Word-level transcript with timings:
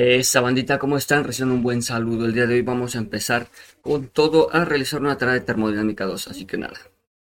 Esa 0.00 0.40
bandita, 0.40 0.78
¿cómo 0.78 0.96
están? 0.96 1.24
Reciben 1.24 1.50
un 1.50 1.60
buen 1.60 1.82
saludo. 1.82 2.26
El 2.26 2.32
día 2.32 2.46
de 2.46 2.54
hoy 2.54 2.62
vamos 2.62 2.94
a 2.94 2.98
empezar 2.98 3.48
con 3.82 4.06
todo 4.06 4.54
a 4.54 4.64
realizar 4.64 5.00
una 5.00 5.18
tarea 5.18 5.34
de 5.34 5.40
termodinámica 5.40 6.04
2. 6.04 6.28
Así 6.28 6.46
que 6.46 6.56
nada, 6.56 6.78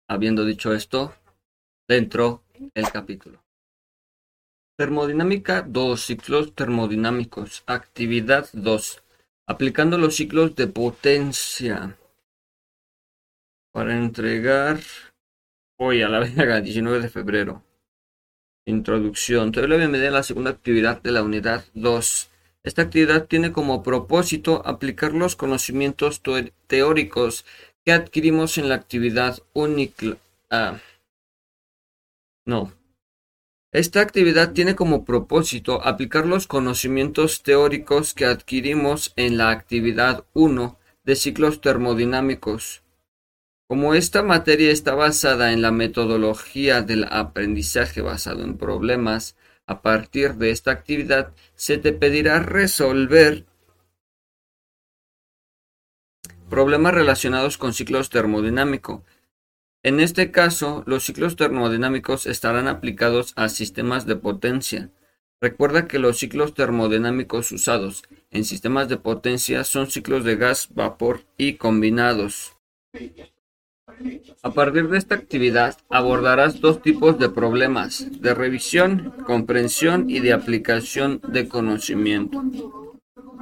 habiendo 0.09 0.45
dicho 0.45 0.73
esto, 0.73 1.13
dentro 1.89 2.45
el 2.75 2.89
capítulo. 2.93 3.43
Termodinámica 4.79 5.63
2, 5.63 6.01
ciclos 6.01 6.55
termodinámicos. 6.55 7.65
Actividad 7.67 8.49
2. 8.53 9.03
Aplicando 9.49 9.99
los 9.99 10.15
ciclos 10.15 10.55
de 10.55 10.69
potencia. 10.69 11.99
Para 13.73 13.99
entregar 13.99 14.79
hoy 15.81 16.03
a 16.03 16.09
la 16.09 16.21
verga, 16.21 16.61
19 16.61 17.01
de 17.01 17.09
febrero. 17.09 17.65
Introducción. 18.67 19.51
La 19.53 19.77
bienvenida 19.77 20.11
a 20.11 20.13
la 20.13 20.23
segunda 20.23 20.51
actividad 20.51 21.03
de 21.03 21.11
la 21.11 21.25
unidad 21.25 21.65
2. 21.75 22.29
Esta 22.65 22.83
actividad 22.83 23.27
tiene 23.27 23.53
como 23.53 23.83
propósito 23.83 24.63
aplicar 24.65 25.15
los 25.15 25.35
conocimientos 25.35 26.23
teóricos 26.69 27.45
que 27.85 27.93
adquirimos 27.93 28.57
en 28.59 28.69
la 28.69 28.77
actividad 28.77 29.39
única. 29.53 30.17
Ah, 30.49 30.79
no. 32.47 32.73
Esta 33.73 34.01
actividad 34.01 34.53
tiene 34.53 34.77
como 34.77 35.05
propósito 35.05 35.83
aplicar 35.83 36.27
los 36.27 36.47
conocimientos 36.47 37.43
teóricos 37.43 38.15
que 38.15 38.27
adquirimos 38.27 39.13
en 39.17 39.39
la 39.39 39.51
actividad 39.51 40.25
1 40.35 40.79
de 41.05 41.17
ciclos 41.17 41.61
termodinámicos. 41.61 42.83
Como 43.67 43.95
esta 43.95 44.23
materia 44.23 44.71
está 44.71 44.95
basada 44.95 45.53
en 45.53 45.63
la 45.63 45.73
metodología 45.73 46.83
del 46.83 47.05
aprendizaje 47.05 48.03
basado 48.03 48.45
en 48.45 48.59
problemas, 48.59 49.35
a 49.67 49.83
partir 49.83 50.35
de 50.35 50.51
esta 50.51 50.71
actividad 50.71 51.33
se 51.55 51.79
te 51.79 51.93
pedirá 51.93 52.41
resolver 52.41 53.47
problemas 56.49 56.93
relacionados 56.93 57.57
con 57.57 57.73
ciclos 57.73 58.11
termodinámicos. 58.11 59.01
En 59.83 60.01
este 60.01 60.31
caso, 60.31 60.85
los 60.87 61.05
ciclos 61.05 61.35
termodinámicos 61.35 62.27
estarán 62.27 62.69
aplicados 62.69 63.33
a 63.37 63.49
sistemas 63.49 64.07
de 64.07 64.17
potencia. 64.17 64.91
Recuerda 65.41 65.89
que 65.89 65.99
los 65.99 66.19
ciclos 66.19 66.55
termodinámicos 66.55 67.51
usados 67.51 68.05
en 68.31 68.45
sistemas 68.45 68.89
de 68.89 68.97
potencia 68.97 69.65
son 69.65 69.91
ciclos 69.91 70.25
de 70.25 70.37
gas, 70.37 70.69
vapor 70.75 71.25
y 71.37 71.55
combinados. 71.55 72.57
A 74.43 74.51
partir 74.53 74.89
de 74.89 74.99
esta 74.99 75.15
actividad 75.15 75.77
abordarás 75.89 76.61
dos 76.61 76.83
tipos 76.83 77.19
de 77.19 77.29
problemas, 77.29 78.07
de 78.21 78.35
revisión, 78.35 79.13
comprensión 79.25 80.11
y 80.11 80.21
de 80.21 80.33
aplicación 80.33 81.21
de 81.29 81.49
conocimiento. 81.49 82.43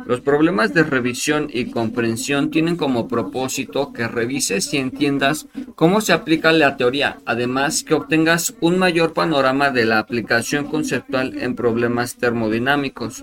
Los 0.07 0.21
problemas 0.21 0.75
de 0.75 0.83
revisión 0.83 1.49
y 1.53 1.71
comprensión 1.71 2.51
tienen 2.51 2.77
como 2.77 3.07
propósito 3.07 3.93
que 3.93 4.09
revises 4.09 4.73
y 4.75 4.79
entiendas 4.79 5.47
cómo 5.75 6.01
se 6.01 6.13
aplica 6.13 6.53
la 6.53 6.77
teoría, 6.77 7.19
además 7.27 7.85
que 7.85 7.95
obtengas 7.95 8.55
un 8.61 8.79
mayor 8.79 9.13
panorama 9.13 9.71
de 9.71 9.85
la 9.85 9.99
aplicación 9.99 10.67
conceptual 10.67 11.39
en 11.39 11.55
problemas 11.55 12.17
termodinámicos. 12.17 13.23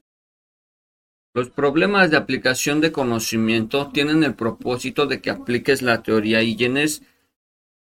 Los 1.34 1.50
problemas 1.50 2.09
de 2.09 2.17
aplicación 2.17 2.81
de 2.81 2.91
conocimiento 2.91 3.91
tienen 3.94 4.23
el 4.23 4.34
propósito 4.34 5.06
de 5.06 5.22
que 5.22 5.30
apliques 5.30 5.81
la 5.81 6.02
teoría 6.02 6.41
y 6.41 6.56
llenes 6.56 7.03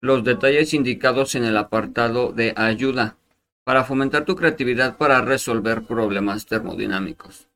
los 0.01 0.25
detalles 0.25 0.75
indicados 0.75 1.35
en 1.35 1.45
el 1.45 1.57
apartado 1.57 2.33
de 2.33 2.53
ayuda 2.57 3.17
para 3.65 3.85
fomentar 3.85 4.25
tu 4.25 4.37
creatividad 4.37 4.97
para 4.97 5.21
resolver 5.21 5.83
problemas 5.83 6.47
termodinámicos. 6.47 7.49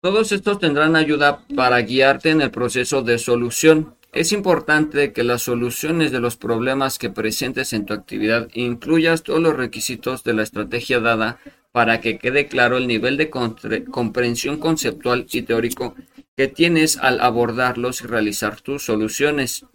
Todos 0.00 0.32
estos 0.32 0.58
tendrán 0.58 0.96
ayuda 0.96 1.46
para 1.56 1.80
guiarte 1.80 2.28
en 2.30 2.42
el 2.42 2.50
proceso 2.50 3.02
de 3.02 3.18
solución. 3.18 3.96
Es 4.14 4.30
importante 4.30 5.12
que 5.12 5.24
las 5.24 5.42
soluciones 5.42 6.12
de 6.12 6.20
los 6.20 6.36
problemas 6.36 7.00
que 7.00 7.10
presentes 7.10 7.72
en 7.72 7.84
tu 7.84 7.94
actividad 7.94 8.48
incluyas 8.54 9.24
todos 9.24 9.40
los 9.40 9.56
requisitos 9.56 10.22
de 10.22 10.34
la 10.34 10.44
estrategia 10.44 11.00
dada 11.00 11.40
para 11.72 12.00
que 12.00 12.16
quede 12.18 12.46
claro 12.46 12.76
el 12.76 12.86
nivel 12.86 13.16
de 13.16 13.28
comprensión 13.28 14.58
conceptual 14.58 15.26
y 15.32 15.42
teórico 15.42 15.96
que 16.36 16.46
tienes 16.46 16.96
al 16.96 17.20
abordarlos 17.20 18.02
y 18.02 18.06
realizar 18.06 18.60
tus 18.60 18.84
soluciones. 18.84 19.66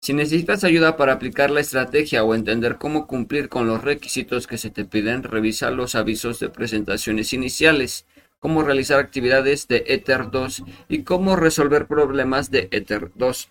Si 0.00 0.14
necesitas 0.14 0.64
ayuda 0.64 0.96
para 0.96 1.12
aplicar 1.12 1.52
la 1.52 1.60
estrategia 1.60 2.24
o 2.24 2.34
entender 2.34 2.76
cómo 2.76 3.06
cumplir 3.06 3.48
con 3.48 3.68
los 3.68 3.84
requisitos 3.84 4.48
que 4.48 4.58
se 4.58 4.70
te 4.70 4.84
piden, 4.84 5.22
revisa 5.22 5.70
los 5.70 5.94
avisos 5.94 6.40
de 6.40 6.48
presentaciones 6.48 7.32
iniciales, 7.32 8.04
cómo 8.40 8.64
realizar 8.64 8.98
actividades 8.98 9.68
de 9.68 9.84
Ether 9.86 10.32
2 10.32 10.64
y 10.88 11.04
cómo 11.04 11.36
resolver 11.36 11.86
problemas 11.86 12.50
de 12.50 12.66
Ether 12.72 13.12
2. 13.14 13.48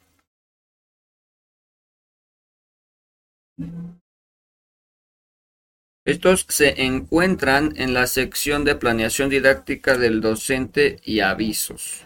Estos 6.05 6.45
se 6.49 6.81
encuentran 6.83 7.73
en 7.75 7.93
la 7.93 8.07
sección 8.07 8.63
de 8.63 8.75
planeación 8.75 9.29
didáctica 9.29 9.97
del 9.97 10.21
docente 10.21 10.99
y 11.03 11.19
avisos. 11.19 12.05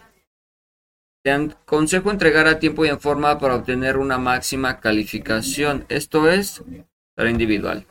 Te 1.24 1.30
aconsejo 1.32 2.10
entregar 2.10 2.46
a 2.46 2.58
tiempo 2.58 2.84
y 2.84 2.88
en 2.88 3.00
forma 3.00 3.38
para 3.38 3.54
obtener 3.54 3.96
una 3.96 4.18
máxima 4.18 4.78
calificación, 4.78 5.86
esto 5.88 6.28
es, 6.28 6.62
para 7.14 7.30
individual. 7.30 7.86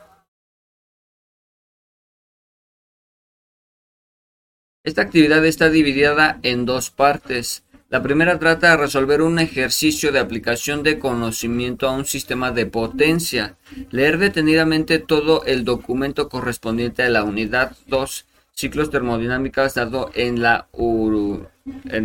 Esta 4.85 5.01
actividad 5.01 5.43
está 5.45 5.69
dividida 5.69 6.39
en 6.43 6.65
dos 6.65 6.91
partes. 6.91 7.63
La 7.93 8.01
primera 8.01 8.39
trata 8.39 8.71
de 8.71 8.77
resolver 8.77 9.21
un 9.21 9.37
ejercicio 9.37 10.11
de 10.11 10.17
aplicación 10.17 10.81
de 10.81 10.97
conocimiento 10.97 11.87
a 11.87 11.91
un 11.91 12.05
sistema 12.05 12.49
de 12.49 12.65
potencia. 12.65 13.55
Leer 13.91 14.17
detenidamente 14.17 14.97
todo 14.97 15.45
el 15.45 15.63
documento 15.63 16.27
correspondiente 16.27 17.03
a 17.03 17.09
la 17.09 17.23
unidad 17.23 17.77
2, 17.85 18.25
ciclos 18.51 18.89
termodinámicos, 18.89 19.75
dado 19.75 20.09
en 20.15 20.41
la 20.41 20.69
URU, 20.71 21.47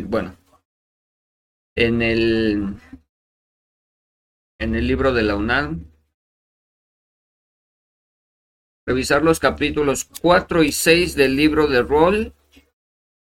bueno, 0.05 0.37
en 1.75 2.03
el 2.03 2.75
en 4.61 4.75
el 4.75 4.87
libro 4.87 5.15
de 5.15 5.23
la 5.23 5.37
UNAM. 5.37 5.87
Revisar 8.87 9.23
los 9.23 9.41
capítulos 9.41 10.07
4 10.21 10.65
y 10.65 10.73
6 10.73 11.15
del 11.15 11.35
libro 11.35 11.67
de 11.67 11.81
rol. 11.81 12.35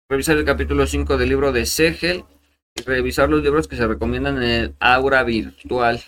Revisar 0.09 0.39
el 0.39 0.47
capítulo 0.47 0.87
5 0.87 1.19
del 1.19 1.29
libro 1.29 1.53
de 1.53 1.67
Segel 1.67 2.25
revisar 2.85 3.29
los 3.31 3.43
libros 3.43 3.69
que 3.69 3.77
se 3.77 3.87
recomiendan 3.87 4.43
en 4.43 4.51
el 4.51 4.75
aura 4.81 5.23
virtual. 5.23 6.03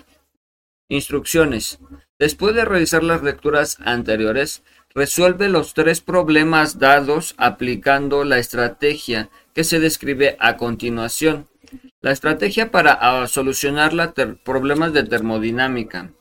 Instrucciones. 0.88 1.78
Después 2.18 2.54
de 2.54 2.64
revisar 2.64 3.02
las 3.04 3.22
lecturas 3.22 3.78
anteriores, 3.84 4.62
resuelve 4.94 5.48
los 5.48 5.74
tres 5.74 6.00
problemas 6.00 6.78
dados 6.78 7.34
aplicando 7.36 8.24
la 8.24 8.38
estrategia 8.38 9.30
que 9.54 9.64
se 9.64 9.80
describe 9.80 10.36
a 10.40 10.56
continuación. 10.56 11.48
La 12.00 12.12
estrategia 12.12 12.70
para 12.70 12.92
ah, 12.92 13.26
solucionar 13.26 13.92
los 13.92 14.12
problemas 14.44 14.92
de 14.92 15.04
termodinámica. 15.04 16.12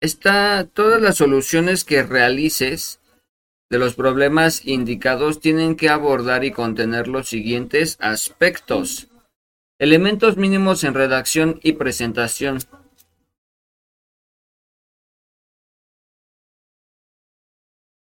Está, 0.00 0.66
todas 0.66 1.00
las 1.00 1.16
soluciones 1.16 1.84
que 1.84 2.02
realices 2.02 3.00
de 3.70 3.78
los 3.78 3.94
problemas 3.94 4.64
indicados 4.64 5.40
tienen 5.40 5.76
que 5.76 5.88
abordar 5.88 6.44
y 6.44 6.52
contener 6.52 7.08
los 7.08 7.28
siguientes 7.28 7.96
aspectos. 8.00 9.08
Elementos 9.78 10.38
mínimos 10.38 10.84
en 10.84 10.94
redacción 10.94 11.60
y 11.62 11.74
presentación. 11.74 12.60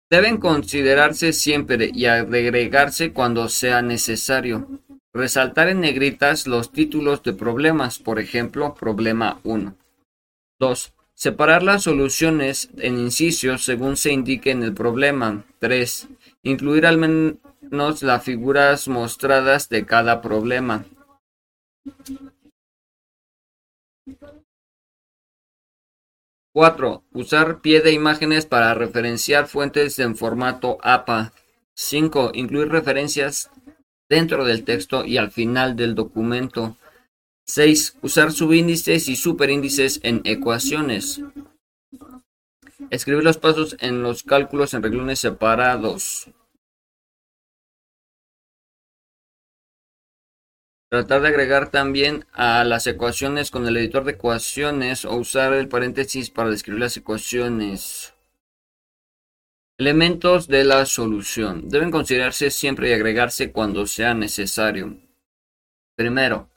Deben 0.09 0.37
considerarse 0.37 1.33
siempre 1.33 1.91
y 1.93 2.05
agregarse 2.05 3.11
cuando 3.11 3.49
sea 3.49 3.81
necesario. 3.81 4.79
Resaltar 5.13 5.67
en 5.67 5.81
negritas 5.81 6.47
los 6.47 6.71
títulos 6.71 7.21
de 7.23 7.33
problemas, 7.33 7.99
por 7.99 8.19
ejemplo, 8.19 8.73
problema 8.73 9.41
1. 9.43 9.75
2. 10.59 10.93
Separar 11.15 11.63
las 11.63 11.83
soluciones 11.83 12.69
en 12.77 12.97
incisios 12.97 13.65
según 13.65 13.97
se 13.97 14.13
indique 14.13 14.51
en 14.51 14.63
el 14.63 14.73
problema. 14.73 15.43
3. 15.59 16.07
Incluir 16.43 16.85
al 16.85 16.97
menos 16.97 18.03
las 18.03 18.23
figuras 18.23 18.87
mostradas 18.87 19.67
de 19.67 19.85
cada 19.85 20.21
problema. 20.21 20.85
4. 26.53 27.03
Usar 27.13 27.61
pie 27.61 27.81
de 27.81 27.91
imágenes 27.91 28.47
para 28.47 28.73
referenciar 28.73 29.47
fuentes 29.47 29.99
en 29.99 30.15
formato 30.15 30.79
APA. 30.81 31.31
5. 31.75 32.31
Incluir 32.33 32.69
referencias 32.69 33.51
dentro 34.09 34.43
del 34.43 34.63
texto 34.63 35.05
y 35.05 35.17
al 35.17 35.29
final 35.29 35.75
del 35.75 35.93
documento. 35.93 36.75
6. 37.45 37.97
Usar 38.01 38.31
subíndices 38.31 39.07
y 39.07 39.15
superíndices 39.15 39.99
en 40.01 40.21
ecuaciones. 40.23 41.21
Escribir 42.89 43.23
los 43.23 43.37
pasos 43.37 43.77
en 43.79 44.01
los 44.01 44.23
cálculos 44.23 44.73
en 44.73 44.81
renglones 44.81 45.19
separados. 45.19 46.27
Tratar 50.89 51.21
de 51.21 51.27
agregar 51.27 51.69
también 51.69 52.25
a 52.31 52.63
las 52.63 52.87
ecuaciones 52.87 53.51
con 53.51 53.67
el 53.67 53.75
editor 53.75 54.05
de 54.05 54.13
ecuaciones 54.13 55.03
o 55.03 55.15
usar 55.15 55.51
el 55.51 55.67
paréntesis 55.67 56.29
para 56.29 56.49
describir 56.49 56.79
las 56.79 56.95
ecuaciones. 56.95 58.13
Elementos 59.77 60.47
de 60.47 60.63
la 60.63 60.85
solución. 60.85 61.67
Deben 61.67 61.91
considerarse 61.91 62.49
siempre 62.51 62.89
y 62.89 62.93
agregarse 62.93 63.51
cuando 63.51 63.85
sea 63.85 64.13
necesario. 64.13 64.97
Primero, 65.97 66.49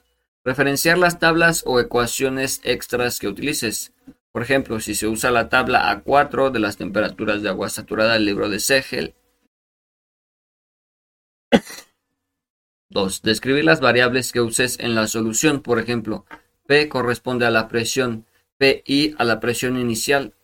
referenciar 0.45 0.97
las 0.97 1.19
tablas 1.19 1.65
o 1.67 1.81
ecuaciones 1.81 2.61
extras 2.63 3.19
que 3.19 3.27
utilices. 3.27 3.93
Por 4.31 4.43
ejemplo, 4.43 4.79
si 4.79 4.95
se 4.95 5.09
usa 5.09 5.33
la 5.33 5.49
tabla 5.49 6.05
A4 6.05 6.53
de 6.53 6.61
las 6.61 6.77
temperaturas 6.77 7.43
de 7.43 7.49
agua 7.49 7.69
saturada 7.69 8.13
del 8.13 8.27
libro 8.27 8.49
de 8.49 8.61
Segel. 8.61 9.15
2. 12.91 13.23
Describir 13.23 13.65
las 13.65 13.81
variables 13.81 14.33
que 14.33 14.41
uses 14.41 14.79
en 14.81 14.95
la 14.95 15.07
solución. 15.07 15.61
Por 15.61 15.79
ejemplo, 15.79 16.27
P 16.67 16.89
corresponde 16.89 17.47
a 17.47 17.51
la 17.51 17.69
presión, 17.69 18.27
PI 18.59 19.15
a 19.19 19.25
la 19.25 19.41
presión 19.41 19.79
inicial, 19.79 20.35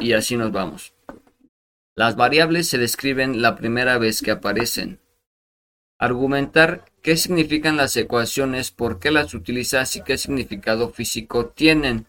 y 0.00 0.12
así 0.12 0.36
nos 0.36 0.52
vamos. 0.52 0.92
Las 1.96 2.16
variables 2.16 2.68
se 2.68 2.78
describen 2.78 3.42
la 3.42 3.56
primera 3.56 3.98
vez 3.98 4.20
que 4.20 4.30
aparecen. 4.30 5.00
Argumentar 5.98 6.84
qué 7.02 7.16
significan 7.16 7.76
las 7.76 7.96
ecuaciones, 7.96 8.70
por 8.70 8.98
qué 8.98 9.10
las 9.10 9.34
utilizas 9.34 9.96
y 9.96 10.02
qué 10.02 10.18
significado 10.18 10.90
físico 10.90 11.46
tienen 11.46 12.06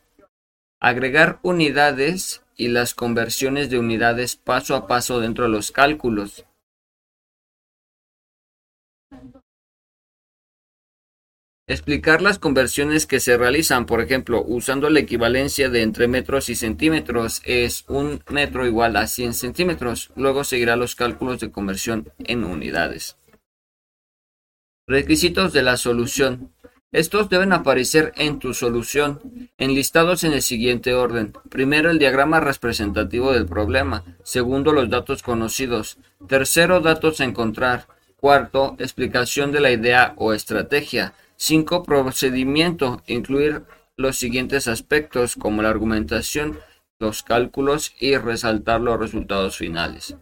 agregar 0.81 1.40
unidades 1.44 2.42
y 2.57 2.69
las 2.69 2.96
conversiones 2.96 3.69
de 3.69 3.78
unidades 3.78 4.36
paso 4.36 4.75
a 4.75 4.88
paso 4.88 5.19
dentro 5.19 5.46
de 5.46 5.52
los 5.52 5.72
cálculos. 5.72 6.46
Explicar 11.71 12.21
las 12.21 12.38
conversiones 12.38 13.06
que 13.06 13.21
se 13.21 13.38
realizan, 13.38 13.85
por 13.85 14.01
ejemplo, 14.01 14.44
usando 14.45 14.89
la 14.89 15.00
equivalencia 15.00 15.69
de 15.69 15.83
entre 15.83 16.09
metros 16.09 16.50
y 16.50 16.56
centímetros 16.56 17.41
es 17.45 17.85
un 17.88 18.21
metro 18.27 18.68
igual 18.68 18.97
a 18.97 19.07
100 19.07 19.33
centímetros. 19.33 20.12
Luego 20.18 20.44
seguirá 20.44 20.75
los 20.75 20.95
cálculos 20.95 21.39
de 21.39 21.50
conversión 21.50 22.12
en 22.25 22.44
unidades. 22.44 23.15
Requisitos 24.85 25.53
de 25.53 25.62
la 25.62 25.77
solución. 25.77 26.51
Estos 26.91 27.29
deben 27.29 27.53
aparecer 27.53 28.12
en 28.18 28.39
tu 28.39 28.53
solución, 28.53 29.50
enlistados 29.57 30.25
en 30.25 30.33
el 30.33 30.41
siguiente 30.41 30.94
orden. 30.94 31.31
Primero, 31.50 31.89
el 31.89 32.00
diagrama 32.00 32.41
representativo 32.41 33.31
del 33.31 33.45
problema. 33.45 34.03
Segundo, 34.23 34.73
los 34.73 34.89
datos 34.89 35.23
conocidos. 35.23 36.00
Tercero, 36.27 36.81
datos 36.81 37.21
a 37.21 37.23
encontrar. 37.23 37.88
Cuarto, 38.18 38.75
explicación 38.77 39.53
de 39.53 39.62
la 39.62 39.71
idea 39.71 40.15
o 40.18 40.33
estrategia. 40.33 41.13
Cinco, 41.44 41.82
procedimiento. 41.82 43.02
Incluir 43.08 43.64
los 43.98 44.16
siguientes 44.16 44.68
aspectos 44.68 45.36
como 45.36 45.64
la 45.64 45.72
argumentación, 45.72 46.60
los 47.00 47.24
cálculos 47.24 47.96
y 48.00 48.16
resaltar 48.16 48.80
los 48.80 49.00
resultados 49.00 49.58
finales. 49.58 50.16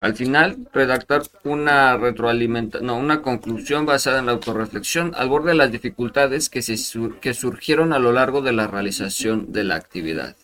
Al 0.00 0.14
final, 0.14 0.68
redactar 0.72 1.22
una 1.42 1.96
retroalimentación, 1.96 2.86
no, 2.86 2.96
una 2.96 3.22
conclusión 3.22 3.84
basada 3.84 4.20
en 4.20 4.26
la 4.26 4.32
autorreflexión 4.32 5.14
al 5.16 5.28
borde 5.28 5.48
de 5.48 5.56
las 5.56 5.72
dificultades 5.72 6.48
que, 6.48 6.62
se 6.62 6.76
que 7.20 7.34
surgieron 7.34 7.92
a 7.92 7.98
lo 7.98 8.12
largo 8.12 8.40
de 8.40 8.52
la 8.52 8.68
realización 8.68 9.50
de 9.50 9.64
la 9.64 9.74
actividad. 9.74 10.36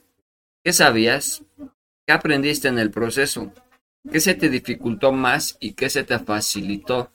¿Qué 0.64 0.72
sabías? 0.72 1.44
¿Qué 2.04 2.12
aprendiste 2.12 2.66
en 2.66 2.80
el 2.80 2.90
proceso? 2.90 3.52
¿Qué 4.10 4.20
se 4.20 4.34
te 4.34 4.48
dificultó 4.48 5.12
más 5.12 5.56
y 5.60 5.72
qué 5.72 5.88
se 5.90 6.04
te 6.04 6.18
facilitó? 6.18 7.10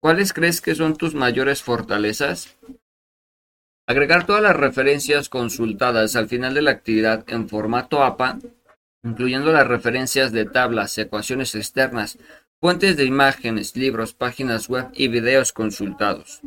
¿Cuáles 0.00 0.32
crees 0.32 0.60
que 0.60 0.74
son 0.74 0.96
tus 0.96 1.14
mayores 1.14 1.62
fortalezas? 1.62 2.56
Agregar 3.86 4.26
todas 4.26 4.42
las 4.42 4.56
referencias 4.56 5.28
consultadas 5.28 6.16
al 6.16 6.28
final 6.28 6.54
de 6.54 6.62
la 6.62 6.72
actividad 6.72 7.24
en 7.28 7.48
formato 7.48 8.02
APA 8.02 8.38
incluyendo 9.02 9.52
las 9.52 9.66
referencias 9.66 10.32
de 10.32 10.44
tablas, 10.44 10.96
ecuaciones 10.98 11.54
externas, 11.54 12.18
fuentes 12.60 12.96
de 12.96 13.04
imágenes, 13.04 13.76
libros, 13.76 14.14
páginas 14.14 14.68
web 14.68 14.88
y 14.94 15.08
videos 15.08 15.52
consultados. 15.52 16.40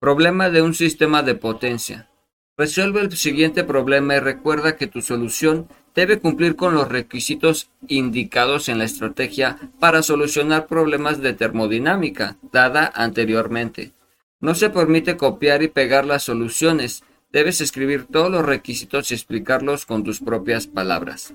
Problema 0.00 0.50
de 0.50 0.62
un 0.62 0.74
sistema 0.74 1.22
de 1.22 1.34
potencia. 1.34 2.08
Resuelve 2.56 3.00
el 3.00 3.16
siguiente 3.16 3.64
problema 3.64 4.16
y 4.16 4.20
recuerda 4.20 4.76
que 4.76 4.86
tu 4.86 5.02
solución 5.02 5.68
debe 5.94 6.18
cumplir 6.18 6.56
con 6.56 6.74
los 6.74 6.88
requisitos 6.88 7.70
indicados 7.88 8.68
en 8.68 8.78
la 8.78 8.84
estrategia 8.84 9.58
para 9.78 10.02
solucionar 10.02 10.66
problemas 10.66 11.20
de 11.20 11.32
termodinámica 11.32 12.36
dada 12.52 12.90
anteriormente. 12.94 13.92
No 14.40 14.54
se 14.54 14.70
permite 14.70 15.16
copiar 15.16 15.62
y 15.62 15.68
pegar 15.68 16.06
las 16.06 16.22
soluciones. 16.22 17.02
Debes 17.30 17.60
escribir 17.60 18.06
todos 18.06 18.30
los 18.30 18.44
requisitos 18.44 19.10
y 19.10 19.14
explicarlos 19.14 19.86
con 19.86 20.02
tus 20.02 20.20
propias 20.20 20.66
palabras. 20.66 21.34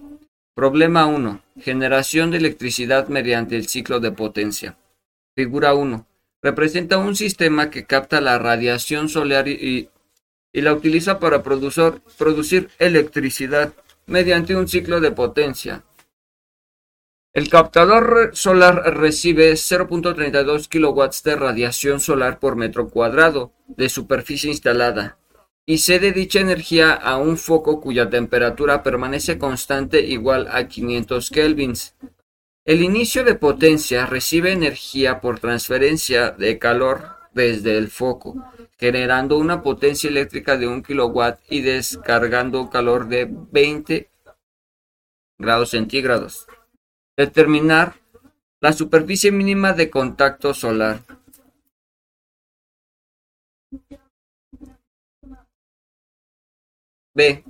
Problema 0.56 1.06
1. 1.06 1.42
Generación 1.60 2.32
de 2.32 2.38
electricidad 2.38 3.10
mediante 3.10 3.58
el 3.58 3.68
ciclo 3.68 4.00
de 4.00 4.12
potencia. 4.12 4.78
Figura 5.36 5.74
1. 5.74 6.08
Representa 6.42 6.98
un 6.98 7.16
sistema 7.16 7.70
que 7.70 7.86
capta 7.86 8.22
la 8.22 8.40
radiación 8.40 9.10
solar 9.10 9.48
y, 9.48 9.90
la 10.54 10.74
utiliza 10.74 11.20
para 11.20 11.44
producir, 11.44 12.02
producir 12.18 12.70
electricidad 12.80 13.74
mediante 14.08 14.56
un 14.56 14.68
ciclo 14.68 15.00
de 15.00 15.12
potencia. 15.12 15.84
El 17.34 17.50
captador 17.50 18.32
solar 18.34 18.96
recibe 18.96 19.52
0.32 19.54 20.70
kW 20.70 21.30
de 21.30 21.36
radiación 21.36 22.00
solar 22.00 22.40
por 22.40 22.56
metro 22.56 22.90
cuadrado 22.90 23.52
de 23.68 23.90
superficie 23.90 24.50
instalada 24.50 25.18
y 25.66 25.80
cede 25.80 26.12
dicha 26.12 26.40
energía 26.40 26.94
a 26.94 27.18
un 27.18 27.38
foco 27.38 27.82
cuya 27.82 28.10
temperatura 28.10 28.84
permanece 28.84 29.38
constante 29.38 30.00
igual 30.02 30.48
a 30.52 30.68
500 30.68 31.30
kelvins. 31.32 31.96
El 32.64 32.82
inicio 32.82 33.24
de 33.24 33.36
potencia 33.36 34.06
recibe 34.06 34.52
energía 34.52 35.20
por 35.22 35.40
transferencia 35.40 36.32
de 36.32 36.58
calor 36.58 37.15
desde 37.36 37.78
el 37.78 37.90
foco, 37.90 38.36
generando 38.78 39.38
una 39.38 39.62
potencia 39.62 40.10
eléctrica 40.10 40.58
de 40.58 40.68
1 40.68 40.82
kW 40.82 41.22
y 41.50 41.62
descargando 41.62 42.70
calor 42.70 43.08
de 43.08 43.30
20 43.30 44.10
grados 45.38 45.72
centígrados. 45.72 46.48
Determinar 47.18 47.96
la 48.62 48.72
superficie 48.72 49.32
mínima 49.32 49.74
de 49.74 49.90
contacto 49.90 50.54
solar. 50.54 51.04
B. 57.14 57.44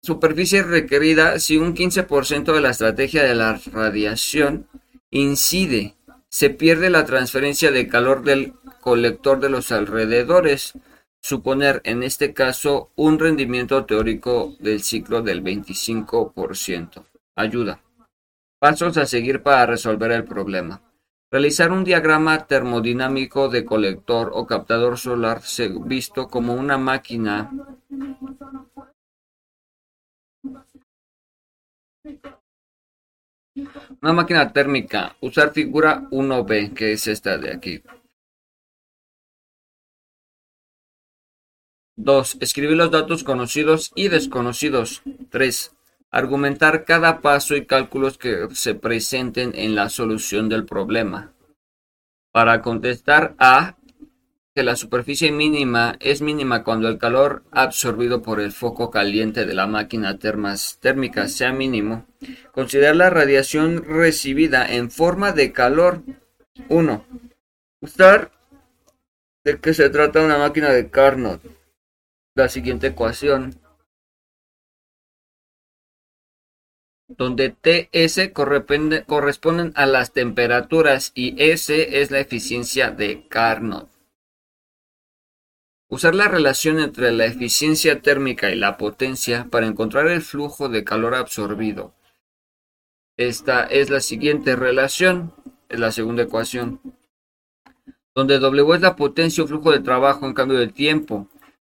Superficie 0.00 0.62
requerida 0.62 1.38
si 1.40 1.56
un 1.56 1.74
15% 1.74 2.52
de 2.52 2.60
la 2.60 2.70
estrategia 2.70 3.24
de 3.24 3.34
la 3.34 3.60
radiación 3.72 4.68
incide, 5.10 5.96
se 6.28 6.50
pierde 6.50 6.90
la 6.90 7.04
transferencia 7.04 7.70
de 7.70 7.88
calor 7.88 8.22
del 8.22 8.54
colector 8.84 9.40
de 9.40 9.48
los 9.48 9.72
alrededores, 9.72 10.74
suponer 11.22 11.80
en 11.84 12.02
este 12.02 12.34
caso 12.34 12.90
un 12.96 13.18
rendimiento 13.18 13.86
teórico 13.86 14.56
del 14.60 14.82
ciclo 14.82 15.22
del 15.22 15.42
25%. 15.42 17.02
Ayuda. 17.34 17.80
Pasos 18.58 18.98
a 18.98 19.06
seguir 19.06 19.42
para 19.42 19.64
resolver 19.64 20.12
el 20.12 20.24
problema. 20.24 20.82
Realizar 21.30 21.72
un 21.72 21.82
diagrama 21.82 22.46
termodinámico 22.46 23.48
de 23.48 23.64
colector 23.64 24.32
o 24.34 24.46
captador 24.46 24.98
solar 24.98 25.40
visto 25.86 26.28
como 26.28 26.52
una 26.52 26.76
máquina 26.76 27.50
una 34.02 34.12
máquina 34.12 34.52
térmica. 34.52 35.16
Usar 35.22 35.52
figura 35.54 36.02
1B, 36.10 36.74
que 36.74 36.92
es 36.92 37.06
esta 37.06 37.38
de 37.38 37.50
aquí. 37.50 37.82
2. 41.96 42.38
Escribir 42.40 42.76
los 42.76 42.90
datos 42.90 43.24
conocidos 43.24 43.92
y 43.94 44.08
desconocidos. 44.08 45.02
3. 45.30 45.72
Argumentar 46.10 46.84
cada 46.84 47.20
paso 47.20 47.56
y 47.56 47.66
cálculos 47.66 48.18
que 48.18 48.48
se 48.52 48.74
presenten 48.74 49.52
en 49.54 49.74
la 49.74 49.88
solución 49.88 50.48
del 50.48 50.64
problema. 50.64 51.32
Para 52.32 52.62
contestar 52.62 53.34
A, 53.38 53.76
que 54.54 54.62
la 54.62 54.76
superficie 54.76 55.32
mínima 55.32 55.96
es 55.98 56.22
mínima 56.22 56.62
cuando 56.62 56.88
el 56.88 56.98
calor 56.98 57.42
absorbido 57.50 58.22
por 58.22 58.40
el 58.40 58.52
foco 58.52 58.90
caliente 58.90 59.46
de 59.46 59.54
la 59.54 59.66
máquina 59.66 60.16
térmica 60.18 61.28
sea 61.28 61.52
mínimo, 61.52 62.06
considerar 62.52 62.94
la 62.94 63.10
radiación 63.10 63.84
recibida 63.84 64.72
en 64.72 64.92
forma 64.92 65.32
de 65.32 65.52
calor. 65.52 66.02
1. 66.68 67.04
Usar 67.80 68.30
de 69.44 69.58
que 69.58 69.74
se 69.74 69.90
trata 69.90 70.22
una 70.22 70.38
máquina 70.38 70.70
de 70.70 70.88
Carnot. 70.88 71.42
La 72.34 72.48
siguiente 72.48 72.88
ecuación 72.88 73.60
donde 77.06 77.50
TS 77.50 78.32
corresponden 78.32 79.72
a 79.76 79.86
las 79.86 80.12
temperaturas 80.12 81.12
y 81.14 81.40
S 81.40 82.00
es 82.00 82.10
la 82.10 82.18
eficiencia 82.18 82.90
de 82.90 83.28
Carnot. 83.28 83.88
Usar 85.88 86.14
la 86.14 86.26
relación 86.26 86.80
entre 86.80 87.12
la 87.12 87.26
eficiencia 87.26 88.00
térmica 88.00 88.50
y 88.50 88.56
la 88.56 88.76
potencia 88.78 89.46
para 89.50 89.66
encontrar 89.66 90.08
el 90.08 90.22
flujo 90.22 90.68
de 90.68 90.82
calor 90.82 91.14
absorbido. 91.14 91.94
Esta 93.16 93.64
es 93.64 93.90
la 93.90 94.00
siguiente 94.00 94.56
relación, 94.56 95.32
es 95.68 95.78
la 95.78 95.92
segunda 95.92 96.24
ecuación, 96.24 96.80
donde 98.12 98.40
W 98.40 98.74
es 98.74 98.80
la 98.80 98.96
potencia 98.96 99.44
o 99.44 99.46
flujo 99.46 99.70
de 99.70 99.80
trabajo 99.80 100.26
en 100.26 100.34
cambio 100.34 100.58
del 100.58 100.72
tiempo, 100.72 101.28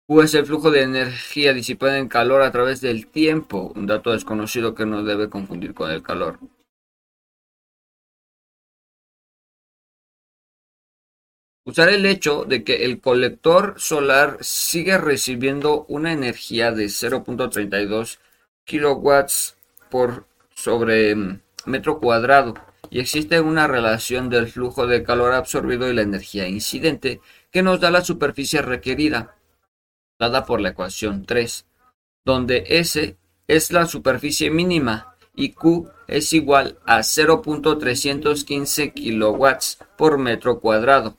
U 0.08 0.20
es 0.20 0.34
el 0.34 0.46
flujo 0.46 0.70
de 0.70 0.82
energía 0.82 1.52
disipada 1.52 1.98
en 1.98 2.08
calor 2.08 2.42
a 2.42 2.50
través 2.52 2.80
del 2.80 3.06
tiempo, 3.06 3.72
un 3.76 3.86
dato 3.86 4.12
desconocido 4.12 4.74
que 4.74 4.84
no 4.84 5.04
debe 5.04 5.30
confundir 5.30 5.74
con 5.74 5.90
el 5.90 6.02
calor. 6.02 6.38
Usar 11.64 11.90
el 11.90 12.04
hecho 12.06 12.44
de 12.44 12.64
que 12.64 12.84
el 12.84 13.00
colector 13.00 13.74
solar 13.78 14.38
sigue 14.40 14.98
recibiendo 14.98 15.84
una 15.88 16.12
energía 16.12 16.72
de 16.72 16.86
0.32 16.86 18.18
kilowatts 18.64 19.56
por 19.88 20.26
sobre 20.54 21.14
mm, 21.14 21.40
metro 21.66 22.00
cuadrado 22.00 22.54
y 22.90 22.98
existe 22.98 23.40
una 23.40 23.68
relación 23.68 24.28
del 24.28 24.48
flujo 24.48 24.88
de 24.88 25.04
calor 25.04 25.32
absorbido 25.32 25.88
y 25.88 25.94
la 25.94 26.02
energía 26.02 26.48
incidente 26.48 27.20
que 27.52 27.62
nos 27.62 27.80
da 27.80 27.92
la 27.92 28.02
superficie 28.02 28.60
requerida 28.60 29.36
dada 30.18 30.44
por 30.44 30.60
la 30.60 30.70
ecuación 30.70 31.24
3, 31.26 31.66
donde 32.24 32.64
S 32.68 33.16
es 33.46 33.72
la 33.72 33.86
superficie 33.86 34.50
mínima 34.50 35.16
y 35.34 35.52
Q 35.52 35.90
es 36.06 36.32
igual 36.32 36.78
a 36.84 36.98
0.315 37.00 38.92
kilowatts 38.92 39.78
por 39.96 40.18
metro 40.18 40.60
cuadrado. 40.60 41.16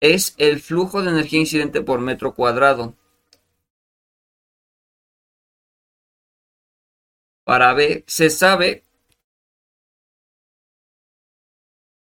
Es 0.00 0.34
el 0.38 0.60
flujo 0.60 1.02
de 1.02 1.10
energía 1.10 1.40
incidente 1.40 1.80
por 1.82 2.00
metro 2.00 2.34
cuadrado. 2.34 2.94
Para 7.44 7.74
B 7.74 8.04
se 8.06 8.28
sabe 8.28 8.84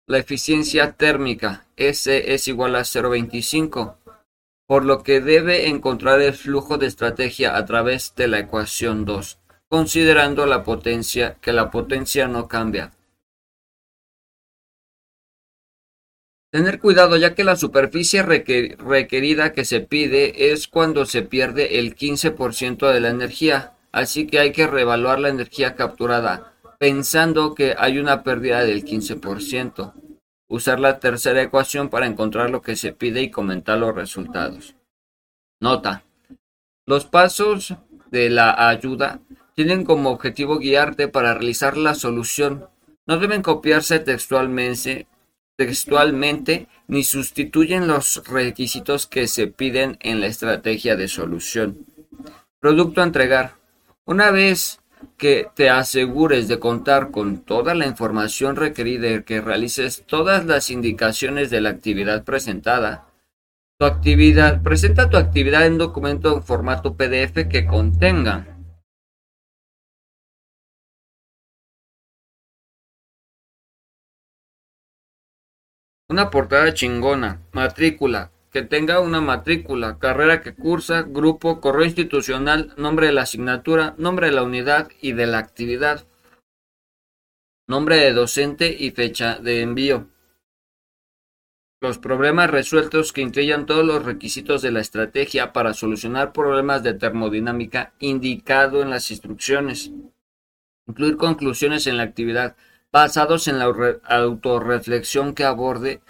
la 0.07 0.19
eficiencia 0.19 0.93
térmica. 0.93 1.67
S 1.77 2.35
es 2.35 2.49
igual 2.49 2.75
a 2.75 2.81
0.25 2.81 3.97
por 4.71 4.85
lo 4.85 5.03
que 5.03 5.21
debe 5.21 5.67
encontrar 5.67 6.21
el 6.21 6.33
flujo 6.33 6.79
de 6.79 6.87
estrategia 6.87 7.57
a 7.57 7.67
través 7.67 8.15
de 8.15 8.29
la 8.29 8.39
ecuación 8.39 9.05
2, 9.05 9.41
considerando 9.69 10.47
la 10.47 10.63
potencia 10.63 11.39
que 11.41 11.53
la 11.53 11.73
potencia 11.73 12.29
no 12.29 12.47
cambia. 12.47 12.93
Tener 16.53 16.79
cuidado 16.79 17.17
ya 17.17 17.35
que 17.35 17.43
la 17.43 17.57
superficie 17.57 18.23
requerida 18.23 19.53
que 19.53 19.65
se 19.65 19.81
pide 19.81 20.53
es 20.53 20.69
cuando 20.69 21.05
se 21.05 21.23
pierde 21.23 21.81
el 21.81 21.97
15% 21.97 22.93
de 22.93 23.01
la 23.01 23.09
energía, 23.09 23.73
así 23.91 24.29
que 24.29 24.39
hay 24.39 24.53
que 24.53 24.69
reevaluar 24.69 25.19
la 25.19 25.31
energía 25.31 25.75
capturada, 25.75 26.53
pensando 26.79 27.57
que 27.57 27.75
hay 27.77 27.99
una 27.99 28.23
pérdida 28.23 28.63
del 28.63 28.85
15% 28.85 30.10
usar 30.51 30.81
la 30.81 30.99
tercera 30.99 31.41
ecuación 31.41 31.89
para 31.89 32.07
encontrar 32.07 32.51
lo 32.51 32.61
que 32.61 32.77
se 32.77 32.93
pide 32.93 33.23
y 33.23 33.31
comentar 33.31 33.79
los 33.79 33.95
resultados. 33.95 34.75
Nota. 35.61 36.03
Los 36.87 37.07
pasos 37.07 37.77
de 38.11 38.29
la 38.31 38.69
ayuda 38.69 39.21
tienen 39.55 39.85
como 39.85 40.11
objetivo 40.11 40.59
guiarte 40.59 41.07
para 41.07 41.35
realizar 41.35 41.77
la 41.77 41.95
solución. 41.95 42.67
No 43.07 43.19
deben 43.19 43.43
copiarse 43.43 44.01
textualmente, 44.01 45.07
ni 46.89 47.05
sustituyen 47.05 47.87
los 47.87 48.27
requisitos 48.27 49.07
que 49.07 49.29
se 49.29 49.47
piden 49.47 49.99
en 50.01 50.21
la 50.21 50.27
estrategia 50.27 50.97
de 50.97 51.07
solución. 51.07 51.87
Producto 52.59 53.03
a 53.03 53.05
entregar. 53.05 53.55
Una 54.05 54.33
vez 54.33 54.80
que 55.17 55.49
te 55.55 55.71
asegures 55.71 56.49
de 56.49 56.59
contar 56.59 57.11
con 57.11 57.39
toda 57.39 57.75
la 57.75 57.87
información 57.87 58.57
requerida 58.57 59.11
y 59.11 59.23
que 59.23 59.41
realices 59.41 60.05
todas 60.07 60.47
las 60.47 60.71
indicaciones 60.71 61.51
de 61.51 61.61
la 61.61 61.71
actividad 61.71 62.25
presentada. 62.25 63.07
Tu 63.79 63.87
actividad, 63.87 64.63
presenta 64.63 65.09
tu 65.09 65.17
actividad 65.17 65.67
en 65.67 65.79
documento 65.79 66.37
en 66.37 66.43
formato 66.43 66.97
PDF 66.97 67.49
que 67.49 67.67
contenga 67.67 68.51
una 76.11 76.29
portada 76.29 76.75
chingona, 76.75 77.41
matrícula, 77.53 78.33
que 78.51 78.63
tenga 78.63 79.01
una 79.01 79.21
matrícula, 79.21 79.99
carrera 79.99 80.43
que 80.43 80.55
cursa, 80.55 81.03
grupo, 81.03 81.61
correo 81.61 81.85
institucional, 81.85 82.75
nombre 82.77 83.07
de 83.07 83.13
la 83.13 83.23
asignatura, 83.23 83.95
nombre 83.97 84.27
de 84.27 84.33
la 84.33 84.43
unidad 84.43 84.89
y 85.01 85.13
de 85.13 85.27
la 85.27 85.39
actividad, 85.39 86.07
nombre 87.69 87.97
de 87.97 88.13
docente 88.13 88.75
y 88.77 88.91
fecha 88.91 89.37
de 89.39 89.63
envío. 89.63 90.09
Los 91.81 91.99
problemas 91.99 92.51
resueltos 92.51 93.13
que 93.13 93.23
incluyan 93.23 93.65
todos 93.65 93.87
los 93.87 94.05
requisitos 94.05 94.61
de 94.61 94.71
la 94.71 94.81
estrategia 94.81 95.53
para 95.53 95.73
solucionar 95.73 96.33
problemas 96.33 96.83
de 96.83 96.93
termodinámica 96.93 97.95
indicado 98.01 98.83
en 98.83 98.91
las 98.91 99.11
instrucciones. 99.11 99.91
Incluir 100.87 101.17
conclusiones 101.17 101.87
en 101.87 101.97
la 101.97 102.03
actividad 102.03 102.57
basados 102.93 103.49
en 103.49 103.61
la 103.61 104.01
autorreflexión 104.05 105.35
que 105.35 105.45
aborde 105.45 106.01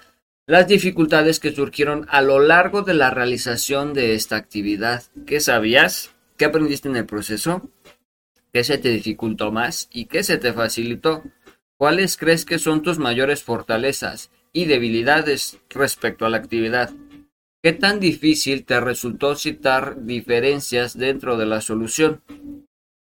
las 0.51 0.67
dificultades 0.67 1.39
que 1.39 1.53
surgieron 1.53 2.07
a 2.09 2.23
lo 2.23 2.41
largo 2.41 2.83
de 2.83 2.93
la 2.93 3.11
realización 3.11 3.95
de 3.95 4.17
esta 4.17 4.35
actividad. 4.35 5.05
¿Qué 5.25 5.39
sabías? 5.39 6.11
¿Qué 6.37 6.45
aprendiste 6.45 6.89
en 6.89 6.97
el 6.97 7.07
proceso? 7.07 7.71
¿Qué 8.53 8.65
se 8.65 8.77
te 8.77 8.89
dificultó 8.89 9.53
más 9.53 9.89
y 9.93 10.07
qué 10.07 10.25
se 10.25 10.39
te 10.39 10.53
facilitó? 10.53 11.23
¿Cuáles 11.77 12.17
crees 12.17 12.45
que 12.45 12.59
son 12.59 12.83
tus 12.83 12.99
mayores 12.99 13.45
fortalezas 13.45 14.33
y 14.53 14.65
debilidades 14.65 15.59
respecto 15.69 16.27
a 16.27 16.31
la 16.31 16.39
actividad? 16.39 16.91
¿Qué 17.63 17.73
tan 17.73 18.01
difícil 18.01 18.65
te 18.65 18.81
resultó 18.81 19.37
citar 19.37 20.05
diferencias 20.05 20.99
dentro 20.99 21.37
de 21.37 21.47
la 21.47 21.61
solución? 21.61 22.23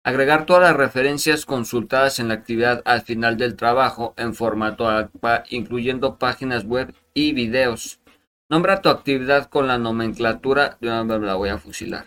Agregar 0.09 0.47
todas 0.47 0.63
las 0.63 0.75
referencias 0.75 1.45
consultadas 1.45 2.19
en 2.19 2.29
la 2.29 2.35
actividad 2.35 2.81
al 2.87 3.03
final 3.03 3.37
del 3.37 3.57
trabajo 3.57 4.15
en 4.17 4.35
formato 4.35 4.89
ACPA, 4.89 5.45
incluyendo 5.51 6.19
páginas 6.19 6.65
web 6.65 6.95
y 7.13 7.35
videos. 7.35 8.01
Nombra 8.49 8.81
tu 8.81 8.89
actividad 8.89 9.51
con 9.51 9.67
la 9.67 9.77
nomenclatura, 9.77 10.79
la 10.81 11.35
voy 11.35 11.51
a 11.51 11.59
fusilar. 11.59 12.07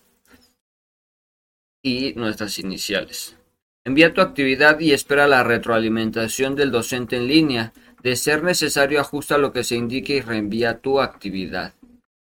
y 1.84 2.14
nuestras 2.14 2.58
iniciales. 2.58 3.36
Envía 3.84 4.12
tu 4.12 4.22
actividad 4.22 4.80
y 4.80 4.90
espera 4.90 5.28
la 5.28 5.44
retroalimentación 5.44 6.56
del 6.56 6.72
docente 6.72 7.16
en 7.16 7.28
línea. 7.28 7.72
De 8.02 8.16
ser 8.16 8.42
necesario, 8.42 9.00
ajusta 9.00 9.38
lo 9.38 9.52
que 9.52 9.62
se 9.62 9.76
indique 9.76 10.16
y 10.16 10.20
reenvía 10.20 10.80
tu 10.80 11.00
actividad. 11.00 11.74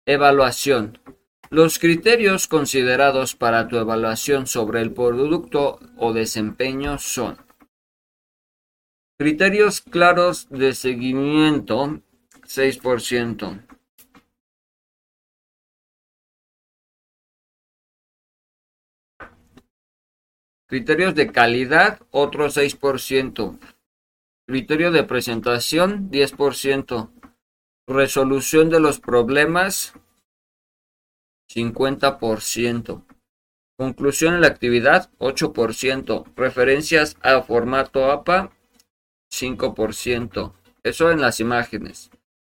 Evaluación. 0.07 1.00
Los 1.50 1.79
criterios 1.79 2.47
considerados 2.47 3.35
para 3.35 3.67
tu 3.67 3.77
evaluación 3.77 4.45
sobre 4.45 4.81
el 4.81 4.93
producto 4.93 5.79
o 5.97 6.13
desempeño 6.13 7.00
son 7.00 7.38
criterios 9.17 9.81
claros 9.81 10.47
de 10.50 10.75
seguimiento 10.75 12.01
6%. 12.43 13.65
Criterios 20.67 21.15
de 21.15 21.31
calidad, 21.31 22.00
otro 22.12 22.50
6%. 22.50 23.59
Criterio 24.45 24.91
de 24.91 25.03
presentación, 25.03 26.12
10%. 26.12 27.09
Resolución 27.87 28.69
de 28.69 28.79
los 28.79 28.99
problemas, 28.99 29.93
50%. 31.53 33.03
Conclusión 33.77 34.33
en 34.33 34.41
la 34.41 34.47
actividad, 34.47 35.11
8%. 35.19 36.25
Referencias 36.35 37.17
a 37.21 37.41
formato 37.43 38.11
APA, 38.11 38.51
5%. 39.31 40.53
Eso 40.81 41.11
en 41.11 41.21
las 41.21 41.39
imágenes. 41.39 42.09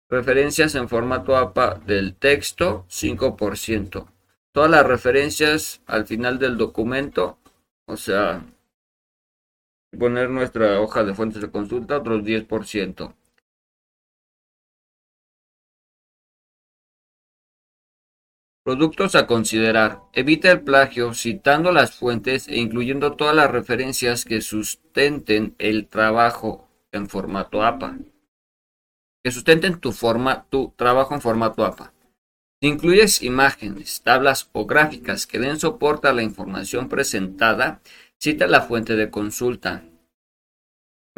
Referencias 0.09 0.73
en 0.73 0.89
formato 0.89 1.37
APA 1.37 1.75
del 1.75 2.15
texto, 2.15 2.85
5%. 2.89 4.07
Todas 4.51 4.71
las 4.71 4.85
referencias 4.85 5.81
al 5.85 6.07
final 6.07 6.39
del 6.39 6.57
documento, 6.57 7.37
o 7.85 7.97
sea, 7.97 8.43
poner 9.97 10.31
nuestra 10.31 10.79
hoja 10.79 11.03
de 11.03 11.13
fuentes 11.13 11.41
de 11.41 11.51
consulta, 11.51 11.97
otros 11.97 12.23
10%. 12.23 13.13
Productos 18.69 19.15
a 19.15 19.25
considerar. 19.25 20.03
Evita 20.13 20.51
el 20.51 20.61
plagio 20.61 21.15
citando 21.15 21.71
las 21.71 21.95
fuentes 21.95 22.47
e 22.47 22.57
incluyendo 22.57 23.13
todas 23.13 23.35
las 23.35 23.49
referencias 23.49 24.25
que 24.25 24.41
sustenten 24.41 25.55
el 25.57 25.87
trabajo 25.87 26.69
en 26.91 27.09
formato 27.09 27.63
APA. 27.63 27.97
Que 29.23 29.31
sustenten 29.31 29.79
tu, 29.79 29.91
forma, 29.91 30.45
tu 30.51 30.71
trabajo 30.77 31.15
en 31.15 31.21
formato 31.21 31.65
APA. 31.65 31.93
Si 32.61 32.67
incluyes 32.67 33.23
imágenes, 33.23 34.03
tablas 34.03 34.51
o 34.51 34.67
gráficas 34.67 35.25
que 35.25 35.39
den 35.39 35.59
soporte 35.59 36.07
a 36.07 36.13
la 36.13 36.21
información 36.21 36.89
presentada, 36.89 37.81
cita 38.19 38.45
la 38.45 38.61
fuente 38.61 38.95
de 38.95 39.09
consulta. 39.09 39.83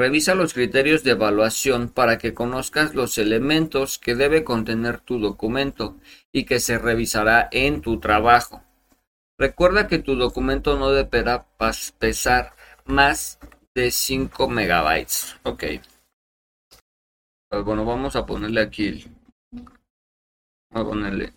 Revisa 0.02 0.34
los 0.34 0.56
criterios 0.56 1.04
de 1.04 1.12
evaluación 1.12 1.88
para 1.88 2.18
que 2.18 2.34
conozcas 2.34 2.96
los 2.96 3.20
elementos 3.20 4.00
que 4.00 4.16
debe 4.16 4.44
contener 4.44 5.00
tu 5.00 5.20
documento 5.20 5.96
y 6.32 6.46
que 6.46 6.60
se 6.60 6.80
revisará 6.80 7.48
en 7.52 7.82
tu 7.82 8.00
trabajo. 8.00 8.64
Recuerda 9.38 9.86
que 9.86 10.00
tu 10.00 10.16
documento 10.16 10.76
no 10.76 10.90
deberá 10.90 11.46
pesar 12.00 12.56
más 12.84 13.38
de 13.76 13.92
5 13.92 14.50
megabytes. 14.50 15.36
Ok. 15.44 15.66
Bueno, 17.64 17.86
vamos 17.86 18.16
a 18.16 18.26
ponerle 18.26 18.62
aquí. 18.62 19.06
Vamos 19.52 19.68
a 20.74 20.84
ponerle. 20.84 21.34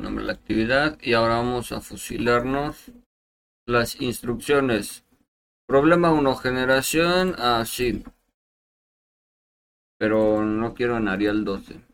Nombre 0.00 0.24
de 0.24 0.28
la 0.28 0.32
actividad 0.34 0.98
y 1.02 1.12
ahora 1.12 1.36
vamos 1.36 1.72
a 1.72 1.80
fusilarnos 1.80 2.92
las 3.66 4.00
instrucciones. 4.00 5.04
Problema 5.66 6.12
1, 6.12 6.36
generación, 6.36 7.34
así. 7.38 8.04
Ah, 8.04 8.12
Pero 9.98 10.44
no 10.44 10.74
quiero 10.74 10.96
en 10.96 11.08
Arial 11.08 11.44
12. 11.44 11.85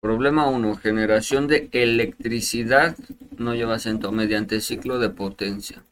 Problema 0.00 0.48
1. 0.48 0.76
Generación 0.76 1.48
de 1.48 1.68
electricidad 1.72 2.96
no 3.36 3.54
lleva 3.54 3.74
acento 3.74 4.12
mediante 4.12 4.60
ciclo 4.60 4.98
de 4.98 5.10
potencia. 5.10 5.84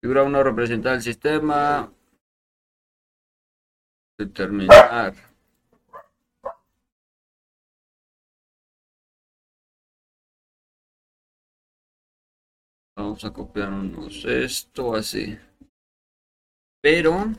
Figura 0.00 0.24
1 0.24 0.42
representa 0.42 0.92
el 0.94 1.00
sistema. 1.00 1.92
Determinar. 4.18 5.14
Vamos 12.96 13.24
a 13.24 13.32
copiarnos 13.32 14.24
esto 14.24 14.96
así. 14.96 15.38
Pero 16.80 17.32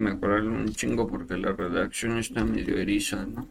mejorar 0.00 0.42
un 0.42 0.72
chingo 0.72 1.06
porque 1.06 1.36
la 1.36 1.52
redacción 1.52 2.18
está 2.18 2.44
medio 2.44 2.76
eriza, 2.78 3.26
¿no? 3.26 3.48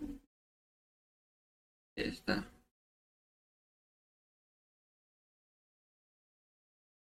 Está. 1.96 2.50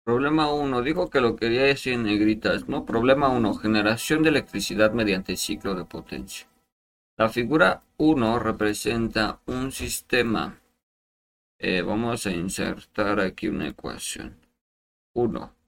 Problema 0.05 0.53
1. 0.53 0.83
Dijo 0.83 1.11
que 1.11 1.21
lo 1.21 1.37
quería 1.37 1.63
decir 1.63 1.93
en 1.93 2.03
negritas, 2.03 2.69
¿no? 2.69 2.85
Problema 2.85 3.29
1. 3.29 3.55
Generación 3.55 4.23
de 4.23 4.31
electricidad 4.31 4.93
mediante 4.93 5.37
ciclo 5.37 5.75
de 5.75 5.85
potencia. 5.85 6.49
La 7.17 7.29
figura 7.29 7.83
1 7.99 8.39
representa 8.39 9.41
un 9.47 9.71
sistema. 9.71 10.61
Eh, 11.59 11.83
vamos 11.83 12.27
a 12.27 12.33
insertar 12.33 13.21
aquí 13.21 13.49
una 13.49 13.69
ecuación. 13.69 14.37
1 15.15 15.60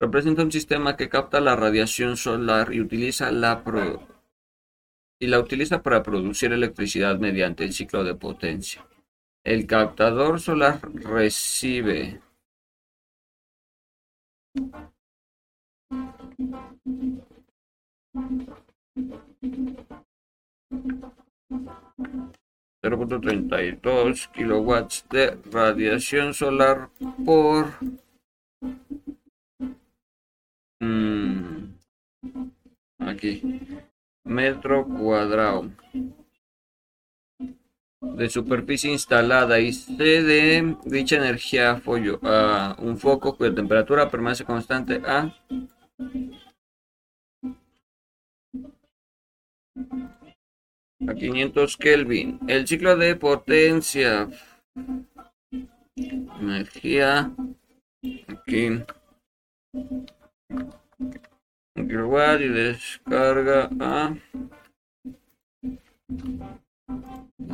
Representa 0.00 0.42
un 0.42 0.50
sistema 0.50 0.96
que 0.96 1.10
capta 1.10 1.40
la 1.40 1.56
radiación 1.56 2.16
solar 2.16 2.72
y 2.72 2.80
utiliza 2.80 3.30
la 3.30 3.62
y 5.20 5.26
la 5.26 5.38
utiliza 5.38 5.82
para 5.82 6.02
producir 6.02 6.52
electricidad 6.52 7.18
mediante 7.18 7.64
el 7.64 7.74
ciclo 7.74 8.02
de 8.02 8.14
potencia. 8.14 8.86
El 9.44 9.66
captador 9.66 10.40
solar 10.40 10.80
recibe 10.94 12.20
...0.32 22.82 24.32
kilowatts 24.32 25.06
de 25.10 25.38
radiación 25.52 26.32
solar 26.32 26.88
por 27.24 27.74
aquí. 33.20 33.42
Metro 34.24 34.86
cuadrado. 34.86 35.70
De 38.00 38.28
superficie 38.30 38.90
instalada 38.90 39.60
y 39.60 39.72
de 39.96 40.76
dicha 40.84 41.16
energía 41.16 41.76
follo, 41.76 42.18
a 42.22 42.76
un 42.78 42.96
foco 42.96 43.36
cuya 43.36 43.54
temperatura 43.54 44.10
permanece 44.10 44.44
constante 44.44 45.02
a 45.06 45.34
a 51.06 51.14
500 51.14 51.76
Kelvin. 51.76 52.40
El 52.46 52.66
ciclo 52.66 52.96
de 52.96 53.16
potencia. 53.16 54.28
Energía. 56.40 57.34
Aquí 58.28 58.82
y 62.40 62.48
descarga 62.48 63.68
a 63.80 64.14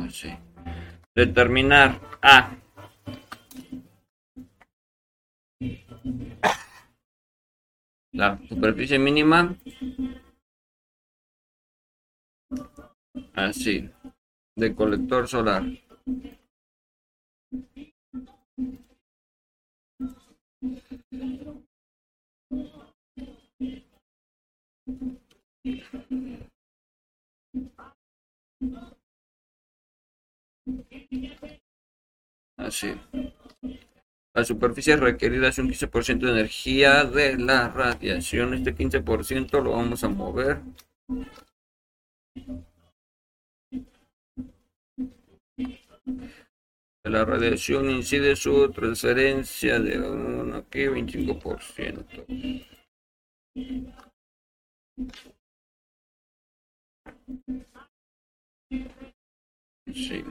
así 0.07 0.33
determinar 1.15 1.99
a. 2.21 2.55
La 8.13 8.39
superficie 8.47 8.97
mínima. 8.97 9.55
Así 13.33 13.89
de 14.55 14.75
colector 14.75 15.27
solar 15.27 15.63
Así. 32.57 32.93
La 34.33 34.43
superficie 34.43 34.95
requerida 34.95 35.49
es 35.49 35.57
un 35.57 35.69
15% 35.69 36.19
de 36.19 36.31
energía 36.31 37.03
de 37.05 37.37
la 37.37 37.69
radiación. 37.69 38.53
Este 38.53 38.75
15% 38.75 39.63
lo 39.63 39.71
vamos 39.71 40.03
a 40.03 40.09
mover. 40.09 40.61
La 47.03 47.25
radiación 47.25 47.89
incide 47.89 48.35
su 48.35 48.69
transferencia 48.71 49.79
de 49.79 49.95
aquí 50.55 50.85
25%. 50.85 52.05
Sí. 59.93 60.23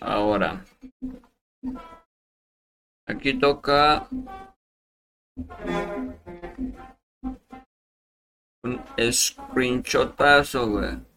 Ahora. 0.00 0.64
Aquí 3.06 3.38
toca 3.38 4.08
un 8.62 8.84
screenshotazo, 9.10 10.68
güey. 10.68 11.08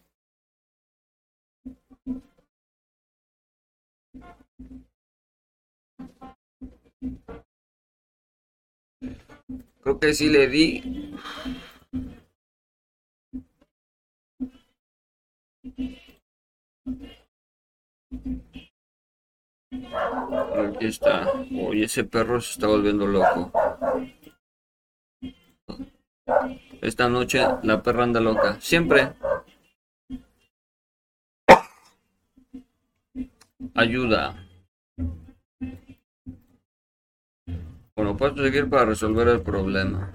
Creo 9.82 9.98
que 9.98 10.14
sí 10.14 10.28
le 10.28 10.46
di. 10.46 11.18
Aquí 20.54 20.86
está. 20.86 21.32
Oye, 21.60 21.84
ese 21.84 22.04
perro 22.04 22.40
se 22.40 22.52
está 22.52 22.68
volviendo 22.68 23.06
loco. 23.08 23.50
Esta 26.80 27.08
noche 27.08 27.44
la 27.64 27.82
perra 27.82 28.04
anda 28.04 28.20
loca. 28.20 28.60
Siempre. 28.60 29.14
Ayuda. 33.74 34.51
Bueno, 38.02 38.16
puedo 38.16 38.36
seguir 38.42 38.68
para 38.68 38.86
resolver 38.86 39.28
el 39.28 39.42
problema. 39.42 40.10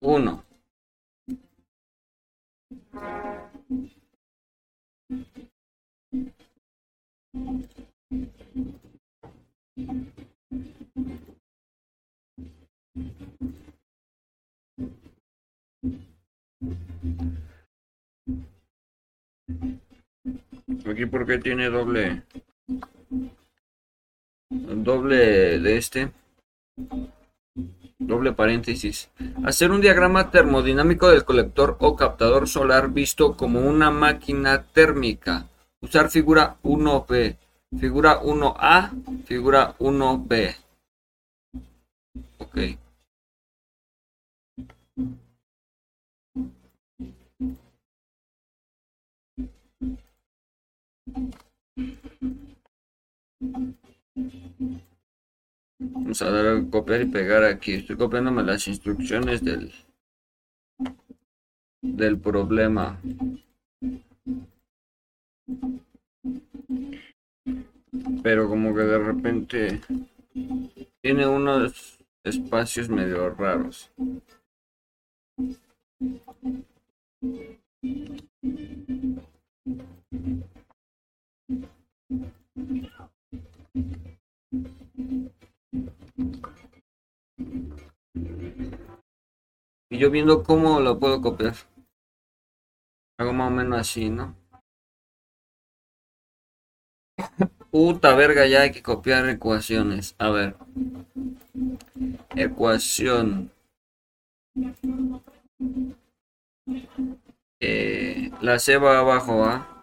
Uno. 0.00 0.44
Aquí 20.90 21.06
porque 21.06 21.38
tiene 21.38 21.70
doble 21.70 22.24
doble 24.50 25.60
de 25.60 25.76
este 25.76 26.10
doble 27.98 28.32
paréntesis. 28.32 29.08
Hacer 29.44 29.70
un 29.70 29.80
diagrama 29.80 30.32
termodinámico 30.32 31.08
del 31.08 31.24
colector 31.24 31.76
o 31.78 31.94
captador 31.94 32.48
solar 32.48 32.90
visto 32.90 33.36
como 33.36 33.60
una 33.60 33.92
máquina 33.92 34.64
térmica. 34.64 35.46
Usar 35.80 36.10
figura 36.10 36.56
1B, 36.64 37.36
figura 37.78 38.20
1A, 38.20 39.24
figura 39.24 39.76
1B. 39.78 40.56
Ok. 42.38 42.58
Vamos 55.78 56.22
a 56.22 56.30
dar 56.30 56.46
a 56.46 56.70
copiar 56.70 57.02
y 57.02 57.06
pegar 57.06 57.44
aquí. 57.44 57.74
Estoy 57.74 57.96
copiándome 57.96 58.42
las 58.42 58.66
instrucciones 58.68 59.42
del, 59.42 59.72
del 61.80 62.18
problema. 62.18 63.00
Pero 68.22 68.48
como 68.48 68.74
que 68.74 68.82
de 68.82 68.98
repente 68.98 69.80
tiene 71.00 71.26
unos 71.26 71.98
espacios 72.24 72.88
medio 72.88 73.30
raros. 73.30 73.90
Y 89.90 89.98
yo 89.98 90.10
viendo 90.10 90.42
cómo 90.42 90.80
lo 90.80 90.98
puedo 90.98 91.20
copiar. 91.20 91.54
Hago 93.18 93.32
más 93.32 93.48
o 93.48 93.54
menos 93.54 93.78
así, 93.78 94.08
¿no? 94.08 94.34
Puta 97.70 98.14
verga, 98.16 98.46
ya 98.46 98.62
hay 98.62 98.72
que 98.72 98.82
copiar 98.82 99.28
ecuaciones. 99.28 100.16
A 100.18 100.30
ver. 100.30 100.56
Ecuación. 102.34 103.52
Eh, 107.60 108.32
la 108.40 108.58
C 108.58 108.78
va 108.78 108.98
abajo, 108.98 109.44
¿ah? 109.44 109.79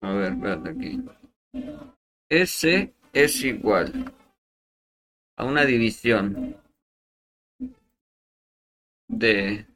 A 0.00 0.12
ver, 0.12 0.32
espérate 0.32 0.70
aquí. 0.70 1.04
S 2.28 2.94
es 3.12 3.44
igual 3.44 4.12
a 5.36 5.44
una 5.44 5.64
división 5.64 6.56
de 9.08 9.66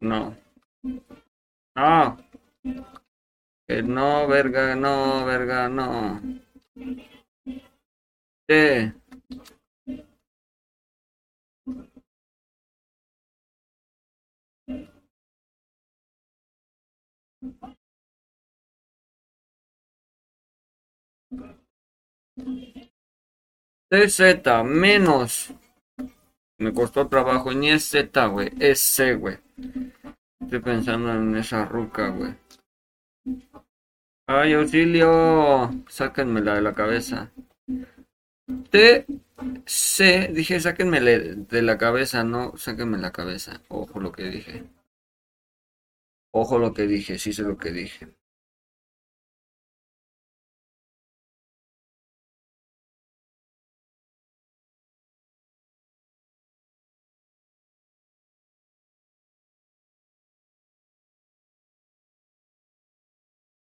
no 0.00 0.36
ah 1.82 2.16
no 3.96 4.28
verga 4.28 4.76
no 4.76 5.24
verga 5.24 5.68
no 5.68 6.20
T 8.48 8.92
z 24.08 24.64
menos. 24.64 25.52
Me 26.58 26.72
costó 26.72 27.08
trabajo. 27.08 27.52
Ni 27.52 27.70
es 27.70 27.88
Z, 27.88 28.26
güey. 28.26 28.50
Es 28.58 28.80
C. 28.80 29.14
Estoy 30.40 30.60
pensando 30.60 31.12
en 31.12 31.36
esa 31.36 31.64
ruca, 31.64 32.08
güey. 32.08 32.34
Ay, 34.26 34.52
auxilio. 34.54 35.70
Sáquenmela 35.88 36.54
de 36.54 36.62
la 36.62 36.74
cabeza. 36.74 37.30
T, 38.70 39.06
C. 39.66 40.30
Dije, 40.32 40.60
sáquenme 40.60 41.00
de 41.00 41.62
la 41.62 41.76
cabeza. 41.78 42.24
No, 42.24 42.56
sáquenme 42.56 42.98
la 42.98 43.12
cabeza. 43.12 43.60
Ojo 43.68 44.00
lo 44.00 44.12
que 44.12 44.24
dije. 44.24 44.64
Ojo 46.32 46.58
lo 46.58 46.72
que 46.74 46.86
dije. 46.86 47.18
Sí 47.18 47.32
sé 47.32 47.42
lo 47.42 47.58
que 47.58 47.70
dije. 47.72 48.08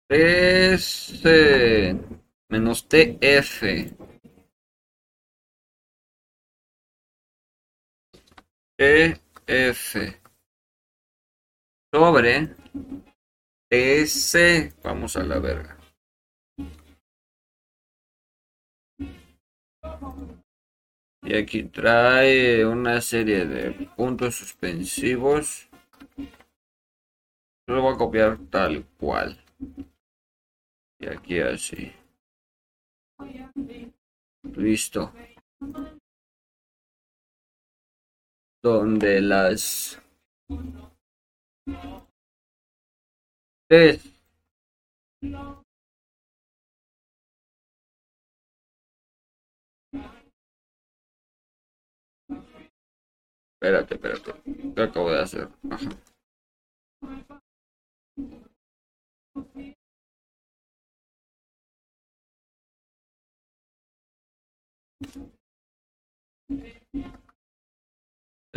S 0.09 1.93
menos 2.49 2.87
TF. 2.87 3.63
EF 8.79 10.21
sobre 11.91 12.55
S. 13.69 14.73
Vamos 14.81 15.17
a 15.17 15.23
la 15.23 15.39
verga. 15.39 15.77
Y 21.23 21.35
aquí 21.35 21.63
trae 21.63 22.65
una 22.65 23.01
serie 23.01 23.45
de 23.45 23.71
puntos 23.97 24.35
suspensivos. 24.35 25.67
Lo 27.67 27.81
voy 27.81 27.95
a 27.95 27.97
copiar 27.97 28.37
tal 28.49 28.85
cual. 28.97 29.43
Y 30.99 31.07
aquí 31.07 31.39
así. 31.39 31.91
Listo. 34.55 35.13
Donde 38.63 39.21
las 39.21 40.01
tres 43.69 44.17
Espérate, 53.59 53.95
espérate. 53.95 54.33
¿Qué 54.75 54.81
acabo 54.81 55.11
de 55.11 55.19
hacer? 55.19 55.49
Ajá. 55.69 55.89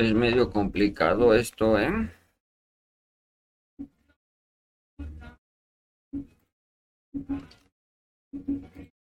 Es 0.00 0.14
medio 0.14 0.48
complicado 0.48 1.34
esto, 1.34 1.78
¿eh? 1.78 1.92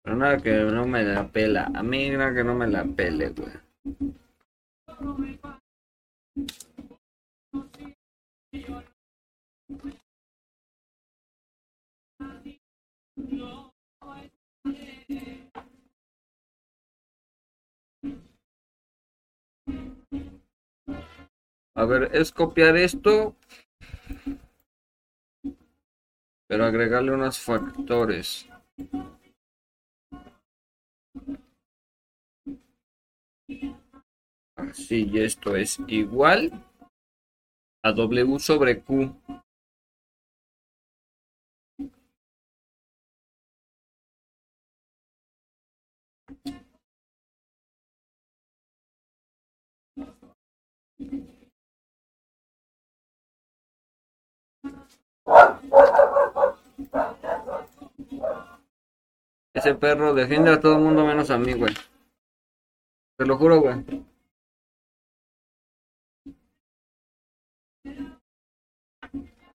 Pero 0.04 0.16
nada 0.16 0.36
que 0.36 0.52
no 0.52 0.86
me 0.86 1.02
la 1.02 1.26
pela. 1.26 1.72
A 1.74 1.82
mí 1.82 2.08
nada 2.10 2.32
que 2.32 2.44
no 2.44 2.54
me 2.54 2.68
la 2.68 2.84
pele, 2.84 3.30
güey. 3.30 3.50
A 21.76 21.84
ver, 21.84 22.08
es 22.14 22.32
copiar 22.32 22.74
esto, 22.78 23.36
pero 26.48 26.64
agregarle 26.64 27.12
unos 27.12 27.38
factores. 27.38 28.48
Así, 34.56 35.04
y 35.04 35.18
esto 35.18 35.54
es 35.54 35.78
igual 35.86 36.50
a 37.84 37.92
W 37.92 38.38
sobre 38.38 38.80
Q. 38.80 39.14
Ese 59.56 59.74
perro 59.74 60.12
defiende 60.12 60.50
a 60.50 60.60
todo 60.60 60.74
el 60.74 60.82
mundo 60.82 61.06
menos 61.06 61.30
a 61.30 61.38
mí, 61.38 61.54
güey. 61.54 61.72
Te 63.16 63.24
lo 63.24 63.38
juro, 63.38 63.62
güey. 63.62 63.82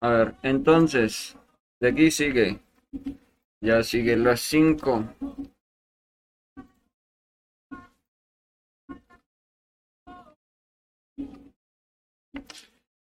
A 0.00 0.08
ver, 0.08 0.34
entonces, 0.42 1.36
de 1.80 1.88
aquí 1.90 2.10
sigue. 2.10 2.60
Ya 3.60 3.82
sigue 3.82 4.16
las 4.16 4.40
5. 4.40 5.04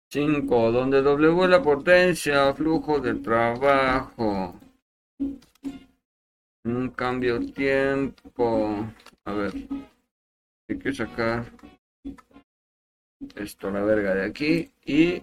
Cinco, 0.10 0.72
donde 0.72 1.02
W 1.02 1.46
la 1.50 1.62
potencia, 1.62 2.54
flujo 2.54 3.02
de 3.02 3.16
trabajo. 3.16 4.56
Un 6.66 6.90
cambio 6.90 7.40
tiempo. 7.54 8.88
A 9.24 9.34
ver. 9.34 9.54
Hay 10.68 10.80
que 10.80 10.92
sacar 10.94 11.46
esto 13.36 13.70
la 13.70 13.82
verga 13.84 14.16
de 14.16 14.26
aquí 14.26 14.72
y 14.84 15.22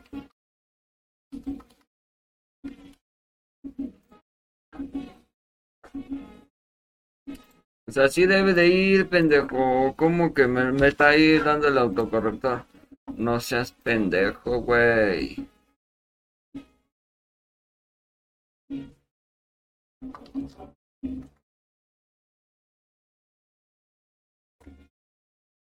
pues 7.85 7.98
así 7.98 8.26
debe 8.26 8.55
de 8.55 8.68
ir, 8.68 9.09
pendejo. 9.09 9.94
¿Cómo 9.96 10.33
que 10.33 10.46
me, 10.46 10.70
me 10.70 10.88
está 10.88 11.09
ahí 11.09 11.38
dando 11.38 11.66
el 11.66 11.78
autocorrector? 11.78 12.64
No 13.16 13.40
seas 13.40 13.72
pendejo, 13.72 14.61
güey. 14.61 15.48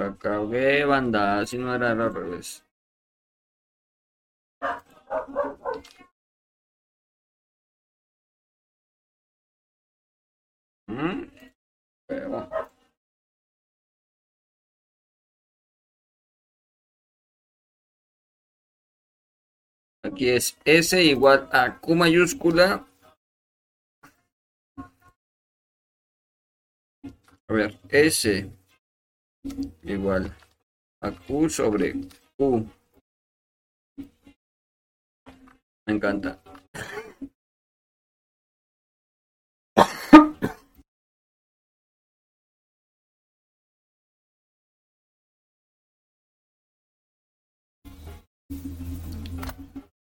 La 0.00 0.06
cagué, 0.16 0.84
banda, 0.86 1.46
si 1.46 1.58
no 1.58 1.74
era 1.74 1.90
al 1.92 2.14
revés. 2.14 2.64
¿Mm? 10.88 11.24
Pero... 12.06 12.48
Aquí 20.04 20.28
es 20.30 20.56
S 20.64 21.02
igual 21.02 21.48
a 21.52 21.78
Q 21.78 21.94
mayúscula. 21.94 22.86
A 27.48 27.52
ver, 27.52 27.78
S 27.90 28.50
igual 29.82 30.34
a 31.00 31.10
Q 31.10 31.50
sobre 31.50 31.94
Q. 32.36 32.66
Me 35.86 35.94
encanta. 35.94 36.38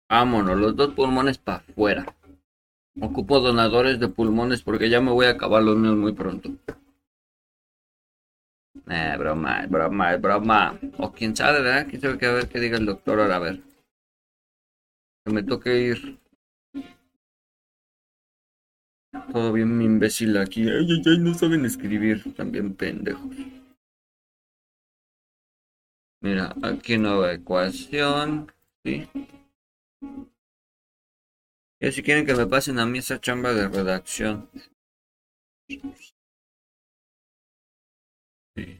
Vámonos, 0.09 0.57
los 0.57 0.75
dos 0.75 0.93
pulmones 0.95 1.37
para 1.37 1.59
afuera. 1.59 2.15
Ocupo 2.99 3.39
donadores 3.39 3.99
de 3.99 4.07
pulmones 4.07 4.63
porque 4.63 4.89
ya 4.89 4.99
me 4.99 5.11
voy 5.11 5.27
a 5.27 5.31
acabar 5.31 5.61
los 5.61 5.77
míos 5.77 5.95
muy 5.95 6.13
pronto. 6.13 6.49
Eh, 8.87 9.15
broma, 9.17 9.65
broma, 9.67 10.17
broma. 10.17 10.79
O 10.97 11.11
quién 11.11 11.35
sabe, 11.35 11.61
¿verdad? 11.61 11.87
Quién 11.89 12.01
sabe 12.01 12.17
que 12.17 12.25
a 12.25 12.31
ver 12.33 12.47
qué 12.47 12.59
diga 12.59 12.77
el 12.77 12.85
doctor 12.85 13.19
ahora, 13.19 13.35
a 13.35 13.39
ver. 13.39 13.61
Que 15.25 15.33
me 15.33 15.43
toque 15.43 15.77
ir. 15.79 16.19
Todo 19.31 19.53
bien 19.53 19.77
mi 19.77 19.85
imbécil 19.85 20.37
aquí. 20.37 20.61
Ay, 20.63 20.87
ay, 20.91 21.01
ay, 21.05 21.19
no 21.19 21.33
saben 21.33 21.65
escribir. 21.65 22.33
También 22.35 22.75
pendejos. 22.75 23.35
Mira, 26.21 26.55
aquí 26.61 26.97
nueva 26.97 27.33
ecuación. 27.33 28.51
¿Sí? 28.85 29.07
Y 31.81 31.91
si 31.91 32.03
quieren 32.03 32.25
que 32.25 32.35
me 32.35 32.45
pasen 32.45 32.77
a 32.79 32.85
mí 32.85 32.99
esa 32.99 33.21
chamba 33.21 33.53
de 33.53 33.67
redacción. 33.69 34.49
Sí. 38.55 38.79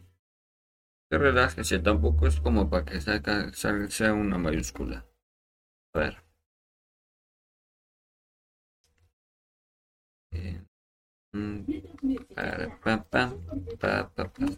Que 1.10 1.17
relájese, 1.17 1.79
tampoco 1.79 2.27
es 2.27 2.39
como 2.39 2.69
para 2.69 2.86
que 2.86 3.01
saca, 3.01 3.51
sea 3.53 4.13
una 4.13 4.38
mayúscula. 4.38 5.05
A 5.93 5.99
ver. 5.99 6.17
Eh, 10.32 10.62
mm, 11.34 11.62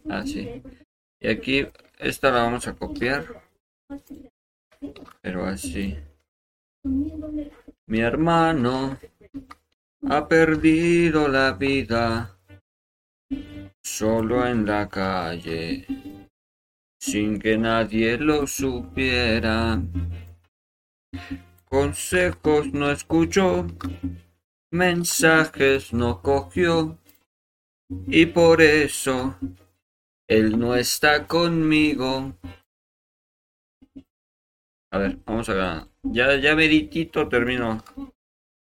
así. 0.10 0.62
Y 1.20 1.28
aquí 1.30 1.68
esta 2.00 2.32
la 2.32 2.44
vamos 2.44 2.68
a 2.68 2.76
copiar. 2.76 3.44
Pero 5.22 5.46
así. 5.46 5.98
Mi 7.86 8.00
hermano 8.00 8.98
ha 10.10 10.28
perdido 10.28 11.28
la 11.28 11.54
vida 11.54 12.38
solo 13.84 14.48
en 14.48 14.66
la 14.66 14.88
calle, 14.90 15.86
sin 17.00 17.40
que 17.40 17.58
nadie 17.58 18.18
lo 18.18 18.48
supiera. 18.48 19.82
Consejos 21.66 22.74
no 22.74 22.92
escuchó, 22.92 23.68
mensajes 24.72 25.94
no 25.94 26.22
cogió, 26.22 26.98
y 28.08 28.26
por 28.26 28.62
eso 28.62 29.36
él 30.28 30.58
no 30.58 30.76
está 30.76 31.28
conmigo. 31.28 32.34
A 34.94 34.98
ver, 34.98 35.20
vamos 35.26 35.50
a 35.50 35.88
ya, 36.04 36.36
ya 36.38 36.56
meritito 36.56 37.28
termino 37.30 37.84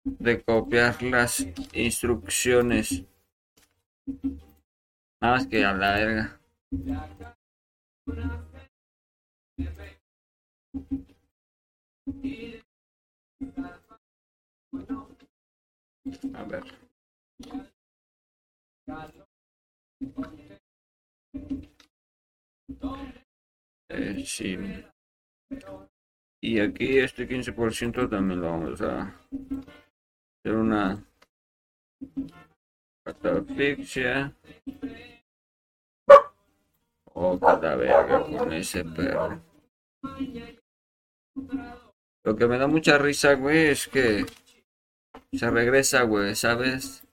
de 0.04 0.42
copiar 0.42 1.02
las 1.02 1.46
instrucciones. 1.72 3.04
Nada 5.22 5.34
más 5.36 5.46
que 5.46 5.64
a 5.64 5.72
la 5.72 5.94
verga. 5.94 6.40
A 16.34 16.42
ver. 16.42 16.64
Eh, 23.90 24.24
sí. 24.26 24.58
Y 26.40 26.58
aquí 26.58 26.98
este 26.98 27.28
15% 27.28 28.10
también 28.10 28.40
lo 28.40 28.50
vamos 28.50 28.82
a 28.82 29.02
hacer 30.40 30.56
una 30.56 31.06
catafixia. 33.04 34.34
Oh, 37.14 37.38
cada 37.38 37.76
verga 37.76 38.24
con 38.24 38.52
ese 38.52 38.84
perro. 38.84 39.40
Lo 42.24 42.36
que 42.36 42.46
me 42.46 42.58
da 42.58 42.66
mucha 42.66 42.98
risa, 42.98 43.34
güey, 43.34 43.68
es 43.68 43.88
que 43.88 44.24
se 45.32 45.50
regresa, 45.50 46.02
güey, 46.02 46.34
¿sabes? 46.34 47.04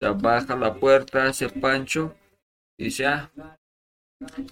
Se 0.00 0.08
baja 0.08 0.56
la 0.56 0.74
puerta, 0.74 1.26
hace 1.26 1.48
pancho 1.48 2.14
y 2.78 2.84
dice, 2.84 3.06
ah, 3.06 3.30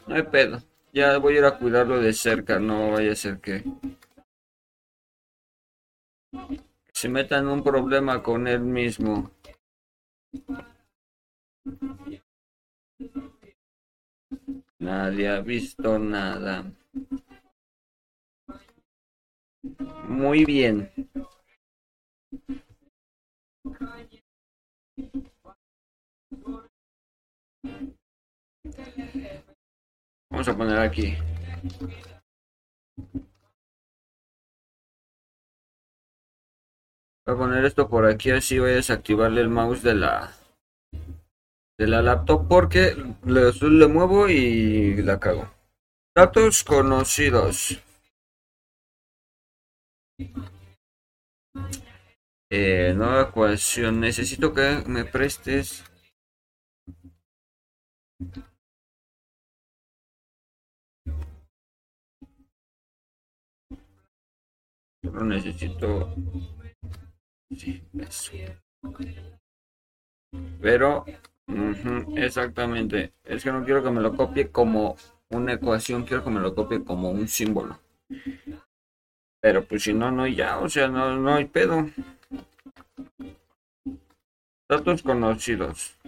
no 0.07 0.15
hay 0.15 0.23
pedo. 0.23 0.63
Ya 0.93 1.19
voy 1.19 1.37
a 1.37 1.39
ir 1.39 1.45
a 1.45 1.59
cuidarlo 1.59 2.01
de 2.01 2.13
cerca, 2.13 2.59
no 2.59 2.93
vaya 2.93 3.13
a 3.13 3.17
ser 3.17 3.41
que 3.41 3.65
se 6.93 7.09
meta 7.09 7.39
en 7.39 7.49
un 7.49 7.63
problema 7.63 8.23
con 8.23 8.47
él 8.47 8.61
mismo. 8.61 9.31
Nadie 14.83 15.29
ha 15.29 15.41
visto 15.41 15.97
nada. 15.97 16.65
Muy 20.09 20.45
bien. 20.45 20.91
Vamos 30.29 30.49
a 30.49 30.57
poner 30.57 30.79
aquí. 30.81 31.15
Voy 37.25 37.35
a 37.35 37.39
poner 37.39 37.65
esto 37.65 37.89
por 37.89 38.05
aquí 38.05 38.33
así 38.33 38.59
voy 38.59 38.73
a 38.73 38.75
desactivarle 38.75 39.43
el 39.43 39.49
mouse 39.49 39.85
de 39.85 39.95
la 39.95 40.42
de 41.83 41.89
la 41.89 42.01
laptop 42.01 42.47
porque 42.49 42.95
le, 43.25 43.51
le 43.53 43.87
muevo 43.89 44.29
y 44.29 45.03
la 45.03 45.19
cago. 45.19 45.53
Datos 46.15 46.63
conocidos. 46.63 47.83
Eh, 52.53 52.93
nueva 52.95 53.23
ecuación. 53.23 53.99
Necesito 53.99 54.55
que 54.55 54.85
me 54.87 55.05
prestes. 55.05 55.85
Necesito. 65.03 66.15
Sí, 67.51 67.83
eso. 67.99 68.33
Pero, 70.61 71.05
exactamente. 72.17 73.13
Es 73.25 73.43
que 73.43 73.53
no 73.53 73.65
quiero 73.65 73.83
que 73.83 73.91
me 73.91 74.01
lo 74.01 74.17
copie 74.17 74.51
como 74.51 74.97
una 75.31 75.55
ecuación, 75.55 76.05
quiero 76.05 76.25
que 76.25 76.31
me 76.31 76.41
lo 76.41 76.55
copie 76.55 76.85
como 76.85 77.11
un 77.11 77.29
símbolo. 77.29 77.79
Pero 79.41 79.65
pues 79.65 79.83
si 79.83 79.93
no, 79.93 80.11
no 80.11 80.27
ya, 80.27 80.59
o 80.59 80.69
sea, 80.69 80.89
no, 80.89 81.17
no 81.17 81.35
hay 81.35 81.47
pedo. 81.47 81.87
Datos 84.71 85.03
conocidos. 85.03 85.99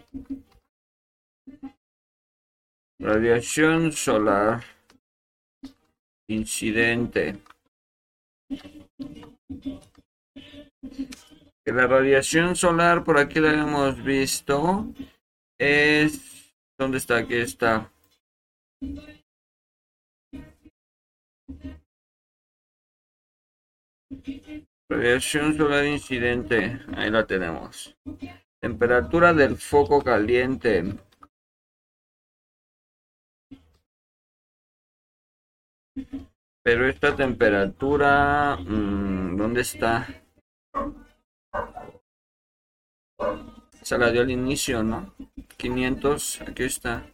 Radiación 3.01 3.93
solar. 3.93 4.63
Incidente. 6.29 7.39
Que 11.65 11.73
la 11.73 11.87
radiación 11.87 12.57
solar, 12.57 13.05
por 13.05 13.19
aquí 13.19 13.41
la 13.41 13.53
hemos 13.53 14.03
visto, 14.03 14.87
es... 15.59 16.55
¿Dónde 16.79 16.99
está? 16.99 17.19
Aquí 17.19 17.35
está. 17.35 17.93
Radiación 24.91 25.57
solar 25.57 25.85
incidente. 25.85 26.81
Ahí 26.97 27.11
la 27.11 27.27
tenemos. 27.27 27.97
Temperatura 28.61 29.33
del 29.33 29.57
foco 29.57 30.03
caliente. 30.03 30.99
Pero 36.65 36.89
esta 36.89 37.15
temperatura, 37.15 38.57
mmm, 38.57 39.37
¿dónde 39.37 39.61
está? 39.61 40.07
Se 43.85 43.99
la 43.99 44.11
dio 44.11 44.23
al 44.23 44.31
inicio, 44.31 44.83
¿no? 44.83 45.15
500, 45.59 46.41
aquí 46.41 46.63
está. 46.63 47.07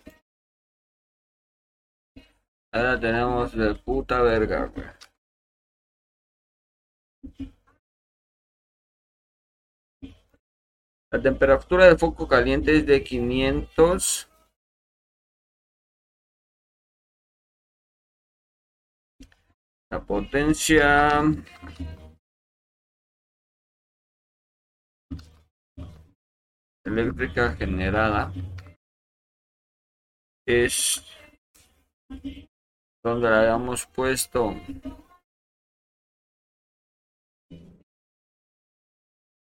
Ahora 2.72 3.00
tenemos 3.00 3.56
de 3.56 3.74
puta 3.74 4.22
verga. 4.22 4.72
La 11.12 11.20
temperatura 11.20 11.86
del 11.86 11.98
foco 11.98 12.28
caliente 12.28 12.76
es 12.76 12.86
de 12.86 13.02
500 13.02 14.30
la 19.90 20.00
potencia 20.06 21.20
eléctrica 26.84 27.54
generada 27.56 28.32
es 30.46 31.04
donde 33.02 33.30
la 33.30 33.40
habíamos 33.40 33.86
puesto 33.86 34.54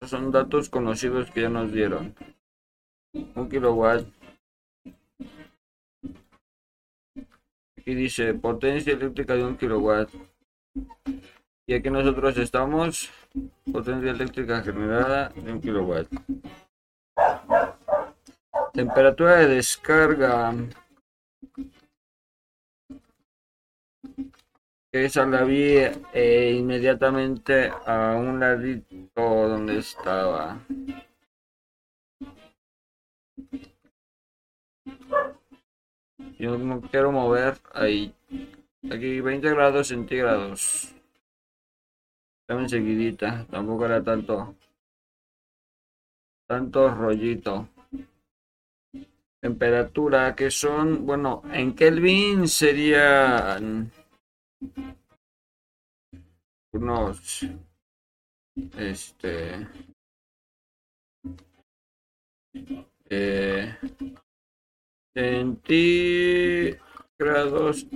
son 0.08 0.32
datos 0.32 0.68
conocidos 0.70 1.30
que 1.30 1.42
ya 1.42 1.48
nos 1.48 1.72
dieron. 1.72 2.14
Un 3.34 3.48
kilowatt. 3.48 4.06
Aquí 7.76 7.94
dice 7.94 8.34
potencia 8.34 8.92
eléctrica 8.94 9.34
de 9.34 9.44
un 9.44 9.56
kilowatt. 9.56 10.10
Y 11.66 11.74
aquí 11.74 11.90
nosotros 11.90 12.38
estamos. 12.38 13.10
Potencia 13.70 14.10
eléctrica 14.10 14.62
generada 14.62 15.28
de 15.30 15.52
un 15.52 15.60
kilowatt. 15.60 16.08
Temperatura 18.72 19.36
de 19.36 19.46
descarga. 19.48 20.54
Esa 24.92 25.26
la 25.26 25.44
vi 25.44 25.76
eh, 26.14 26.54
inmediatamente 26.58 27.70
a 27.86 28.16
un 28.16 28.40
ladito 28.40 29.04
donde 29.16 29.78
estaba. 29.78 30.60
Yo 36.38 36.56
no 36.56 36.80
quiero 36.80 37.10
mover 37.12 37.58
ahí. 37.74 38.14
Aquí 38.90 39.20
20 39.20 39.50
grados 39.50 39.88
centígrados. 39.88 40.94
Estaba 42.42 42.62
enseguidita. 42.62 43.44
Tampoco 43.50 43.86
era 43.86 44.02
tanto. 44.02 44.54
Tanto 46.48 46.88
rollito. 46.88 47.68
Temperatura 49.40 50.34
que 50.34 50.50
son, 50.50 51.04
bueno, 51.06 51.42
en 51.52 51.74
Kelvin 51.74 52.48
sería 52.48 53.60
unos 56.72 57.46
este 58.76 59.68
eh, 63.10 63.76
centígrados 65.14 66.78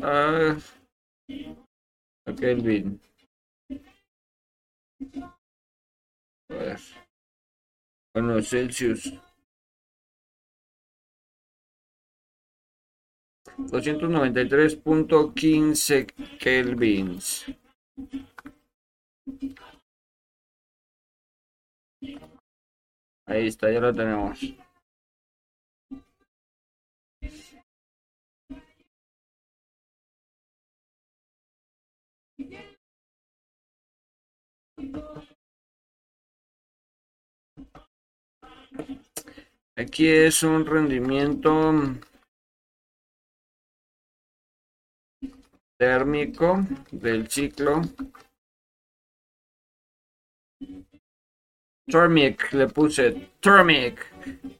a, 0.02 0.56
Kelvin. 2.38 3.00
Bueno, 8.14 8.42
Celsius. 8.42 9.12
293.15 13.58 16.06
kelvins. 16.38 17.46
Ahí 23.26 23.46
está, 23.46 23.70
ya 23.70 23.80
lo 23.80 23.94
tenemos. 23.94 24.40
Aquí 39.82 40.06
es 40.06 40.44
un 40.44 40.64
rendimiento 40.64 41.72
térmico 45.76 46.64
del 46.92 47.26
ciclo. 47.28 47.82
Thermic, 51.88 52.52
le 52.52 52.68
puse 52.68 53.30
thermic, 53.40 54.06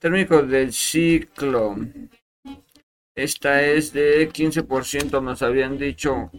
térmico 0.01 0.43
del 0.43 0.73
ciclo. 0.73 1.77
Esta 3.15 3.63
es 3.63 3.93
de 3.93 4.29
15%, 4.29 5.23
nos 5.23 5.41
habían 5.43 5.79
dicho 5.79 6.33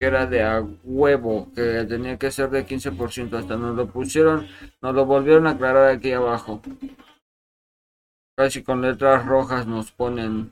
que 0.00 0.06
era 0.08 0.26
de 0.26 0.42
a 0.42 0.60
huevo, 0.82 1.52
que 1.54 1.84
tenía 1.88 2.18
que 2.18 2.32
ser 2.32 2.50
de 2.50 2.66
15%, 2.66 3.38
hasta 3.38 3.56
nos 3.56 3.76
lo 3.76 3.86
pusieron, 3.86 4.48
nos 4.82 4.94
lo 4.96 5.06
volvieron 5.06 5.46
a 5.46 5.50
aclarar 5.50 5.90
aquí 5.90 6.10
abajo. 6.10 6.60
Casi 8.36 8.62
con 8.62 8.82
letras 8.82 9.24
rojas 9.26 9.66
nos 9.66 9.92
ponen 9.92 10.50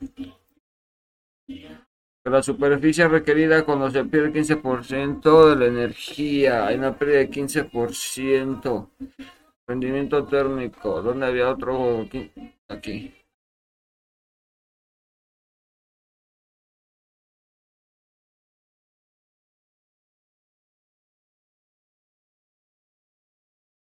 la 2.25 2.41
superficie 2.41 3.07
requerida 3.07 3.65
cuando 3.65 3.91
se 3.91 4.05
pierde 4.05 4.31
15% 4.31 5.49
de 5.49 5.55
la 5.57 5.65
energía. 5.65 6.65
Hay 6.67 6.77
una 6.77 6.97
pérdida 6.97 7.19
de 7.19 7.29
15%. 7.29 8.89
Rendimiento 9.67 10.25
térmico. 10.25 11.01
¿Dónde 11.01 11.25
había 11.25 11.49
otro? 11.49 12.07
Aquí. 12.69 13.22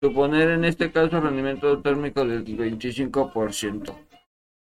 Suponer 0.03 0.49
en 0.51 0.65
este 0.65 0.91
caso 0.91 1.21
rendimiento 1.21 1.81
térmico 1.83 2.25
del 2.25 2.43
25%. 2.45 3.95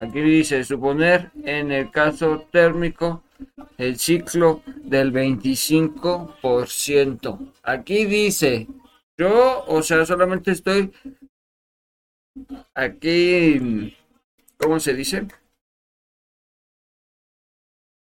Aquí 0.01 0.21
dice 0.21 0.63
suponer 0.63 1.29
en 1.43 1.71
el 1.71 1.91
caso 1.91 2.47
térmico 2.51 3.21
el 3.77 3.99
ciclo 3.99 4.63
del 4.83 5.13
25%. 5.13 7.53
Aquí 7.63 8.05
dice 8.05 8.67
yo, 9.19 9.65
o 9.67 9.83
sea, 9.83 10.05
solamente 10.05 10.51
estoy 10.51 10.93
aquí, 12.73 13.93
¿cómo 14.57 14.79
se 14.79 14.93
dice? 14.93 15.27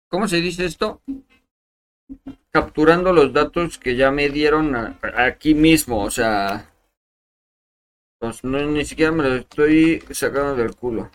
¿Cómo 0.08 0.28
se 0.28 0.42
dice 0.42 0.66
esto? 0.66 1.02
Capturando 2.52 3.14
los 3.14 3.34
datos 3.34 3.80
que 3.80 3.96
ya 3.96 4.12
me 4.12 4.30
dieron 4.30 4.76
aquí 5.16 5.56
mismo, 5.56 6.04
o 6.04 6.12
sea, 6.12 6.71
no, 8.44 8.60
ni 8.68 8.86
siquiera 8.86 9.12
me 9.12 9.24
lo 9.24 9.36
estoy 9.36 10.00
sacando 10.12 10.56
del 10.56 10.76
culo. 10.76 11.10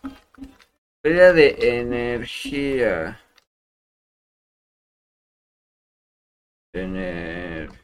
Pérdida 1.01 1.33
de 1.33 1.79
energía. 1.79 3.21
Energía. 6.73 7.79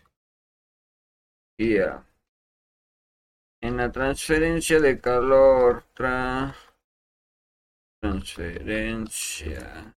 En 3.60 3.76
la 3.76 3.92
transferencia 3.92 4.80
de 4.80 5.00
calor. 5.00 5.84
transferencia 8.00 9.94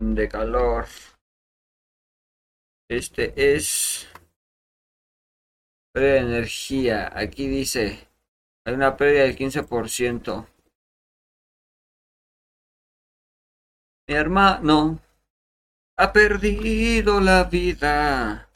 de 0.00 0.28
calor. 0.28 0.86
Este 2.88 3.54
es 3.54 4.08
Pérdida 5.94 6.14
de 6.14 6.18
energía. 6.18 7.12
Aquí 7.14 7.46
dice, 7.46 8.08
hay 8.64 8.74
una 8.74 8.96
pérdida 8.96 9.22
del 9.22 9.36
15%. 9.36 10.46
Mi 14.08 14.14
hermano 14.16 14.98
ha 15.96 16.12
perdido 16.12 17.20
la 17.20 17.44
vida 17.44 18.50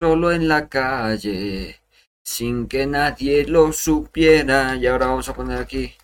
solo 0.00 0.30
en 0.30 0.46
la 0.46 0.68
calle, 0.68 1.80
sin 2.22 2.68
que 2.68 2.86
nadie 2.86 3.44
lo 3.46 3.72
supiera. 3.72 4.76
Y 4.76 4.86
ahora 4.86 5.06
vamos 5.06 5.28
a 5.28 5.34
poner 5.34 5.58
aquí 5.58 5.96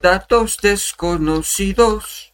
datos 0.00 0.58
desconocidos. 0.62 2.33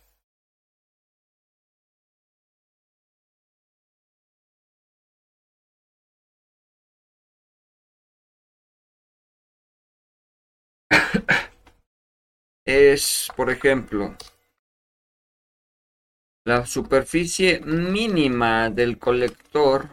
es, 12.66 13.28
por 13.36 13.50
ejemplo, 13.50 14.16
la 16.44 16.66
superficie 16.66 17.60
mínima 17.60 18.70
del 18.70 18.98
colector, 18.98 19.88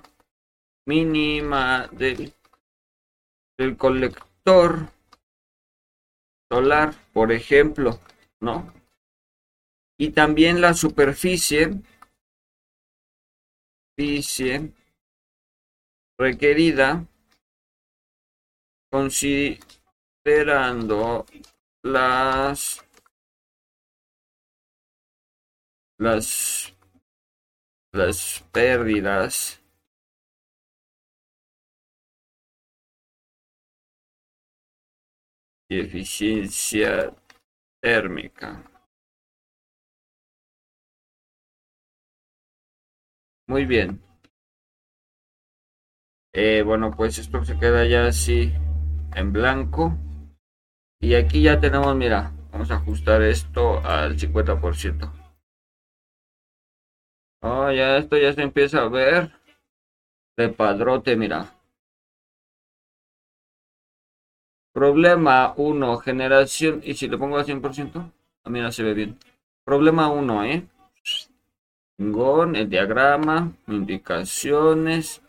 mínima 0.85 1.87
del, 1.91 2.33
del 3.57 3.77
colector 3.77 4.89
solar, 6.51 6.93
por 7.13 7.31
ejemplo, 7.31 7.99
¿no? 8.39 8.73
Y 9.99 10.11
también 10.11 10.61
la 10.61 10.73
superficie, 10.73 11.81
superficie 13.97 14.71
requerida 16.17 17.05
considerando 20.27 21.25
las 21.83 22.83
las 25.97 26.73
las 27.93 28.43
pérdidas 28.51 29.61
y 35.69 35.79
eficiencia 35.79 37.15
térmica. 37.81 38.63
Muy 43.47 43.65
bien. 43.65 44.01
Eh, 46.33 46.61
bueno, 46.63 46.91
pues 46.91 47.17
esto 47.17 47.43
se 47.45 47.57
queda 47.57 47.85
ya 47.85 48.07
así 48.07 48.53
en 49.15 49.31
blanco. 49.31 49.97
Y 51.07 51.15
aquí 51.15 51.41
ya 51.41 51.57
tenemos, 51.57 51.95
mira, 51.95 52.33
vamos 52.51 52.69
a 52.69 52.75
ajustar 52.75 53.21
esto 53.21 53.79
al 53.79 54.17
50%. 54.17 55.09
Oh, 57.43 57.71
ya 57.71 57.95
esto 57.95 58.17
ya 58.17 58.33
se 58.33 58.41
empieza 58.41 58.81
a 58.81 58.89
ver 58.89 59.31
de 60.35 60.49
padrote, 60.49 61.15
mira. 61.15 61.45
Problema 64.73 65.53
1, 65.55 65.97
generación. 65.99 66.81
¿Y 66.83 66.95
si 66.95 67.07
le 67.07 67.17
pongo 67.17 67.37
a 67.37 67.45
100%? 67.45 68.11
Ah, 68.43 68.49
mira, 68.49 68.69
se 68.73 68.83
ve 68.83 68.93
bien. 68.93 69.17
Problema 69.63 70.11
1, 70.11 70.43
¿eh? 70.43 70.67
El 71.99 72.69
diagrama, 72.69 73.53
indicaciones, 73.67 75.21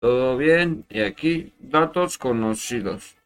todo 0.00 0.38
bien. 0.38 0.86
Y 0.88 1.02
aquí, 1.02 1.52
datos 1.58 2.16
conocidos. 2.16 3.17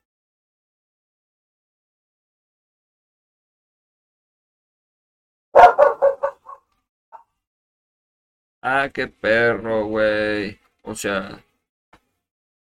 Ah, 8.62 8.88
qué 8.92 9.08
perro, 9.08 9.86
güey. 9.86 10.58
O 10.82 10.94
sea, 10.94 11.42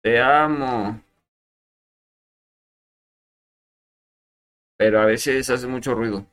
te 0.03 0.21
amo. 0.21 1.01
Pero 4.77 5.01
a 5.01 5.05
veces 5.07 5.49
hace 5.51 5.67
mucho 5.67 5.95
ruido. 5.95 6.27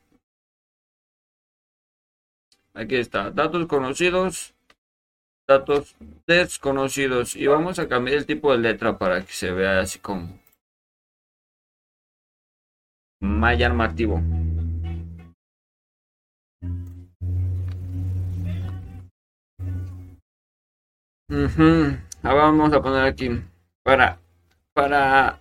Aquí 2.74 2.96
está. 2.96 3.30
Datos 3.30 3.66
conocidos. 3.66 4.54
Datos 5.46 5.96
desconocidos. 6.26 7.36
Y 7.36 7.46
vamos 7.46 7.78
a 7.78 7.88
cambiar 7.88 8.18
el 8.18 8.26
tipo 8.26 8.52
de 8.52 8.58
letra 8.58 8.98
para 8.98 9.24
que 9.24 9.32
se 9.32 9.50
vea 9.50 9.80
así 9.80 9.98
como 9.98 10.38
llamativo. 13.20 14.22
Ahora 21.30 22.00
vamos 22.22 22.72
a 22.72 22.80
poner 22.80 23.04
aquí 23.04 23.28
para 23.84 24.18
para 24.72 25.38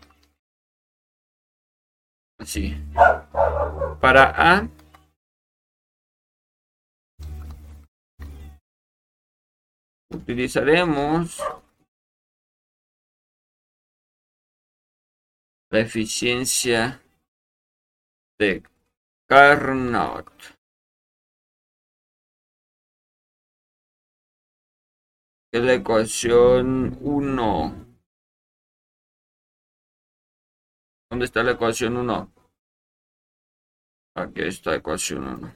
así 2.38 2.76
para 4.02 4.34
A. 4.36 4.68
Utilizaremos 10.10 11.42
la 15.72 15.80
eficiencia 15.80 17.02
de 18.38 18.62
Carnot. 19.30 20.57
Es 25.58 25.64
la 25.64 25.74
ecuación 25.74 27.00
1. 27.02 27.86
¿Dónde 31.10 31.26
está 31.26 31.42
la 31.42 31.54
ecuación 31.54 31.98
1? 31.98 32.32
Aquí 34.18 34.42
está 34.42 34.70
la 34.70 34.78
ecuación 34.78 35.28
1. 35.28 35.56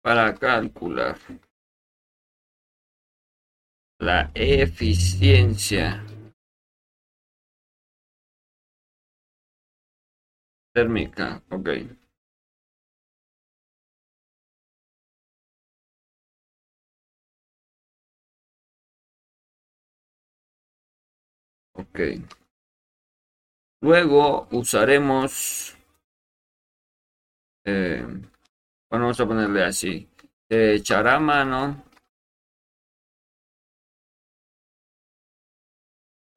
Para 0.00 0.34
calcular 0.36 1.18
la 3.98 4.30
eficiencia 4.34 6.13
térmica, 10.74 11.40
ok. 11.50 11.68
Ok. 21.74 22.00
Luego 23.82 24.48
usaremos, 24.50 25.76
eh, 27.64 28.04
vamos 28.90 29.20
a 29.20 29.26
ponerle 29.26 29.62
así, 29.64 30.08
echará 30.48 31.20
mano 31.20 31.84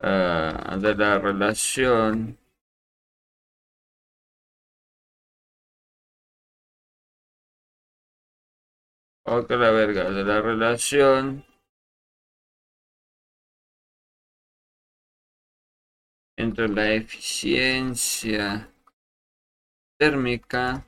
uh, 0.01 0.77
de 0.77 0.95
la 0.95 1.19
relación 1.19 2.37
Ok, 9.29 9.49
la 9.51 9.71
verga, 9.71 10.09
de 10.09 10.23
la 10.23 10.41
relación. 10.41 11.43
Entre 16.37 16.69
la 16.69 16.93
eficiencia 16.93 18.71
térmica 19.99 20.85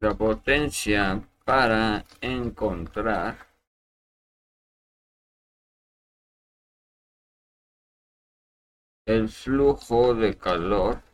la 0.00 0.14
potencia 0.14 1.26
para 1.46 2.04
encontrar 2.20 3.38
el 9.06 9.30
flujo 9.30 10.14
de 10.14 10.36
calor 10.36 11.05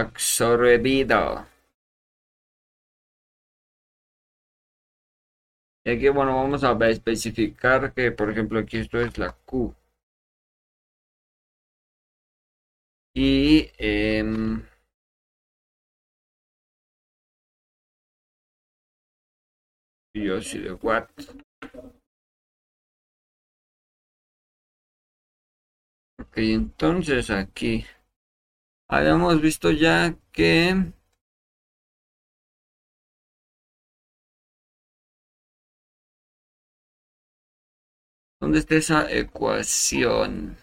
absorbido. 0.00 1.46
Y 5.84 5.90
aquí, 5.90 6.08
bueno, 6.08 6.36
vamos 6.36 6.62
a 6.62 6.78
especificar 6.88 7.92
que, 7.92 8.12
por 8.12 8.30
ejemplo, 8.30 8.60
aquí 8.60 8.76
esto 8.76 9.00
es 9.00 9.18
la 9.18 9.32
Q. 9.32 9.74
Y 13.14 13.70
eh, 13.78 14.24
de 20.14 20.72
Watt. 20.82 21.10
Ok, 26.20 26.38
entonces 26.38 27.30
aquí 27.30 27.84
habíamos 28.88 29.40
visto 29.40 29.70
ya 29.70 30.14
que 30.32 30.92
¿Dónde 38.40 38.58
está 38.58 38.74
esa 38.76 39.12
ecuación? 39.12 40.56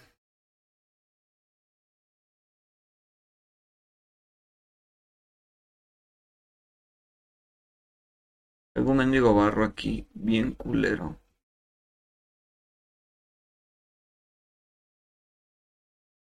Algún 8.76 8.98
mendigo 8.98 9.34
barro 9.34 9.66
aquí, 9.66 10.08
bien 10.14 10.52
culero. 10.52 11.20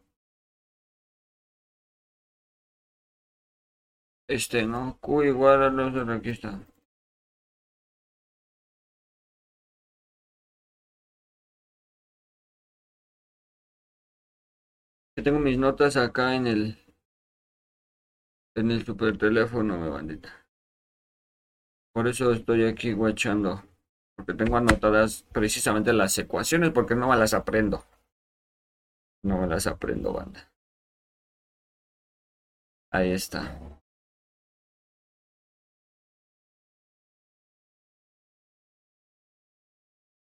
Este, 4.28 4.64
¿no? 4.66 4.98
Q 5.00 5.24
igual 5.24 5.62
a 5.62 5.68
los 5.70 6.06
de 6.06 6.14
aquí 6.14 6.30
está. 6.30 6.60
Tengo 15.22 15.38
mis 15.38 15.58
notas 15.58 15.96
acá 15.96 16.34
en 16.34 16.46
el 16.46 16.78
en 18.54 18.70
el 18.70 18.84
super 18.84 19.16
teléfono, 19.16 19.90
bandita. 19.90 20.46
Por 21.92 22.08
eso 22.08 22.32
estoy 22.32 22.64
aquí 22.64 22.92
guachando. 22.92 23.62
Porque 24.16 24.34
tengo 24.34 24.56
anotadas 24.56 25.24
precisamente 25.32 25.92
las 25.92 26.16
ecuaciones 26.18 26.70
porque 26.70 26.94
no 26.94 27.08
me 27.08 27.16
las 27.16 27.32
aprendo. 27.34 27.84
No 29.22 29.38
me 29.38 29.46
las 29.46 29.66
aprendo, 29.66 30.12
banda. 30.12 30.52
Ahí 32.92 33.12
está. 33.12 33.58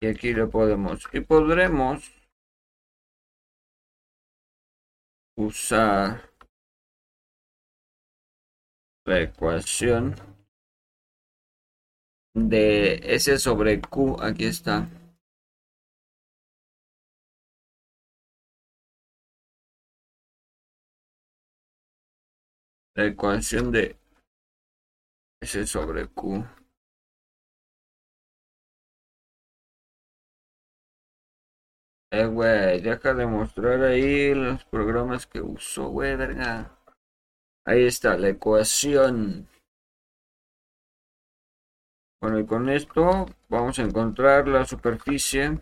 Y 0.00 0.06
aquí 0.06 0.32
lo 0.32 0.48
podemos. 0.50 1.02
Y 1.12 1.20
podremos 1.20 2.17
usar 5.38 6.32
la 9.06 9.20
ecuación 9.20 10.16
de 12.34 13.00
S 13.14 13.38
sobre 13.38 13.80
Q, 13.80 14.16
aquí 14.20 14.46
está. 14.46 14.88
La 22.96 23.06
ecuación 23.06 23.70
de 23.70 23.96
S 25.40 25.66
sobre 25.66 26.08
Q. 26.08 26.57
Eh, 32.10 32.24
güey, 32.24 32.80
deja 32.80 33.12
de 33.12 33.26
mostrar 33.26 33.82
ahí 33.82 34.34
los 34.34 34.64
programas 34.64 35.26
que 35.26 35.42
uso, 35.42 35.88
güey, 35.88 36.16
verga. 36.16 36.78
Ahí 37.66 37.84
está, 37.84 38.16
la 38.16 38.30
ecuación. 38.30 39.46
Bueno, 42.20 42.40
y 42.40 42.46
con 42.46 42.68
esto 42.70 43.26
vamos 43.48 43.78
a 43.78 43.82
encontrar 43.82 44.48
la 44.48 44.64
superficie. 44.64 45.60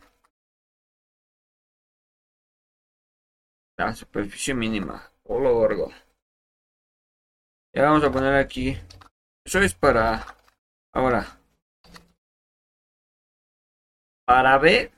La 3.76 3.92
superficie 3.94 4.54
mínima. 4.54 5.10
Hola, 5.24 5.50
verga. 5.50 5.88
Ya 7.74 7.82
vamos 7.82 8.04
a 8.04 8.12
poner 8.12 8.34
aquí. 8.34 8.78
Eso 9.44 9.60
es 9.60 9.74
para... 9.74 10.24
Ahora. 10.94 11.26
Para 14.24 14.58
B 14.58 14.95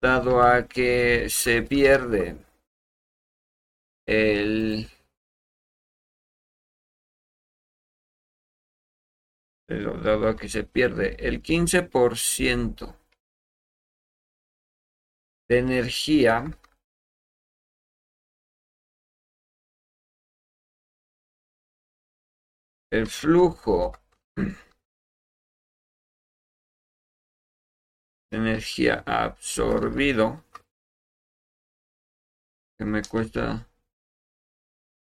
dado 0.00 0.42
a 0.42 0.66
que 0.68 1.28
se 1.30 1.62
pierde 1.62 2.36
el 4.06 4.88
dado 9.68 10.28
a 10.28 10.36
que 10.36 10.48
se 10.48 10.62
pierde 10.64 11.16
el 11.18 11.42
15% 11.42 12.96
de 15.48 15.58
energía 15.58 16.44
el 22.90 23.06
flujo 23.06 23.92
energía 28.30 29.02
absorbido 29.06 30.44
que 32.78 32.84
me 32.84 33.02
cuesta 33.02 33.66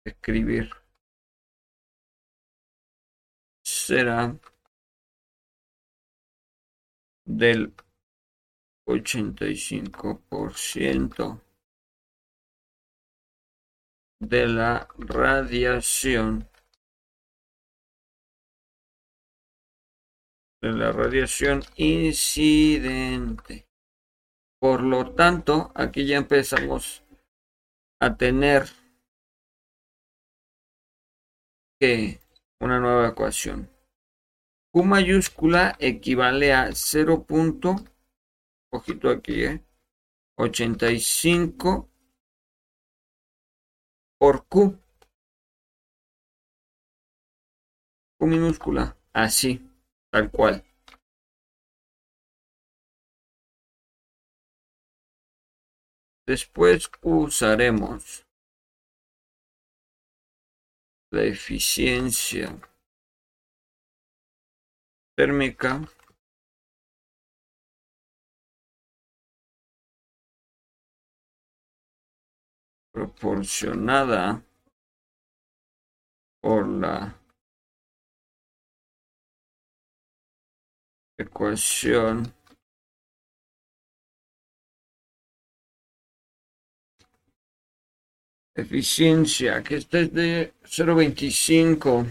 escribir. 0.04 0.70
Será 3.64 4.38
del 7.26 7.74
85% 8.86 11.40
de 14.20 14.46
la 14.46 14.86
radiación 14.98 16.46
de 20.64 20.72
la 20.72 20.92
radiación 20.92 21.62
incidente. 21.76 23.66
Por 24.58 24.82
lo 24.82 25.14
tanto, 25.14 25.70
aquí 25.74 26.06
ya 26.06 26.16
empezamos 26.16 27.04
a 28.00 28.16
tener 28.16 28.64
que 31.78 32.18
una 32.60 32.80
nueva 32.80 33.08
ecuación. 33.08 33.68
Q 34.72 34.84
mayúscula 34.84 35.76
equivale 35.78 36.54
a 36.54 36.72
0. 36.72 37.26
ojito 38.72 39.10
aquí, 39.10 39.44
¿eh? 39.44 39.62
85 40.38 41.90
por 44.18 44.46
Q. 44.46 44.78
Q 48.18 48.26
minúscula, 48.26 48.96
así 49.12 49.73
tal 50.14 50.30
cual. 50.30 50.64
Después 56.24 56.88
usaremos 57.02 58.24
la 61.10 61.24
eficiencia 61.24 62.60
térmica 65.16 65.82
proporcionada 72.92 74.44
por 76.40 76.68
la 76.68 77.23
ecuación. 81.18 82.32
Eficiencia 88.56 89.62
que 89.62 89.76
este 89.76 90.02
es 90.02 90.12
de 90.12 90.52
0.25 90.64 92.06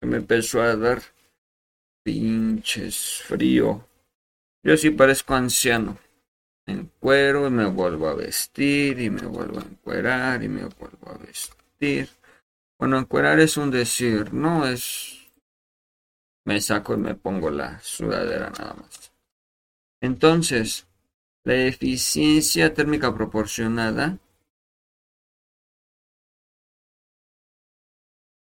que 0.00 0.06
me 0.06 0.18
empezó 0.18 0.62
a 0.62 0.76
dar 0.76 1.02
pinches 2.04 3.22
frío. 3.24 3.84
Yo 4.62 4.76
sí 4.76 4.90
parezco 4.90 5.34
anciano. 5.34 5.98
Me 6.66 6.74
encuero 6.74 7.48
y 7.48 7.50
me 7.50 7.66
vuelvo 7.66 8.08
a 8.08 8.14
vestir 8.14 9.00
y 9.00 9.10
me 9.10 9.26
vuelvo 9.26 9.58
a 9.58 9.62
encuerar 9.62 10.42
y 10.42 10.48
me 10.48 10.64
vuelvo 10.64 11.10
a 11.10 11.18
vestir. 11.18 12.08
Bueno 12.78 12.98
encuerar 12.98 13.40
es 13.40 13.56
un 13.56 13.70
decir 13.70 14.32
no 14.32 14.66
es 14.66 15.19
me 16.50 16.60
saco 16.60 16.94
y 16.94 16.96
me 16.96 17.14
pongo 17.14 17.48
la 17.48 17.78
sudadera 17.78 18.50
nada 18.50 18.74
más. 18.74 19.12
Entonces, 20.00 20.88
la 21.44 21.54
eficiencia 21.54 22.74
térmica 22.74 23.14
proporcionada. 23.14 24.18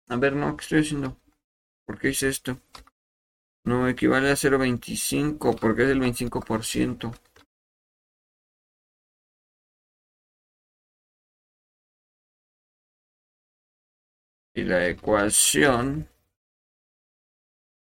A 0.08 0.16
ver, 0.16 0.34
no, 0.34 0.56
¿qué 0.56 0.62
estoy 0.62 0.80
haciendo? 0.80 1.18
¿Por 1.84 1.98
qué 1.98 2.08
hice 2.08 2.30
esto? 2.30 2.58
No, 3.66 3.86
equivale 3.86 4.30
a 4.30 4.36
0.25 4.36 5.54
porque 5.54 5.82
es 5.82 5.90
el 5.90 6.00
25%. 6.00 7.12
Y 14.54 14.62
la 14.62 14.88
ecuación 14.88 16.08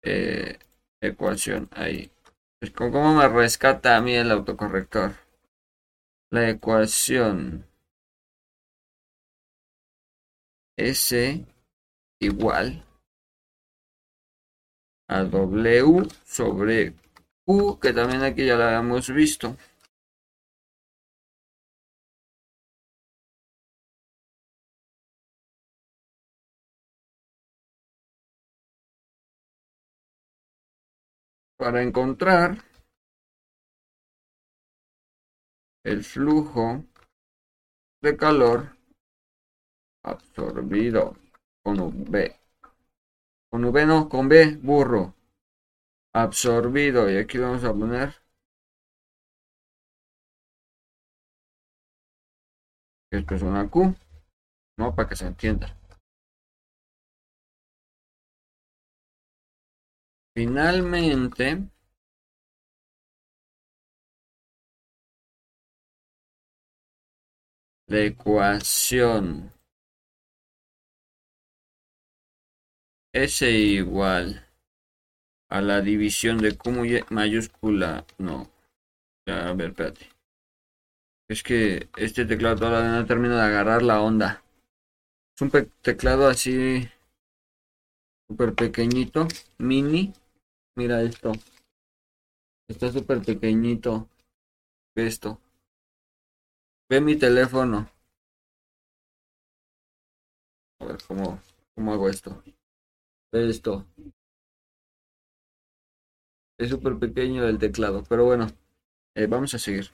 eh, 0.04 0.58
ecuación 1.00 1.68
ahí. 1.72 2.10
Es 2.60 2.70
como 2.70 3.14
me 3.14 3.28
rescata 3.28 3.96
a 3.96 4.00
mí 4.00 4.14
el 4.14 4.30
autocorrector. 4.30 5.14
La 6.30 6.48
ecuación 6.48 7.66
S 10.76 11.44
igual 12.20 12.84
a 15.08 15.22
W 15.24 16.08
sobre 16.24 16.94
Q, 17.44 17.78
que 17.80 17.92
también 17.92 18.22
aquí 18.22 18.46
ya 18.46 18.56
la 18.56 18.68
habíamos 18.68 19.12
visto. 19.12 19.56
Para 31.64 31.82
encontrar 31.82 32.58
el 35.82 36.04
flujo 36.04 36.84
de 38.02 38.18
calor 38.18 38.76
absorbido 40.02 41.16
con 41.62 41.80
V. 41.80 42.38
Con 43.50 43.64
V 43.64 43.86
no, 43.86 44.10
con 44.10 44.28
B, 44.28 44.58
burro. 44.60 45.14
Absorbido. 46.12 47.10
Y 47.10 47.16
aquí 47.16 47.38
vamos 47.38 47.64
a 47.64 47.72
poner 47.72 48.14
esto 53.10 53.34
es 53.36 53.42
una 53.42 53.70
Q, 53.70 53.94
¿no? 54.76 54.94
Para 54.94 55.08
que 55.08 55.16
se 55.16 55.28
entienda. 55.28 55.74
Finalmente, 60.34 61.62
la 67.86 68.00
ecuación 68.00 69.52
S 73.14 73.48
igual 73.48 74.44
a 75.48 75.60
la 75.60 75.80
división 75.80 76.38
de 76.38 76.56
Q 76.56 76.72
mayúscula, 77.10 78.04
no, 78.18 78.50
a 79.28 79.52
ver, 79.52 79.68
espérate. 79.68 80.08
Es 81.28 81.44
que 81.44 81.88
este 81.96 82.24
teclado 82.26 82.56
todavía 82.56 82.90
no 82.90 83.06
termina 83.06 83.36
de 83.36 83.42
agarrar 83.42 83.82
la 83.82 84.00
onda. 84.00 84.42
Es 85.36 85.42
un 85.42 85.50
teclado 85.80 86.26
así 86.26 86.88
súper 88.28 88.54
pequeñito, 88.54 89.28
mini. 89.58 90.12
Mira 90.76 91.02
esto. 91.02 91.32
Está 92.68 92.92
súper 92.92 93.22
pequeñito. 93.22 94.10
Esto. 94.94 95.40
Ve 96.88 96.98
mi 97.02 97.14
teléfono. 97.16 97.78
A 100.80 100.84
ver 100.84 100.98
cómo, 101.08 101.40
cómo 101.74 101.92
hago 101.92 102.08
esto. 102.08 102.42
Ve 103.32 103.48
esto. 103.50 103.86
Es 106.58 106.70
súper 106.70 106.98
pequeño 106.98 107.44
el 107.46 107.60
teclado. 107.60 108.02
Pero 108.08 108.24
bueno, 108.24 108.48
eh, 109.14 109.26
vamos 109.26 109.54
a 109.54 109.58
seguir. 109.58 109.90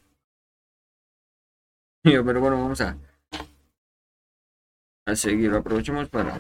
Pero 2.03 2.23
bueno, 2.41 2.57
vamos 2.57 2.81
a, 2.81 2.97
a 5.07 5.15
seguir. 5.15 5.53
Aprovechemos 5.53 6.09
para 6.09 6.39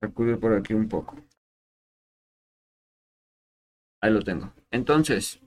sacudir 0.00 0.40
por 0.40 0.54
aquí 0.54 0.72
un 0.72 0.88
poco. 0.88 1.16
Ahí 4.02 4.12
lo 4.12 4.22
tengo. 4.22 4.52
Entonces, 4.70 5.40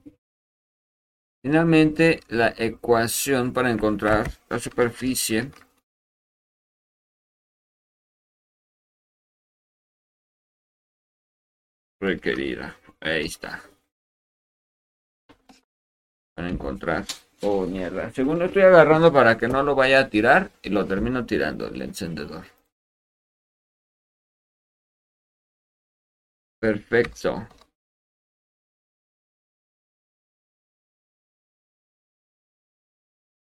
finalmente 1.44 2.22
la 2.28 2.54
ecuación 2.58 3.54
para 3.54 3.72
encontrar 3.72 4.32
la 4.50 4.60
superficie 4.60 5.52
requerida. 12.02 12.76
Ahí 13.02 13.26
está. 13.26 13.62
Para 16.36 16.50
encontrar. 16.50 17.06
Oh, 17.42 17.66
mierda. 17.66 18.12
Según 18.12 18.40
lo 18.40 18.46
estoy 18.46 18.64
agarrando 18.64 19.14
para 19.14 19.38
que 19.38 19.48
no 19.48 19.64
lo 19.64 19.76
vaya 19.76 20.00
a 20.00 20.10
tirar 20.10 20.52
y 20.62 20.70
lo 20.70 20.86
termino 20.86 21.26
tirando 21.26 21.68
el 21.68 21.82
encendedor. 21.82 22.46
Perfecto. 26.60 27.48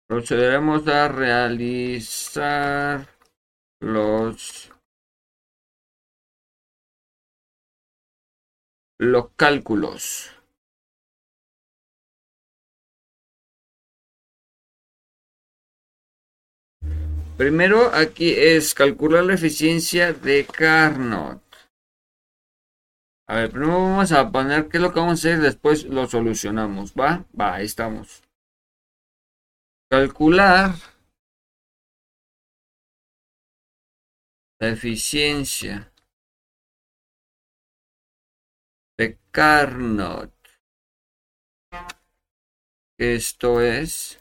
Procederemos 0.08 0.88
a 0.88 1.10
realizar 1.10 3.08
los 3.82 4.72
los 9.00 9.30
cálculos. 9.36 10.32
Primero 17.38 17.94
aquí 17.94 18.34
es 18.34 18.74
calcular 18.74 19.26
la 19.26 19.36
eficiencia 19.36 20.14
de 20.14 20.46
Carnot. 20.46 21.44
A 23.28 23.36
ver, 23.36 23.52
primero 23.52 23.74
vamos 23.74 24.12
a 24.14 24.32
poner 24.32 24.70
qué 24.70 24.78
es 24.78 24.84
lo 24.84 24.94
que 24.94 25.00
vamos 25.02 25.12
a 25.12 25.30
hacer, 25.30 25.42
después 25.42 25.84
lo 25.84 26.08
solucionamos, 26.08 26.94
¿va? 26.94 27.26
Va, 27.40 27.56
ahí 27.56 27.66
estamos. 27.66 28.24
Calcular 29.90 30.76
la 34.60 34.68
eficiencia 34.70 35.94
de 38.98 39.18
Carnot. 39.32 40.34
Esto 43.00 43.62
es 43.62 44.20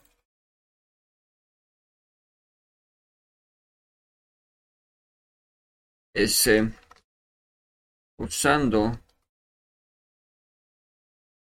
usando 8.17 8.99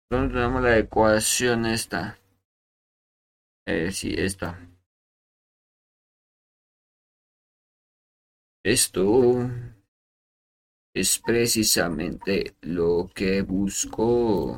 entonces 0.09 0.34
tenemos 0.34 0.62
la 0.62 0.78
ecuación 0.78 1.66
esta 1.66 2.16
eh, 3.66 3.90
sí, 3.93 4.14
esta. 4.16 4.59
Esto 8.64 9.50
es 10.94 11.18
precisamente 11.18 12.56
lo 12.60 13.10
que 13.12 13.42
busco. 13.42 14.56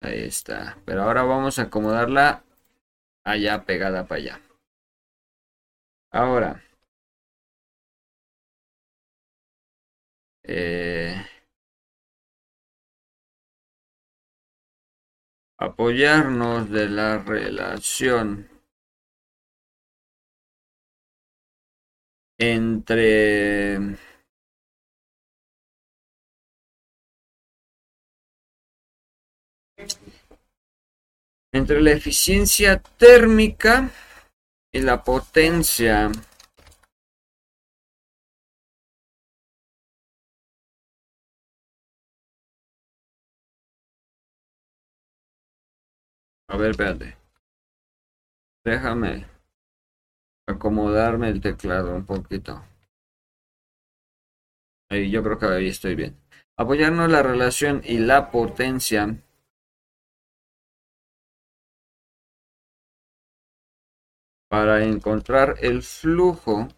Ahí 0.00 0.22
está. 0.24 0.78
Pero 0.84 1.02
ahora 1.02 1.22
vamos 1.22 1.58
a 1.58 1.62
acomodarla 1.62 2.44
allá 3.24 3.64
pegada 3.64 4.06
para 4.06 4.20
allá. 4.20 4.40
Ahora. 6.10 6.60
Eh, 10.42 11.14
apoyarnos 15.58 16.70
de 16.70 16.88
la 16.88 17.18
relación 17.18 18.53
entre 22.52 23.96
entre 31.52 31.80
la 31.80 31.92
eficiencia 31.92 32.82
térmica 32.98 33.90
y 34.72 34.80
la 34.80 35.02
potencia 35.04 36.10
A 46.48 46.56
ver, 46.56 46.70
espérate. 46.70 47.16
Déjame 48.64 49.33
acomodarme 50.46 51.28
el 51.28 51.40
teclado 51.40 51.94
un 51.94 52.04
poquito. 52.04 52.62
Ahí, 54.90 55.10
yo 55.10 55.22
creo 55.22 55.38
que 55.38 55.46
ahí 55.46 55.68
estoy 55.68 55.94
bien. 55.94 56.16
Apoyarnos 56.56 57.10
la 57.10 57.22
relación 57.22 57.82
y 57.84 57.98
la 57.98 58.30
potencia. 58.30 59.22
Para 64.48 64.84
encontrar 64.84 65.56
el 65.60 65.82
flujo 65.82 66.68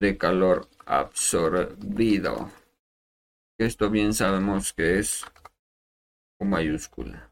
de 0.00 0.18
calor 0.18 0.68
absorbido. 0.84 2.50
Esto 3.58 3.90
bien 3.90 4.14
sabemos 4.14 4.72
que 4.72 4.98
es 4.98 5.24
con 6.38 6.50
mayúscula. 6.50 7.27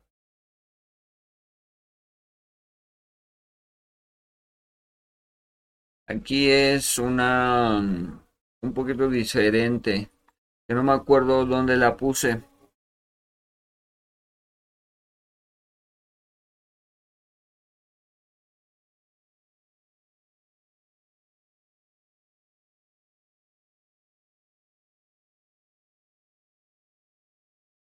Aquí 6.08 6.50
es 6.50 6.98
una 6.98 7.78
un 7.78 8.72
poquito 8.74 9.08
diferente. 9.08 10.10
Que 10.66 10.74
no 10.74 10.82
me 10.82 10.92
acuerdo 10.92 11.46
dónde 11.46 11.76
la 11.76 11.96
puse. 11.96 12.42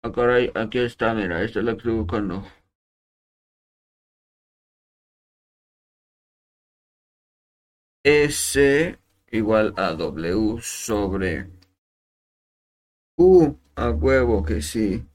Ah, 0.05 0.13
caray, 0.13 0.53
aquí 0.55 0.79
está, 0.79 1.15
mira, 1.15 1.43
esta 1.43 1.59
es 1.59 1.65
la 1.65 1.77
que 1.77 2.07
cuando 2.07 2.45
S 8.05 8.99
igual 9.33 9.73
a 9.77 9.95
W 9.95 10.59
sobre 10.61 11.49
Q 13.17 13.59
a 13.77 13.91
huevo 13.91 14.45
que 14.45 14.61
sí. 14.61 15.07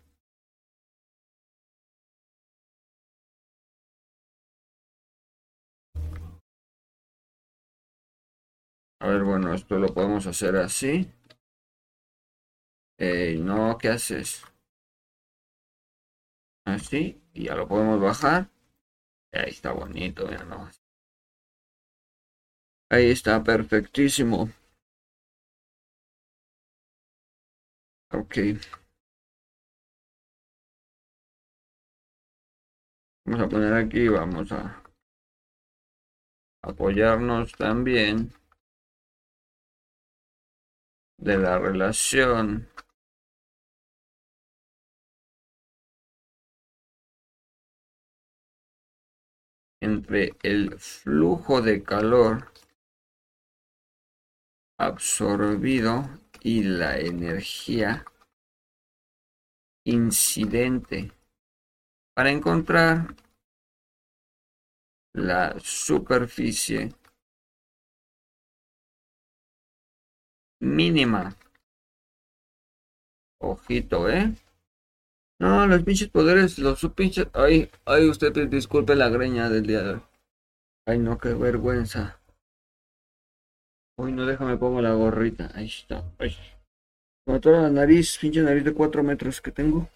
A 8.99 9.07
ver, 9.07 9.23
bueno, 9.23 9.53
esto 9.53 9.77
lo 9.77 9.93
podemos 9.93 10.25
hacer 10.25 10.55
así. 10.55 11.11
No, 13.39 13.77
¿qué 13.77 13.89
haces? 13.89 14.43
Así, 16.63 17.21
y 17.33 17.43
ya 17.47 17.55
lo 17.55 17.67
podemos 17.67 17.99
bajar. 17.99 18.49
Ahí 19.33 19.49
está 19.51 19.73
bonito, 19.73 20.27
mira 20.27 20.45
no. 20.45 20.69
Ahí 22.91 23.11
está, 23.11 23.43
perfectísimo. 23.43 24.49
Ok. 28.11 28.37
Vamos 33.25 33.41
a 33.45 33.49
poner 33.49 33.73
aquí, 33.73 34.07
vamos 34.07 34.51
a 34.51 34.81
apoyarnos 36.63 37.51
también 37.53 38.33
de 41.19 41.37
la 41.37 41.59
relación 41.59 42.67
entre 49.81 50.35
el 50.43 50.79
flujo 50.79 51.61
de 51.61 51.83
calor 51.83 52.51
absorbido 54.79 56.09
y 56.41 56.63
la 56.63 56.97
energía 56.97 58.05
incidente 59.85 61.11
para 62.15 62.31
encontrar 62.31 63.15
la 65.13 65.59
superficie 65.59 66.93
mínima. 70.61 71.35
Ojito, 73.41 74.09
¿eh? 74.09 74.33
No, 75.39 75.65
los 75.67 75.83
pinches 75.83 76.09
poderes, 76.09 76.59
los 76.59 76.85
pinches... 76.95 77.27
Ay, 77.33 77.69
ay, 77.85 78.09
usted 78.09 78.33
disculpe 78.49 78.95
la 78.95 79.09
greña 79.09 79.49
del 79.49 79.65
día 79.65 79.81
de 79.81 79.93
hoy. 79.95 80.01
Ay, 80.85 80.99
no, 80.99 81.17
qué 81.17 81.33
vergüenza. 81.33 82.19
Uy, 83.99 84.13
no, 84.13 84.25
déjame 84.25 84.55
pongo 84.55 84.81
la 84.81 84.93
gorrita. 84.93 85.51
Ahí 85.53 85.65
está. 85.65 86.05
Ay. 86.19 86.33
Toda 87.41 87.63
la 87.63 87.69
nariz, 87.69 88.17
pinche 88.17 88.41
nariz 88.41 88.63
de 88.63 88.73
4 88.73 89.03
metros 89.03 89.41
que 89.41 89.51
tengo. 89.51 89.89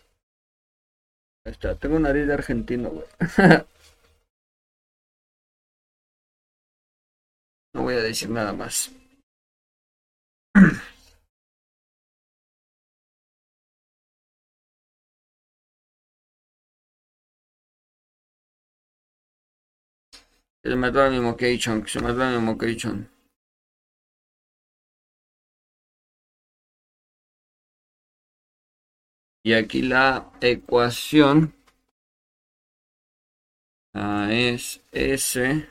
Ahí 1.46 1.54
está, 1.54 1.76
tengo 1.76 1.98
nariz 2.00 2.28
de 2.28 2.34
argentino, 2.34 2.90
güey. 2.90 3.06
no 7.74 7.84
voy 7.84 7.96
a 7.96 8.02
decir 8.02 8.30
nada 8.30 8.52
más. 8.52 8.92
Se 20.66 20.76
me 20.76 20.92
da 20.92 21.10
mi 21.10 21.20
mocation, 21.22 21.88
se 21.88 22.02
me 22.02 22.14
da 22.14 22.32
mi 22.32 22.40
mocation. 22.40 23.13
Y 29.46 29.54
aquí 29.54 29.82
la 29.82 30.32
ecuación 30.40 31.54
es 34.30 34.82
S 34.92 35.70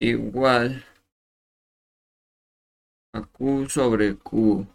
igual 0.00 0.84
a 3.12 3.22
Q 3.22 3.68
sobre 3.68 4.16
Q. 4.16 4.66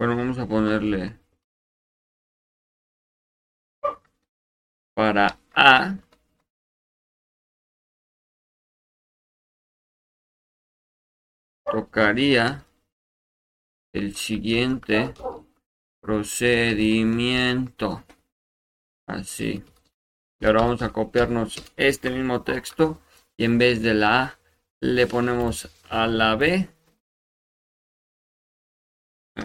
Bueno, 0.00 0.16
vamos 0.16 0.38
a 0.38 0.46
ponerle 0.46 1.20
para 4.94 5.38
A 5.54 5.98
tocaría 11.70 12.64
el 13.92 14.16
siguiente 14.16 15.12
procedimiento. 16.00 18.02
Así. 19.06 19.62
Y 20.40 20.46
ahora 20.46 20.62
vamos 20.62 20.80
a 20.80 20.94
copiarnos 20.94 21.62
este 21.76 22.08
mismo 22.08 22.40
texto 22.40 23.02
y 23.36 23.44
en 23.44 23.58
vez 23.58 23.82
de 23.82 23.92
la 23.92 24.22
A 24.22 24.38
le 24.80 25.06
ponemos 25.06 25.68
a 25.90 26.06
la 26.06 26.36
B. 26.36 26.70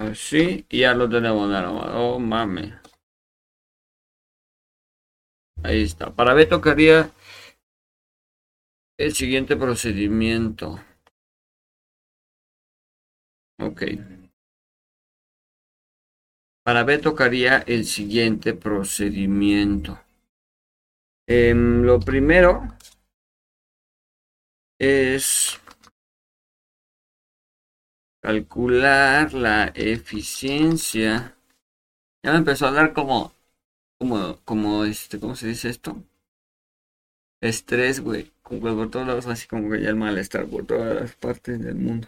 Así 0.02 0.66
y 0.70 0.80
ya 0.80 0.94
lo 0.94 1.10
tenemos. 1.10 1.50
Oh 1.94 2.20
mame. 2.20 2.80
Ahí 5.64 5.84
está. 5.84 6.14
Para 6.14 6.34
B 6.34 6.46
tocaría 6.46 7.12
el 8.98 9.14
siguiente 9.14 9.56
procedimiento. 9.56 10.80
Ok. 13.60 13.84
Para 16.64 16.84
B 16.84 16.98
tocaría 16.98 17.60
el 17.60 17.86
siguiente 17.86 18.54
procedimiento. 18.54 20.00
Em, 21.28 21.84
lo 21.84 22.00
primero 22.00 22.76
es 24.80 25.60
calcular 28.26 29.34
la 29.36 29.72
eficiencia. 29.76 31.38
Ya 32.24 32.32
me 32.32 32.40
empezó 32.40 32.66
a 32.66 32.72
dar 32.72 32.92
como, 32.92 33.32
como, 34.00 34.40
como 34.44 34.84
este, 34.84 35.20
¿cómo 35.20 35.36
se 35.36 35.48
dice 35.48 35.70
esto? 35.70 35.96
Estrés, 37.40 38.00
güey. 38.00 38.32
Como 38.42 38.62
por 38.76 38.90
todos 38.90 39.06
lados, 39.06 39.28
así 39.28 39.48
como 39.48 39.70
que 39.70 39.80
ya 39.80 39.90
el 39.90 39.96
malestar 39.96 40.48
por 40.48 40.66
todas 40.66 40.96
las 40.96 41.16
partes 41.16 41.64
del 41.64 41.76
mundo. 41.76 42.08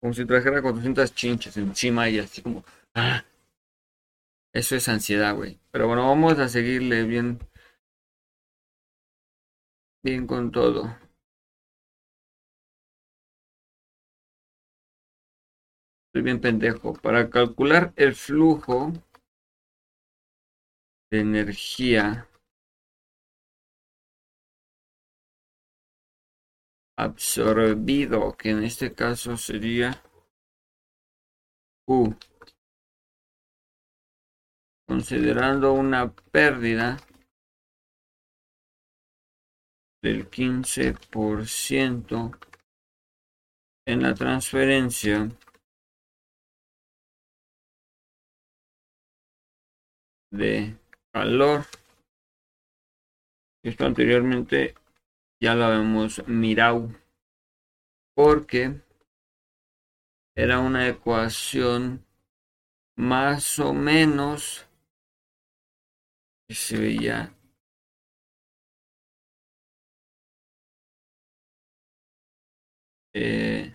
Como 0.00 0.14
si 0.14 0.24
trajera 0.24 0.62
400 0.62 1.12
chinches 1.12 1.56
encima 1.56 2.08
y 2.08 2.20
así 2.20 2.40
como... 2.40 2.64
¡ah! 2.94 3.24
Eso 4.52 4.76
es 4.76 4.88
ansiedad, 4.88 5.34
güey. 5.34 5.58
Pero 5.72 5.88
bueno, 5.88 6.06
vamos 6.06 6.38
a 6.38 6.48
seguirle 6.48 7.02
bien. 7.02 7.40
Bien 10.04 10.24
con 10.28 10.52
todo. 10.52 10.96
Estoy 16.08 16.22
bien 16.22 16.40
pendejo. 16.40 16.94
Para 16.94 17.28
calcular 17.28 17.92
el 17.96 18.14
flujo 18.14 18.92
de 21.10 21.20
energía 21.20 22.26
absorbido, 26.96 28.34
que 28.38 28.50
en 28.50 28.64
este 28.64 28.94
caso 28.94 29.36
sería 29.36 30.02
Q. 31.86 32.16
Considerando 34.86 35.74
una 35.74 36.10
pérdida 36.10 36.96
del 40.02 40.30
15% 40.30 42.38
en 43.86 44.02
la 44.02 44.14
transferencia 44.14 45.30
de 50.30 50.76
calor. 51.12 51.64
Esto 53.62 53.86
anteriormente 53.86 54.74
ya 55.40 55.54
lo 55.54 55.64
habíamos 55.64 56.26
mirado 56.26 56.90
porque 58.14 58.80
era 60.36 60.60
una 60.60 60.88
ecuación 60.88 62.04
más 62.96 63.58
o 63.58 63.72
menos 63.74 64.68
se 66.48 66.78
veía 66.78 67.32
eh, 73.14 73.74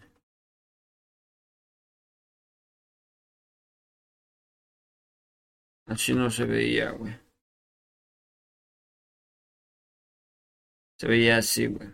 así 5.86 6.14
no 6.14 6.30
se 6.30 6.46
veía, 6.46 6.92
güey. 6.92 7.16
Se 11.00 11.08
veía 11.08 11.38
así, 11.38 11.68
güey. 11.68 11.90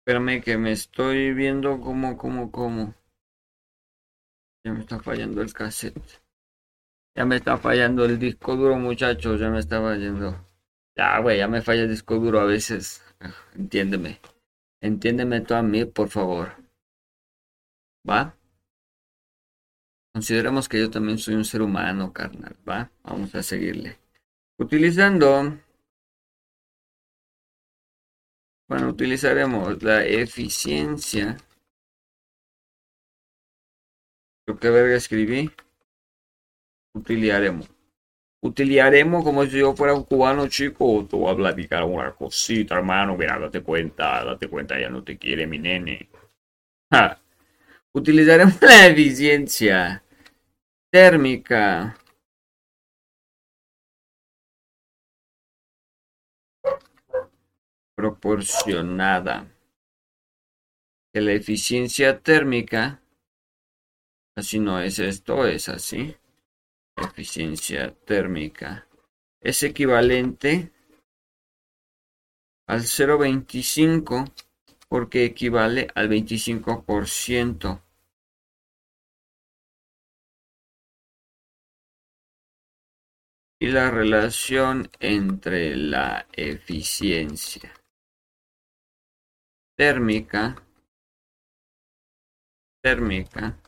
Espérame 0.00 0.40
que 0.40 0.56
me 0.56 0.72
estoy 0.72 1.34
viendo 1.34 1.80
como, 1.80 2.16
como, 2.16 2.50
como. 2.52 2.94
Ya 4.64 4.72
me 4.72 4.80
está 4.80 5.00
fallando 5.00 5.42
el 5.42 5.52
cassette. 5.52 6.20
Ya 7.16 7.24
me 7.24 7.36
está 7.36 7.58
fallando 7.58 8.04
el 8.04 8.18
disco 8.18 8.56
duro, 8.56 8.76
muchachos. 8.76 9.40
Ya 9.40 9.50
me 9.50 9.58
está 9.58 9.80
fallando. 9.80 10.48
Ya, 10.96 11.18
güey, 11.20 11.38
ya 11.38 11.48
me 11.48 11.62
falla 11.62 11.82
el 11.82 11.90
disco 11.90 12.16
duro 12.18 12.40
a 12.40 12.44
veces. 12.44 13.02
Entiéndeme. 13.54 14.20
Entiéndeme 14.80 15.40
tú 15.40 15.54
a 15.54 15.62
mí, 15.62 15.84
por 15.84 16.08
favor. 16.08 16.52
¿Va? 18.08 18.35
Consideramos 20.16 20.66
que 20.66 20.80
yo 20.80 20.90
también 20.90 21.18
soy 21.18 21.34
un 21.34 21.44
ser 21.44 21.60
humano, 21.60 22.10
carnal. 22.10 22.56
¿Va? 22.66 22.90
Vamos 23.02 23.34
a 23.34 23.42
seguirle. 23.42 23.98
Utilizando... 24.58 25.58
Bueno, 28.66 28.88
utilizaremos 28.88 29.82
la 29.82 30.06
eficiencia. 30.06 31.36
¿Lo 34.46 34.58
que 34.58 34.70
verga 34.70 34.96
escribí? 34.96 35.50
Utilizaremos. 36.94 37.70
Utilizaremos 38.42 39.22
como 39.22 39.44
si 39.44 39.58
yo 39.58 39.76
fuera 39.76 39.92
un 39.92 40.04
cubano 40.04 40.48
chico. 40.48 41.06
Te 41.10 41.14
voy 41.14 41.30
a 41.30 41.36
platicar 41.36 41.84
una 41.84 42.14
cosita, 42.14 42.76
hermano. 42.76 43.18
Mira, 43.18 43.38
date 43.38 43.62
cuenta, 43.62 44.24
date 44.24 44.48
cuenta, 44.48 44.80
ya 44.80 44.88
no 44.88 45.04
te 45.04 45.18
quiere 45.18 45.46
mi 45.46 45.58
nene. 45.58 46.08
Utilizaremos 47.92 48.58
la 48.62 48.86
eficiencia 48.86 50.02
térmica. 50.96 51.94
proporcionada. 57.94 59.46
Que 61.12 61.20
la 61.20 61.32
eficiencia 61.32 62.20
térmica, 62.22 63.02
así 64.36 64.58
no 64.58 64.80
es 64.80 64.98
esto, 64.98 65.46
es 65.46 65.68
así 65.68 66.16
eficiencia 66.96 67.94
térmica 68.06 68.86
es 69.42 69.62
equivalente 69.62 70.72
al 72.66 72.80
0.25 72.80 74.32
porque 74.88 75.26
equivale 75.26 75.88
al 75.94 76.08
25%. 76.08 77.85
Y 83.58 83.68
la 83.68 83.90
relación 83.90 84.90
entre 85.00 85.76
la 85.76 86.26
eficiencia 86.32 87.72
térmica 89.76 90.56
térmica 92.82 93.58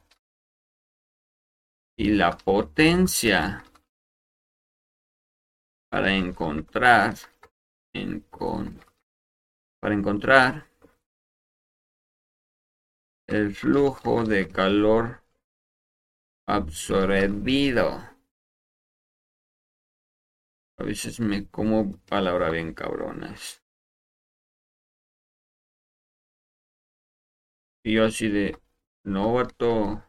y 1.97 2.11
la 2.11 2.37
potencia 2.37 3.65
para 5.91 6.15
encontrar 6.15 7.15
en 7.93 8.25
para 9.81 9.95
encontrar 9.95 10.69
el 13.27 13.55
flujo 13.55 14.25
de 14.25 14.49
calor 14.49 15.23
absorbido. 16.47 18.18
A 20.79 20.83
veces 20.83 21.21
me 21.21 21.47
como 21.47 21.99
palabra 22.07 22.49
bien 22.49 22.73
cabronas. 22.73 23.63
Y 27.83 27.95
yo 27.95 28.05
así 28.05 28.29
de, 28.29 28.57
no, 29.03 29.33
vato. 29.35 30.05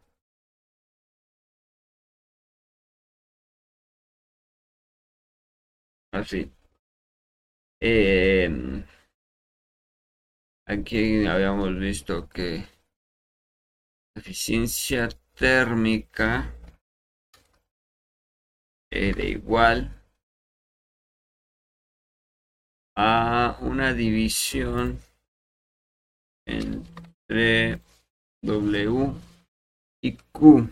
Así. 6.12 6.52
Em, 7.82 8.84
aquí 10.66 11.26
habíamos 11.26 11.78
visto 11.78 12.30
que 12.30 12.66
eficiencia 14.16 15.10
térmica 15.36 16.54
era 18.92 19.24
igual 19.24 19.99
a 23.02 23.58
una 23.62 23.94
división 23.94 25.00
entre 26.46 27.80
W 28.42 29.14
y 30.02 30.18
Q. 30.34 30.70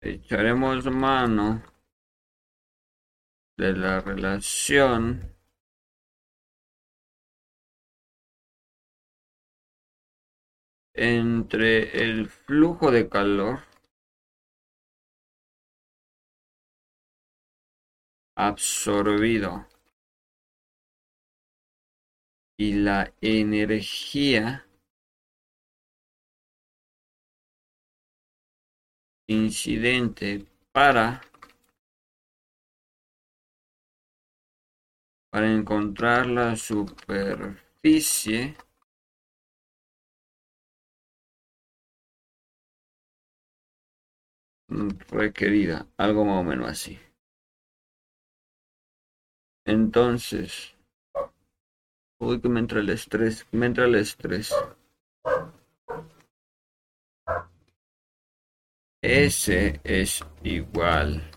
echaremos 0.00 0.84
mano 0.86 1.62
de 3.56 3.72
la 3.74 4.00
relación 4.00 5.33
entre 10.94 12.02
el 12.02 12.28
flujo 12.28 12.90
de 12.90 13.08
calor 13.08 13.60
absorbido 18.36 19.66
y 22.56 22.74
la 22.74 23.12
energía 23.20 24.66
incidente 29.28 30.46
para 30.72 31.20
para 35.30 35.52
encontrar 35.52 36.26
la 36.26 36.54
superficie 36.54 38.56
requerida, 45.08 45.86
algo 45.96 46.24
más 46.24 46.40
o 46.40 46.44
menos 46.44 46.68
así. 46.68 46.98
Entonces, 49.66 50.74
uy 52.20 52.40
que 52.40 52.48
me 52.48 52.60
entra 52.60 52.80
el 52.80 52.90
estrés, 52.90 53.46
me 53.52 53.66
entra 53.66 53.84
el 53.84 53.94
estrés. 53.94 54.52
S 59.02 59.80
es 59.84 60.24
igual. 60.42 61.30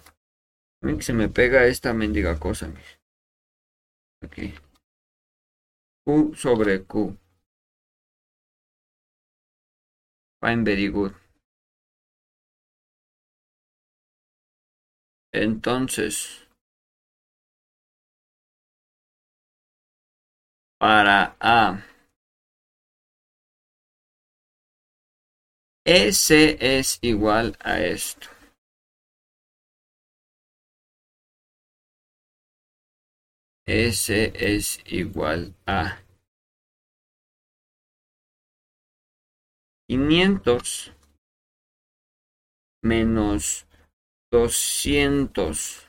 Se 1.00 1.14
me 1.14 1.28
pega 1.28 1.66
esta 1.66 1.94
mendiga 1.94 2.40
cosa. 2.40 2.72
Aquí. 4.22 4.54
Q 6.06 6.34
sobre 6.36 6.84
Q. 6.86 7.18
Fine, 10.40 10.64
very 10.64 10.88
good. 10.88 11.14
Entonces, 15.44 16.48
para 20.80 21.36
A. 21.40 21.84
S 25.86 26.58
es 26.60 27.00
igual 27.02 27.56
a 27.62 27.80
esto. 27.80 28.28
S 33.68 34.10
es 34.34 34.80
igual 34.86 35.54
a 35.66 36.00
500 39.90 40.94
menos 42.82 43.67
200. 44.32 45.88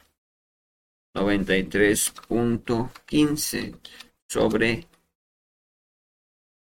93.15 1.14 3.78
sobre 4.28 4.86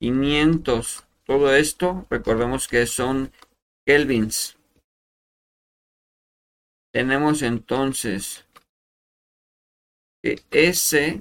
500. 0.01 1.05
Todo 1.25 1.53
esto, 1.55 2.07
recordemos 2.09 2.69
que 2.69 2.87
son 2.87 3.33
kelvins. 3.85 4.57
Tenemos 6.93 7.43
entonces 7.43 8.47
que 10.23 10.41
S 10.51 11.21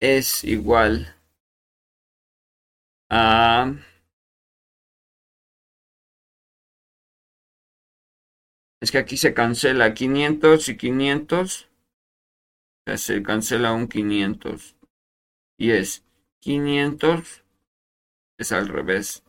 es 0.00 0.44
igual 0.44 1.16
a 3.10 3.74
es 8.80 8.90
que 8.92 8.98
aquí 8.98 9.16
se 9.16 9.34
cancela 9.34 9.94
500 9.94 10.68
y 10.68 10.76
500 10.76 11.68
se 12.96 13.22
cancela 13.22 13.72
un 13.72 13.88
500 13.88 14.76
y 15.58 15.72
es 15.72 16.04
500 16.40 17.44
es 18.38 18.52
al 18.52 18.68
revés 18.68 19.22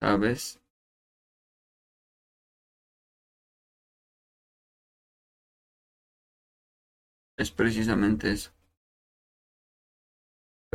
¿sabes? 0.00 0.58
Es 7.38 7.50
precisamente 7.50 8.30
eso. 8.30 8.55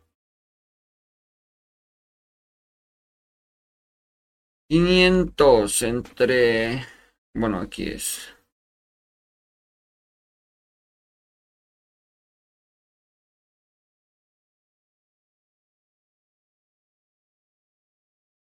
500 4.72 5.82
entre... 5.82 6.86
Bueno, 7.36 7.60
aquí 7.60 7.84
es... 7.90 8.34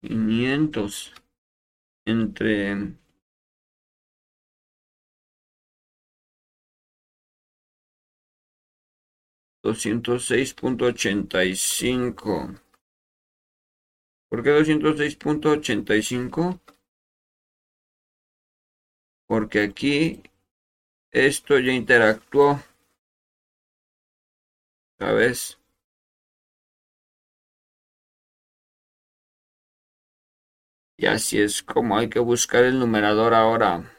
Quinientos 0.00 1.12
entre 2.06 2.58
doscientos 9.64 10.26
seis 10.26 10.54
punto 10.54 10.84
ochenta 10.84 11.44
y 11.44 11.56
cinco 11.56 12.54
¿Por 14.32 14.42
qué 14.42 14.50
206.85? 14.50 16.58
Porque 19.26 19.60
aquí 19.60 20.22
esto 21.10 21.58
ya 21.58 21.72
interactuó. 21.72 22.58
¿Sabes? 24.98 25.58
Y 30.96 31.04
así 31.04 31.38
es 31.38 31.62
como 31.62 31.98
hay 31.98 32.08
que 32.08 32.20
buscar 32.20 32.64
el 32.64 32.78
numerador 32.78 33.34
ahora. 33.34 33.92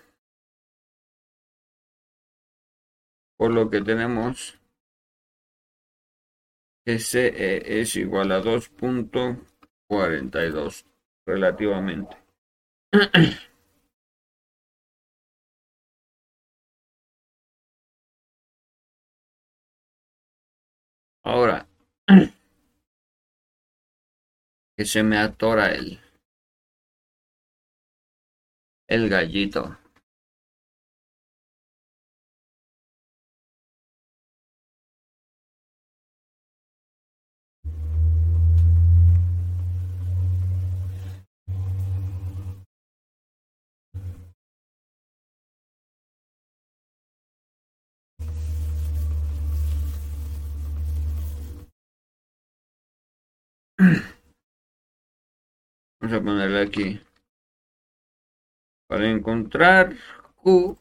Por 3.37 3.51
lo 3.51 3.69
que 3.69 3.81
tenemos 3.81 4.59
que 6.83 6.97
C 6.97 7.81
es 7.81 7.95
igual 7.97 8.31
a 8.31 8.39
2. 8.39 8.71
42 9.93 10.85
relativamente. 11.27 12.17
Ahora, 21.23 21.67
que 24.75 24.85
se 24.85 25.03
me 25.03 25.17
atora 25.19 25.71
el, 25.73 25.99
el 28.87 29.09
gallito. 29.09 29.77
Vamos 55.99 56.13
a 56.13 56.23
ponerle 56.23 56.61
aquí. 56.61 57.01
Para 58.87 59.09
encontrar 59.09 59.95
Q 60.35 60.77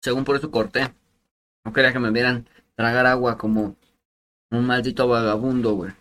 Según 0.10 0.26
por 0.26 0.38
eso 0.38 0.50
corté. 0.50 0.92
No 1.64 1.72
quería 1.72 1.94
que 1.94 2.00
me 2.00 2.10
vieran 2.10 2.50
tragar 2.76 3.06
agua 3.06 3.38
como 3.38 3.76
un 4.50 4.66
maldito 4.66 5.08
vagabundo, 5.08 5.74
güey. 5.76 5.92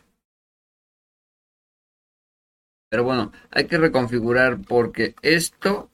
Pero 2.89 3.05
bueno, 3.05 3.33
hay 3.51 3.67
que 3.67 3.77
reconfigurar 3.77 4.63
porque 4.67 5.15
esto... 5.21 5.91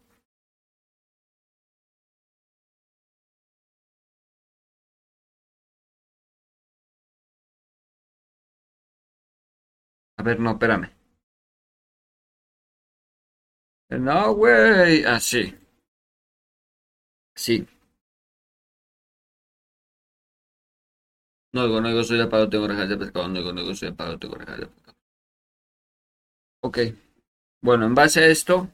A 10.19 10.23
ver, 10.23 10.39
no, 10.39 10.53
espérame. 10.53 10.89
No, 13.91 14.35
güey. 14.35 15.05
Así. 15.05 15.53
sí. 17.35 17.67
No 21.55 21.67
digo, 21.67 22.03
soy 22.05 22.19
pago, 22.27 22.49
tengo 22.51 22.65
orejas 22.65 22.89
de 22.89 22.97
pescado. 22.99 23.29
No 23.29 23.35
digo, 23.35 23.75
soy 23.75 23.91
de 23.91 23.95
pago, 23.95 24.19
tengo 24.19 24.35
orejas 24.35 24.59
de 24.59 24.67
pescado. 24.67 24.97
Ok. 26.63 26.79
Bueno, 27.63 27.87
en 27.87 27.95
base 27.95 28.21
a 28.21 28.27
esto. 28.27 28.69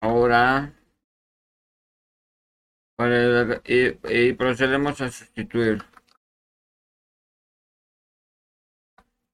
Ahora. 0.00 0.72
y 4.08 4.32
procedemos 4.32 5.00
a 5.00 5.10
sustituir. 5.10 5.84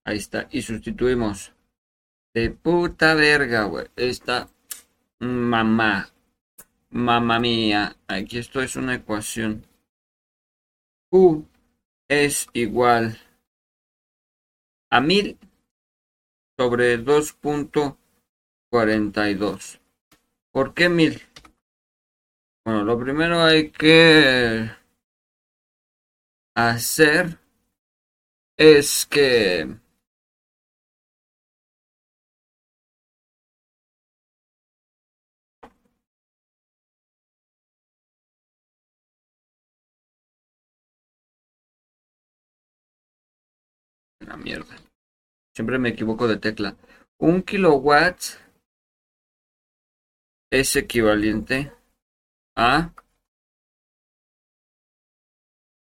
Ahí 0.04 0.16
está. 0.18 0.48
Y 0.50 0.62
sustituimos. 0.62 1.52
De 2.34 2.50
puta 2.50 3.14
verga, 3.14 3.64
güey. 3.64 3.86
Esta 3.94 4.48
mamá. 5.20 6.10
Mamá 6.90 7.38
mía. 7.38 7.96
Aquí 8.08 8.38
esto 8.38 8.60
es 8.60 8.74
una 8.76 8.96
ecuación. 8.96 9.64
U 11.10 11.44
es 12.08 12.48
igual 12.52 13.18
a 14.90 15.00
1000 15.00 15.38
sobre 16.58 16.98
2.42. 16.98 19.78
¿Por 20.50 20.74
qué 20.74 20.88
1000? 20.88 21.22
Bueno, 22.64 22.82
lo 22.82 22.98
primero 22.98 23.42
hay 23.42 23.70
que 23.70 24.70
hacer 26.56 27.38
es 28.56 29.06
que 29.06 29.83
la 44.26 44.36
mierda. 44.36 44.76
Siempre 45.54 45.78
me 45.78 45.90
equivoco 45.90 46.26
de 46.26 46.36
tecla. 46.36 46.76
Un 47.18 47.42
kilowatt 47.42 48.20
es 50.50 50.76
equivalente 50.76 51.72
a... 52.56 52.92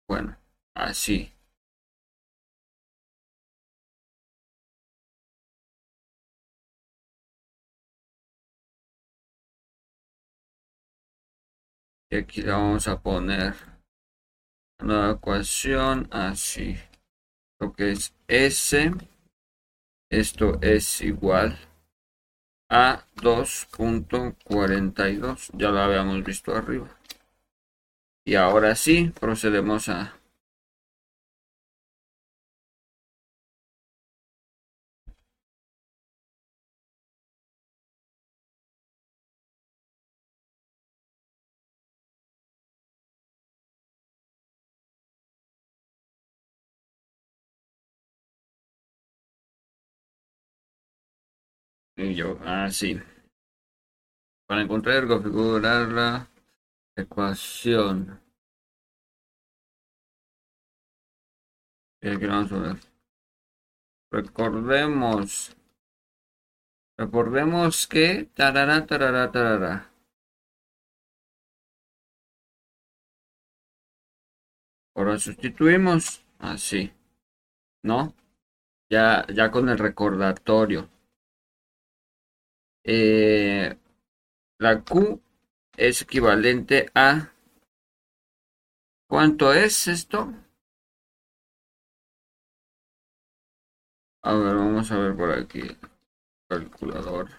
Bueno, 0.07 0.37
así. 0.75 1.33
Y 12.09 12.17
aquí 12.17 12.41
le 12.41 12.51
vamos 12.51 12.89
a 12.89 13.01
poner 13.01 13.55
una 14.81 15.11
ecuación 15.11 16.09
así. 16.11 16.75
Lo 17.61 17.71
que 17.73 17.91
es 17.91 18.13
S. 18.27 18.91
Esto 20.09 20.59
es 20.61 21.01
igual 21.01 21.59
a 22.67 23.05
2.42. 23.17 25.51
Ya 25.53 25.69
lo 25.69 25.79
habíamos 25.79 26.23
visto 26.23 26.55
arriba. 26.55 26.97
Y 28.25 28.33
ahora 28.33 28.73
sí, 28.75 29.13
procedemos 29.19 29.89
a 29.89 30.15
Y 52.01 52.15
yo, 52.15 52.35
ah, 52.43 52.67
sí. 52.71 52.99
Para 54.47 54.63
encontrar 54.63 55.03
y 55.03 55.07
configurar 55.07 55.87
la 55.89 56.27
ecuación. 56.95 58.19
vamos 62.01 62.51
a 62.53 62.57
ver. 62.57 62.77
Recordemos. 64.11 65.55
Recordemos 66.97 67.85
que. 67.85 68.27
Tarara, 68.33 68.87
tarara, 68.87 69.31
tarara. 69.31 69.91
Ahora 74.95 75.19
sustituimos 75.19 76.25
así. 76.39 76.91
¿No? 77.83 78.15
Ya, 78.89 79.27
ya 79.27 79.51
con 79.51 79.69
el 79.69 79.77
recordatorio. 79.77 80.89
Eh, 82.83 83.77
la 84.59 84.83
Q 84.83 85.21
es 85.77 86.01
equivalente 86.01 86.89
a... 86.95 87.31
¿Cuánto 89.07 89.53
es 89.53 89.87
esto? 89.87 90.33
A 94.23 94.33
ver, 94.33 94.55
vamos 94.55 94.91
a 94.91 94.97
ver 94.97 95.15
por 95.15 95.31
aquí. 95.31 95.61
Calculador. 96.49 97.29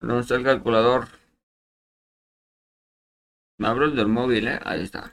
¿Dónde 0.00 0.20
está 0.20 0.34
el 0.34 0.44
calculador? 0.44 1.08
Me 3.58 3.68
abro 3.68 3.86
el 3.86 3.96
del 3.96 4.08
móvil, 4.08 4.48
¿eh? 4.48 4.58
Ahí 4.64 4.82
está. 4.82 5.12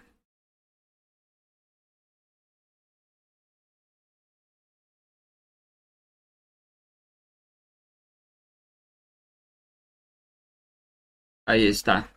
Ahí 11.50 11.68
está. 11.68 12.10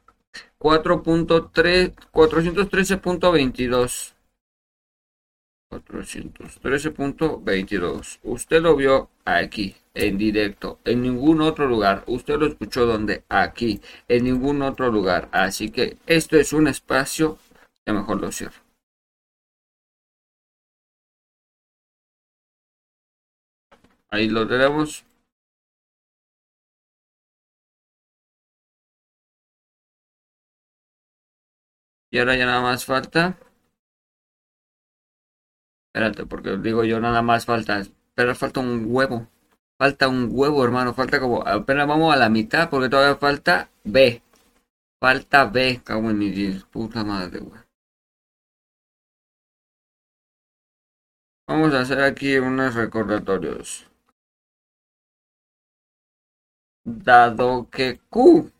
4.3, 0.58 1.94
413.22. 2.12 4.14
413.22. 5.70 8.18
Usted 8.24 8.60
lo 8.60 8.76
vio 8.76 9.08
aquí, 9.24 9.74
en 9.94 10.18
directo, 10.18 10.80
en 10.84 11.00
ningún 11.00 11.40
otro 11.40 11.66
lugar. 11.66 12.04
Usted 12.08 12.38
lo 12.38 12.46
escuchó 12.46 12.84
donde? 12.84 13.24
Aquí, 13.30 13.80
en 14.06 14.24
ningún 14.24 14.60
otro 14.60 14.90
lugar. 14.90 15.30
Así 15.32 15.70
que 15.70 15.96
esto 16.06 16.36
es 16.36 16.52
un 16.52 16.68
espacio 16.68 17.38
que 17.86 17.92
mejor 17.94 18.20
lo 18.20 18.30
cierro. 18.30 18.60
Ahí 24.10 24.28
lo 24.28 24.46
tenemos. 24.46 25.06
Y 32.12 32.18
ahora 32.18 32.36
ya 32.36 32.44
nada 32.44 32.60
más 32.60 32.84
falta. 32.84 33.38
Espérate, 35.86 36.26
porque 36.26 36.58
digo 36.58 36.84
yo 36.84 37.00
nada 37.00 37.22
más 37.22 37.46
falta. 37.46 37.82
Pero 38.14 38.34
falta 38.34 38.60
un 38.60 38.84
huevo. 38.86 39.28
Falta 39.78 40.08
un 40.08 40.28
huevo, 40.30 40.62
hermano. 40.62 40.92
Falta 40.92 41.18
como. 41.18 41.42
Apenas 41.46 41.88
vamos 41.88 42.12
a 42.12 42.18
la 42.18 42.28
mitad 42.28 42.68
porque 42.68 42.90
todavía 42.90 43.16
falta 43.16 43.70
B. 43.84 44.22
Falta 45.00 45.46
B, 45.46 45.80
cago 45.82 46.10
en 46.10 46.18
mi 46.18 46.30
Puta 46.70 47.02
madre. 47.02 47.40
Vamos 51.48 51.72
a 51.72 51.80
hacer 51.80 52.02
aquí 52.02 52.36
unos 52.36 52.74
recordatorios. 52.74 53.90
Dado 56.84 57.70
que 57.70 58.00
Q. 58.10 58.52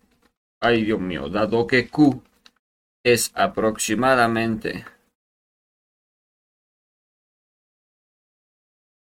Ay, 0.60 0.84
Dios 0.84 1.00
mío. 1.00 1.28
Dado 1.28 1.66
que 1.66 1.88
Q 1.88 2.22
es 3.04 3.32
aproximadamente 3.34 4.84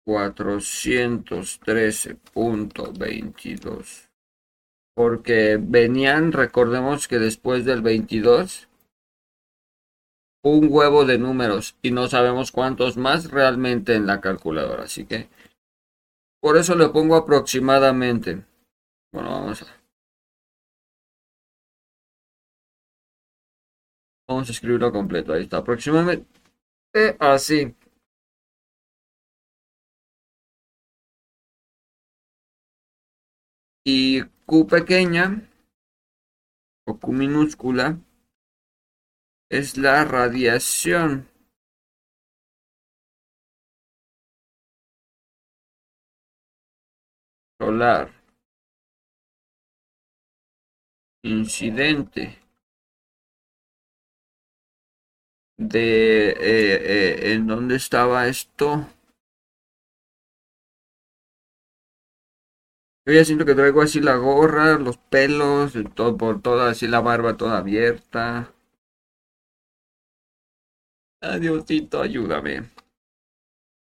cuatrocientos 0.05 1.61
trece 1.61 2.17
punto 2.17 2.93
veintidós. 2.93 4.09
Porque 4.95 5.59
venían 5.61 6.33
recordemos 6.33 7.09
que 7.09 7.19
después 7.19 7.65
del 7.65 7.81
22 7.81 8.69
un 10.43 10.69
huevo 10.71 11.05
de 11.05 11.19
números 11.19 11.77
y 11.83 11.91
no 11.91 12.09
sabemos 12.09 12.51
cuántos 12.51 12.97
más 12.97 13.31
realmente 13.31 13.95
en 13.95 14.07
la 14.07 14.21
calculadora. 14.21 14.85
Así 14.85 15.05
que 15.05 15.29
por 16.41 16.57
eso 16.57 16.75
le 16.75 16.89
pongo 16.89 17.17
aproximadamente. 17.17 18.45
Bueno 19.13 19.31
vamos 19.31 19.63
a 19.63 19.80
Vamos 24.31 24.49
a 24.49 24.53
escribirlo 24.53 24.93
completo. 24.93 25.33
Ahí 25.33 25.43
está. 25.43 25.57
Aproximadamente 25.57 26.25
así. 27.19 27.75
Y 33.85 34.23
Q 34.47 34.69
pequeña 34.69 35.51
o 36.87 36.97
Q 36.97 37.13
minúscula 37.13 37.99
es 39.51 39.77
la 39.77 40.05
radiación. 40.05 41.29
solar 47.59 48.11
incidente 51.23 52.40
de 55.61 56.31
eh, 56.31 56.37
eh, 56.41 57.33
en 57.35 57.47
dónde 57.47 57.77
estaba 57.77 58.27
esto. 58.29 58.87
Yo 63.05 63.13
ya 63.13 63.25
siento 63.27 63.45
que 63.45 63.55
traigo 63.55 63.83
así 63.83 64.01
la 64.01 64.17
gorra, 64.17 64.79
los 64.79 64.97
pelos, 64.97 65.75
todo 65.95 66.17
por 66.17 66.41
toda 66.41 66.71
así 66.71 66.87
la 66.89 67.01
barba 67.01 67.37
toda 67.37 67.59
abierta. 67.59 68.55
Adiosito, 71.31 71.97
ayúdame. 72.03 72.55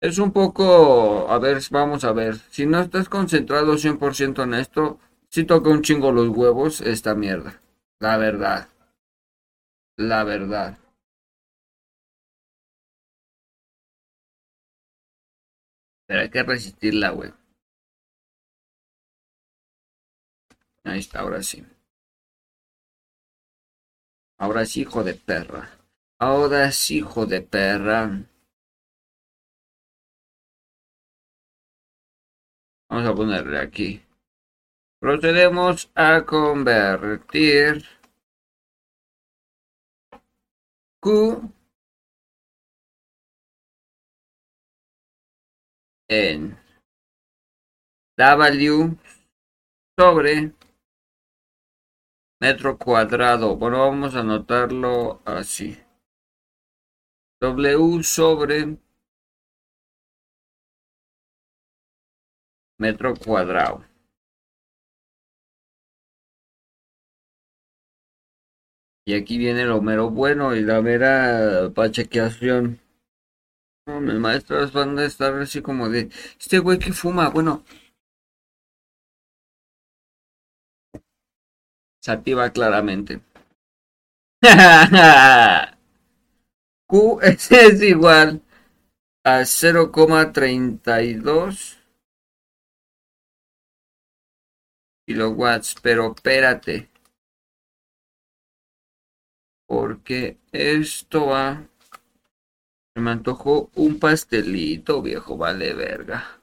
Es 0.02 0.18
un 0.18 0.32
poco, 0.34 1.30
a 1.30 1.40
ver, 1.40 1.62
vamos 1.72 2.04
a 2.04 2.12
ver. 2.12 2.36
Si 2.50 2.66
no 2.66 2.82
estás 2.82 3.08
concentrado 3.08 3.78
100% 3.78 4.44
en 4.44 4.54
esto, 4.54 5.00
Si 5.30 5.46
toca 5.46 5.70
un 5.70 5.82
chingo 5.82 6.12
los 6.12 6.28
huevos 6.28 6.82
esta 6.82 7.16
mierda. 7.16 7.62
La 8.00 8.18
verdad. 8.18 8.68
La 9.96 10.26
verdad. 10.26 10.78
Pero 16.12 16.24
hay 16.24 16.30
que 16.30 16.44
resistirla, 16.44 17.12
güey. 17.12 17.32
Ahí 20.84 21.00
está, 21.00 21.22
ahora 21.22 21.42
sí. 21.42 21.66
Ahora 24.38 24.66
sí, 24.66 24.82
hijo 24.82 25.06
de 25.06 25.14
perra. 25.14 25.70
Ahora 26.20 26.70
sí, 26.74 26.98
hijo 26.98 27.26
de 27.26 27.42
perra. 27.42 28.26
Vamos 32.90 33.10
a 33.10 33.16
ponerle 33.16 33.60
aquí. 33.60 34.04
Procedemos 35.00 35.90
a 35.96 36.26
convertir 36.26 37.86
Q 41.00 41.54
en 46.12 46.58
W 48.18 48.98
sobre 49.98 50.54
metro 52.42 52.78
cuadrado. 52.78 53.56
Bueno, 53.56 53.80
vamos 53.80 54.16
a 54.16 54.20
anotarlo 54.20 55.22
así. 55.26 55.78
W 57.40 58.04
sobre 58.04 58.78
metro 62.78 63.16
cuadrado. 63.16 63.86
Y 69.06 69.14
aquí 69.16 69.38
viene 69.38 69.66
lo 69.66 69.82
mero 69.82 70.10
bueno 70.10 70.56
y 70.56 70.62
la 70.62 70.82
mera 70.82 71.72
pachequeación. 71.74 72.80
Mis 73.88 74.20
maestros 74.20 74.74
van 74.74 75.00
a 75.00 75.06
estar 75.06 75.34
así 75.42 75.62
como 75.62 75.90
de, 75.90 76.10
este 76.40 76.60
güey 76.60 76.78
que 76.78 76.94
fuma, 76.94 77.30
bueno. 77.30 77.64
Se 82.04 82.12
activa 82.12 82.52
claramente. 82.52 83.22
Q 86.88 87.20
es 87.22 87.52
igual 87.82 88.42
a 89.24 89.42
0,32 89.42 91.78
kilowatts, 95.08 95.76
pero 95.82 96.14
espérate. 96.14 96.90
Porque 99.68 100.38
esto 100.52 101.28
va 101.28 101.71
me 102.96 103.12
antojó 103.12 103.70
un 103.76 104.00
pastelito, 104.00 105.02
viejo, 105.02 105.38
vale 105.38 105.74
verga. 105.74 106.40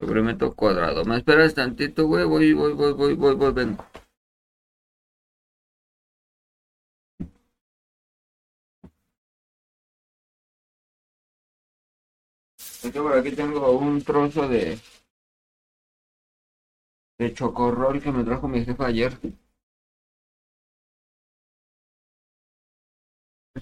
Sobre 0.00 0.22
metro 0.22 0.54
cuadrado. 0.54 1.04
¿Me 1.04 1.16
esperas 1.16 1.54
tantito, 1.54 2.06
güey? 2.06 2.24
Voy, 2.24 2.52
voy, 2.52 2.72
voy, 2.72 2.92
voy, 2.92 3.14
voy, 3.14 3.34
voy, 3.34 3.52
vengo. 3.52 3.84
por 12.92 13.16
aquí 13.16 13.32
tengo 13.32 13.72
un 13.78 14.02
trozo 14.02 14.46
de 14.48 14.78
de 17.18 17.32
chocorrol 17.32 18.02
que 18.02 18.12
me 18.12 18.24
trajo 18.24 18.48
mi 18.48 18.64
jefa 18.64 18.86
ayer. 18.86 19.18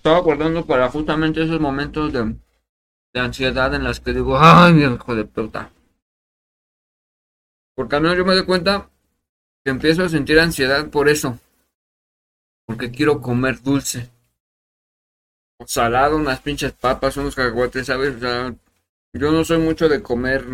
Estaba 0.02 0.18
guardando 0.18 0.66
para 0.66 0.88
justamente 0.88 1.44
esos 1.44 1.60
momentos 1.60 2.12
de, 2.12 2.34
de 3.14 3.20
ansiedad 3.20 3.72
en 3.72 3.84
las 3.84 4.00
que 4.00 4.12
digo, 4.12 4.36
ay, 4.36 4.72
mi 4.72 4.82
hijo 4.82 5.14
de 5.14 5.24
puta. 5.24 5.70
Porque 7.76 7.94
al 7.94 8.02
menos 8.02 8.18
yo 8.18 8.24
me 8.24 8.34
doy 8.34 8.44
cuenta 8.44 8.90
que 9.64 9.70
empiezo 9.70 10.02
a 10.02 10.08
sentir 10.08 10.40
ansiedad 10.40 10.90
por 10.90 11.08
eso. 11.08 11.38
Porque 12.66 12.90
quiero 12.90 13.20
comer 13.20 13.62
dulce. 13.62 14.10
salado, 15.66 16.16
unas 16.16 16.40
pinches 16.40 16.72
papas, 16.72 17.16
unos 17.16 17.36
cacahuates, 17.36 17.86
¿sabes? 17.86 18.16
O 18.16 18.18
sea, 18.18 18.56
yo 19.14 19.30
no 19.30 19.44
soy 19.44 19.58
mucho 19.58 19.88
de 19.88 20.02
comer. 20.02 20.44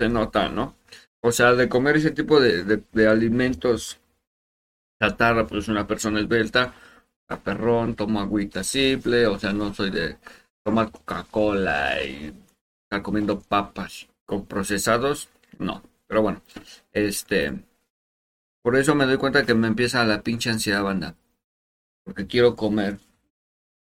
Se 0.00 0.08
nota, 0.08 0.48
¿no? 0.48 0.76
O 1.20 1.32
sea, 1.32 1.54
de 1.54 1.68
comer 1.68 1.96
ese 1.96 2.12
tipo 2.12 2.40
de, 2.40 2.62
de, 2.62 2.80
de 2.92 3.08
alimentos 3.08 3.98
chatarra, 5.02 5.48
pues 5.48 5.66
una 5.66 5.84
persona 5.84 6.20
esbelta 6.20 6.72
a 7.28 7.36
perrón, 7.40 7.94
tomo 7.94 8.20
agüita 8.20 8.64
simple, 8.64 9.26
o 9.26 9.38
sea, 9.38 9.52
no 9.52 9.72
soy 9.74 9.90
de 9.90 10.18
tomar 10.64 10.90
Coca-Cola 10.90 12.02
y 12.02 12.32
estar 12.84 13.02
comiendo 13.02 13.40
papas 13.40 14.08
con 14.26 14.46
procesados, 14.46 15.28
no. 15.58 15.82
Pero 16.06 16.22
bueno, 16.22 16.42
este, 16.92 17.64
por 18.62 18.76
eso 18.76 18.94
me 18.94 19.06
doy 19.06 19.18
cuenta 19.18 19.44
que 19.44 19.54
me 19.54 19.68
empieza 19.68 20.04
la 20.04 20.22
pinche 20.22 20.50
ansiedad, 20.50 20.82
banda. 20.82 21.16
Porque 22.04 22.26
quiero 22.26 22.56
comer 22.56 22.98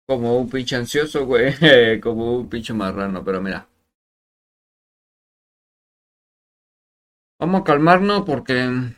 como 0.07 0.39
un 0.39 0.51
pinche 0.51 0.77
ansioso, 0.77 1.27
güey, 1.27 1.55
como 2.01 2.37
un 2.37 2.49
pinche 2.49 2.73
marrano, 2.75 3.25
pero 3.25 3.41
mira. 3.41 3.69
Vamos 7.39 7.63
a 7.63 7.65
calmarnos 7.65 8.23
porque 8.25 8.95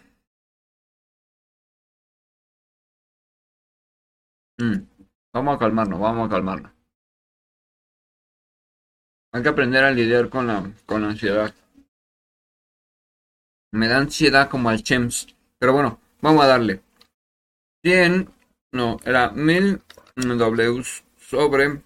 Mm. 4.58 4.86
Vamos 5.32 5.56
a 5.56 5.58
calmarnos, 5.58 5.98
vamos 5.98 6.26
a 6.26 6.30
calmarnos. 6.30 6.72
Hay 9.32 9.42
que 9.42 9.48
aprender 9.48 9.82
a 9.82 9.90
lidiar 9.90 10.28
con 10.28 10.46
la, 10.46 10.72
con 10.86 11.02
la 11.02 11.08
ansiedad. 11.08 11.52
Me 13.72 13.88
da 13.88 13.98
ansiedad 13.98 14.48
como 14.48 14.68
al 14.68 14.84
Chems. 14.84 15.26
Pero 15.58 15.72
bueno, 15.72 15.98
vamos 16.20 16.44
a 16.44 16.46
darle. 16.46 16.82
100, 17.82 18.30
no, 18.72 18.98
era 19.04 19.30
1000 19.30 19.82
W 20.16 20.82
sobre 21.18 21.82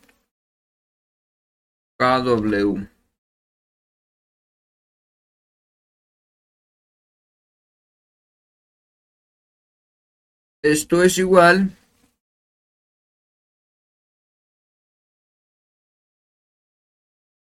KW. 1.99 2.87
Esto 10.63 11.03
es 11.03 11.17
igual 11.17 11.78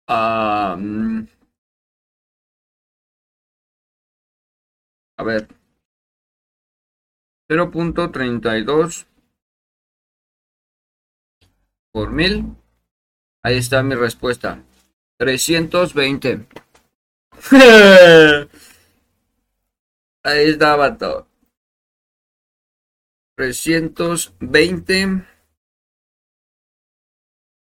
a 0.07 0.77
ver. 5.23 5.47
0.32 7.49 9.05
por 11.91 12.11
mil. 12.11 12.55
Ahí 13.43 13.57
está 13.57 13.83
mi 13.83 13.95
respuesta. 13.95 14.63
320. 15.17 16.47
Ahí 20.23 20.49
estaba 20.49 20.97
todo. 20.97 21.27
320 23.35 25.25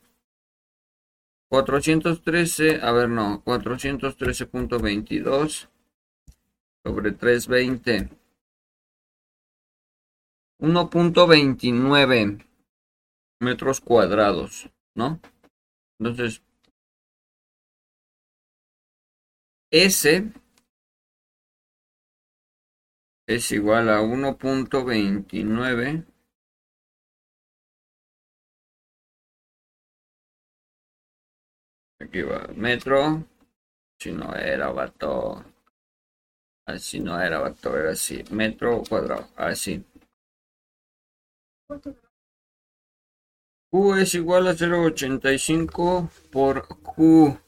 413, 1.55 2.83
a 2.83 2.91
ver, 2.91 3.09
no, 3.09 3.45
413.22 3.45 5.69
sobre 6.85 7.13
320. 7.13 8.11
1.29 10.61 12.45
metros 13.41 13.81
cuadrados, 13.81 14.69
¿no? 14.97 15.21
Entonces, 16.01 16.43
S 19.71 20.33
es 23.29 23.53
igual 23.53 23.91
a 23.91 24.03
1.29 24.03 26.14
aquí 32.01 32.23
va. 32.23 32.49
Metro. 32.55 33.25
Si 33.99 34.13
no 34.13 34.35
era 34.35 34.71
vato 34.71 35.45
así 36.67 37.01
no 37.01 37.21
era 37.21 37.39
vato 37.41 37.77
era 37.77 37.93
así. 37.93 38.25
Metro 38.31 38.83
cuadrado. 38.89 39.29
Así. 39.37 39.85
Q 43.71 43.97
es 43.97 44.15
igual 44.15 44.47
a 44.47 44.55
0.85 44.55 46.09
por 46.31 46.69
Q 46.69 47.39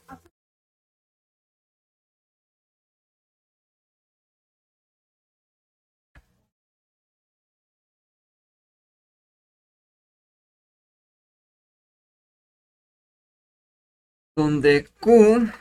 donde 14.37 14.87
Q 15.01 15.51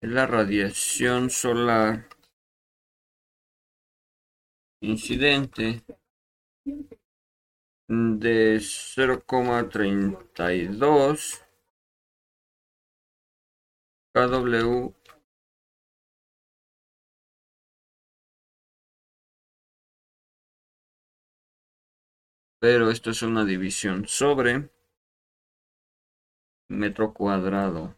es 0.00 0.10
la 0.10 0.26
radiación 0.26 1.30
solar 1.30 2.08
incidente 4.80 5.84
de 7.86 8.56
0,32 8.56 11.46
kW 14.12 15.01
pero 22.62 22.92
esto 22.92 23.10
es 23.10 23.22
una 23.22 23.44
división 23.44 24.06
sobre 24.06 24.70
metro 26.68 27.12
cuadrado. 27.12 27.96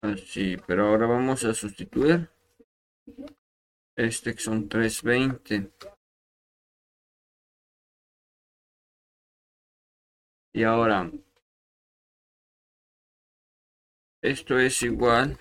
Así, 0.00 0.56
pero 0.66 0.86
ahora 0.86 1.06
vamos 1.06 1.44
a 1.44 1.52
sustituir 1.52 2.30
este 3.96 4.36
son 4.38 4.68
320. 4.68 5.72
Y 10.54 10.64
ahora, 10.64 11.10
esto 14.22 14.58
es 14.58 14.82
igual. 14.82 15.38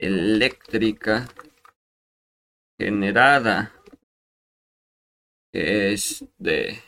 eléctrica 0.00 1.28
generada 2.78 3.70
es 5.52 6.24
de 6.38 6.82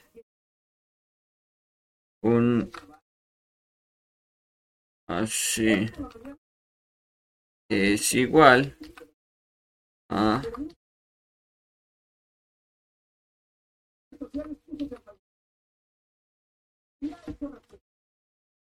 un 2.23 2.71
así 5.07 5.91
es 7.69 8.15
igual 8.15 8.77
a 10.09 10.43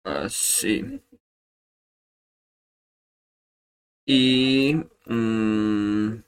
así 0.04 1.00
y... 4.06 4.74
Mmm, 5.06 6.22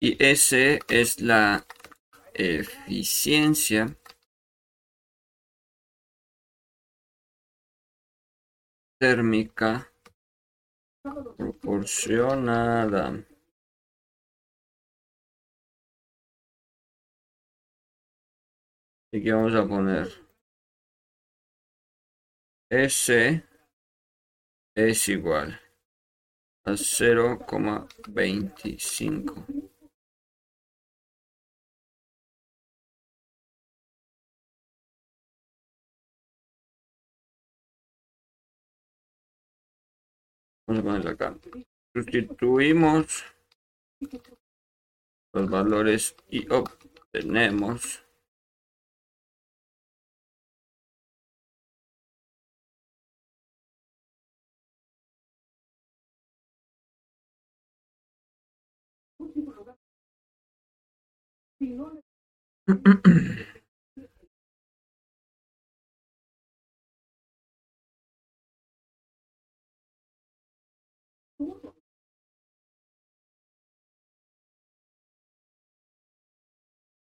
y 0.00 0.16
S 0.22 0.78
es 0.88 1.20
la 1.20 1.66
eficiencia 2.34 3.96
térmica 9.00 9.90
proporcionada. 11.36 13.24
Y 19.12 19.18
aquí 19.18 19.30
vamos 19.30 19.54
a 19.54 19.66
poner 19.66 20.08
S 22.70 23.42
es 24.76 25.08
igual 25.08 25.60
a 26.64 26.72
0,25. 26.72 29.46
Vamos 40.66 40.80
a 40.80 40.84
ponerlo 40.84 41.10
acá. 41.10 41.38
Sustituimos 41.94 43.24
los 45.32 45.48
valores 45.48 46.14
y 46.28 46.46
obtenemos 46.52 48.05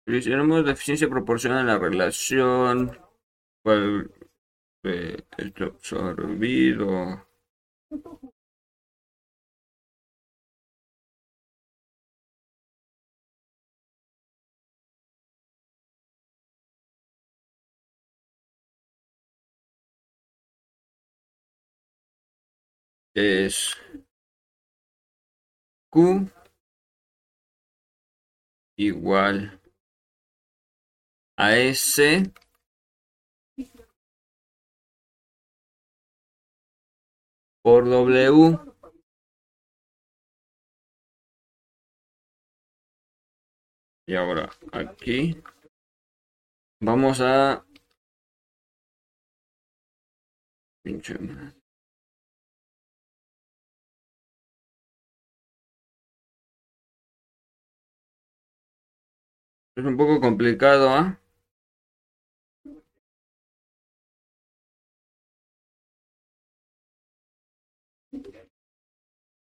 Tenemos 0.06 0.65
deficiencia 0.65 1.10
proporciona 1.10 1.64
la 1.64 1.80
relación 1.80 2.98
cual 3.64 4.11
eh, 4.84 5.18
absorbido 5.65 7.27
es 23.16 23.78
Q 25.90 26.30
igual 28.78 29.62
a 31.38 31.56
S 31.56 32.24
por 37.64 37.90
W. 37.90 38.60
Y 44.08 44.16
ahora 44.16 44.52
aquí 44.72 45.42
vamos 46.80 47.22
a 47.22 47.66
Es 59.78 59.84
un 59.84 59.98
poco 59.98 60.22
complicado, 60.22 60.90
¿ah? 60.90 61.20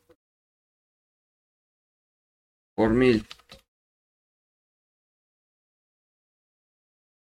por 2.75 2.91
mil. 2.91 3.27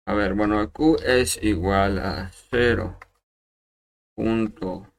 A 0.06 0.14
ver, 0.14 0.34
bueno, 0.34 0.70
Q 0.72 0.96
es 1.04 1.42
igual 1.42 1.98
a 1.98 2.30
0 2.50 2.98
punto 4.18 4.90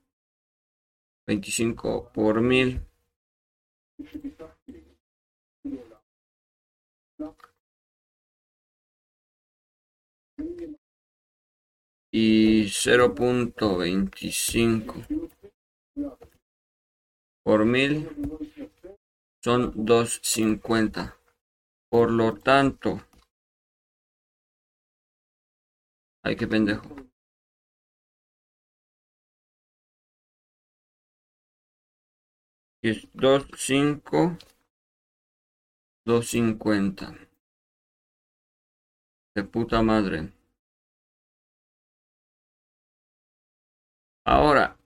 25 1.28 2.10
por 2.14 2.40
mil. 2.40 2.80
Y 12.14 12.64
0.25 12.64 15.06
por 17.44 17.66
mil 17.66 18.08
son 19.44 19.86
250 19.86 21.18
por 21.90 22.10
lo 22.10 22.38
tanto 22.38 23.02
hay 26.24 26.38
que 26.38 26.48
pendejo 26.48 27.09
es 32.81 33.11
2.5, 33.14 34.38
2.50. 36.06 37.27
De 39.35 39.43
puta 39.43 39.81
madre. 39.81 40.31
Ahora. 44.26 44.77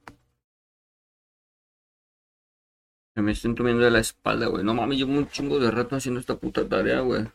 Que 3.15 3.21
me 3.21 3.31
estén 3.31 3.53
tomando 3.53 3.83
de 3.83 3.91
la 3.91 3.99
espalda, 3.99 4.47
güey. 4.47 4.63
No 4.63 4.73
mames, 4.73 4.97
llevo 4.97 5.13
un 5.13 5.27
chingo 5.27 5.59
de 5.59 5.69
rato 5.69 5.95
haciendo 5.95 6.19
esta 6.19 6.35
puta 6.37 6.67
tarea, 6.67 7.01
güey. 7.01 7.25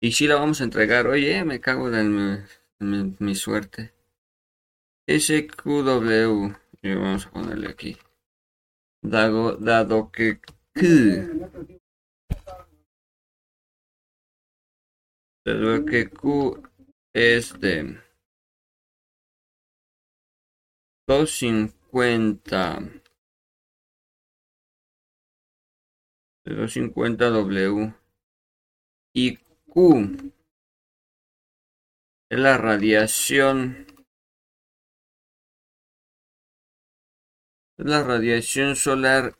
Y 0.00 0.12
si 0.12 0.26
la 0.26 0.34
vamos 0.34 0.60
a 0.60 0.64
entregar. 0.64 1.06
Oye, 1.06 1.44
me 1.44 1.60
cago 1.60 1.88
en 1.94 2.44
mi, 2.80 3.16
mi 3.18 3.34
suerte. 3.34 3.94
SQW. 5.06 6.54
Y 6.82 6.94
vamos 6.94 7.26
a 7.26 7.30
ponerle 7.30 7.68
aquí 7.68 7.96
dado, 9.02 9.56
dado 9.56 10.10
que 10.10 10.40
Q, 10.40 10.48
dado 15.44 15.84
que 15.84 16.08
Q 16.08 16.62
es 17.12 17.60
de 17.60 18.00
250 21.06 23.02
de 26.44 26.54
250 26.54 27.30
W. 27.30 27.94
Y 29.14 29.36
Q 29.68 30.32
es 32.30 32.38
la 32.38 32.56
radiación 32.56 33.91
la 37.78 38.02
radiación 38.02 38.76
solar 38.76 39.34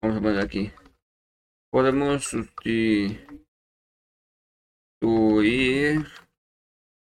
Vamos 0.02 0.16
a 0.16 0.20
poner 0.22 0.40
aquí. 0.40 0.72
Podemos 1.70 2.24
sustituir 2.24 3.66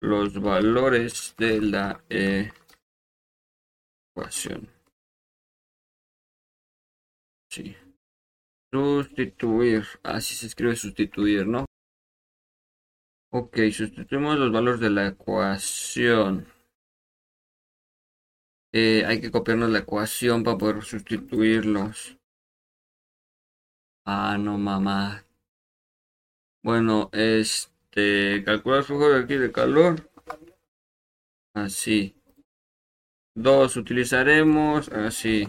los 0.02 0.42
valores 0.42 1.34
de 1.38 1.62
la 1.62 2.04
ecuación. 4.16 4.70
Sí. 7.50 7.76
Sustituir. 8.72 9.86
Así 10.04 10.36
se 10.36 10.48
escribe 10.48 10.76
sustituir, 10.76 11.48
¿no? 11.48 11.66
Ok, 13.32 13.58
sustituimos 13.72 14.38
los 14.38 14.52
valores 14.52 14.82
de 14.82 14.90
la 14.90 15.08
ecuación. 15.08 16.48
eh, 18.74 19.06
hay 19.06 19.22
que 19.22 19.32
copiarnos 19.32 19.70
la 19.70 19.80
ecuación 19.80 20.44
para 20.44 20.58
poder 20.58 20.84
sustituirlos. 20.84 22.18
Ah, 24.06 24.38
no, 24.38 24.58
mamá. 24.58 25.26
Bueno, 26.62 27.10
este, 27.14 28.44
calcula 28.44 28.84
flujo 28.84 29.10
de 29.10 29.24
aquí 29.24 29.36
de 29.36 29.52
calor. 29.52 30.10
Así. 31.54 32.16
Dos 33.36 33.78
utilizaremos, 33.78 34.90
así. 34.90 35.48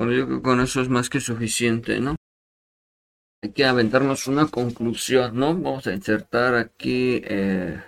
Bueno, 0.00 0.14
yo 0.14 0.24
creo 0.24 0.38
que 0.38 0.42
con 0.42 0.60
eso 0.62 0.80
es 0.80 0.88
más 0.88 1.10
que 1.10 1.20
suficiente, 1.20 2.00
¿no? 2.00 2.16
Hay 3.42 3.52
que 3.52 3.66
aventarnos 3.66 4.28
una 4.28 4.46
conclusión, 4.48 5.36
¿no? 5.38 5.48
Vamos 5.48 5.86
a 5.86 5.92
insertar 5.92 6.54
aquí. 6.54 7.20
Eh, 7.22 7.78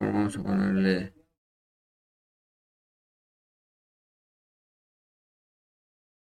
vamos 0.00 0.38
a 0.38 0.42
ponerle. 0.42 1.12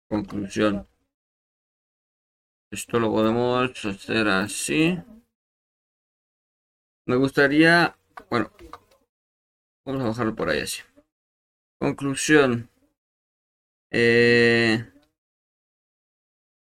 Conclusión. 0.09 0.85
Esto 2.69 2.99
lo 2.99 3.13
podemos 3.13 3.85
hacer 3.85 4.27
así. 4.27 4.99
Me 7.07 7.15
gustaría, 7.15 7.95
bueno, 8.29 8.51
vamos 9.85 10.01
a 10.01 10.07
bajarlo 10.07 10.35
por 10.35 10.49
ahí 10.49 10.59
así. 10.59 10.81
Conclusión. 11.79 12.70
Eh, 13.93 14.89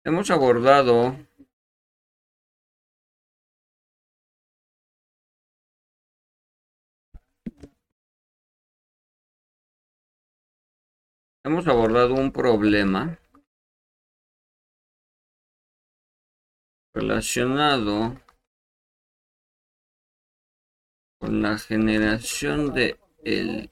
hemos 0.04 0.28
abordado 0.32 1.16
hemos 11.44 11.68
abordado 11.68 12.14
un 12.14 12.32
problema 12.32 13.18
relacionado 16.92 18.20
con 21.20 21.40
la 21.40 21.56
generación 21.56 22.74
de 22.74 22.98
el, 23.22 23.70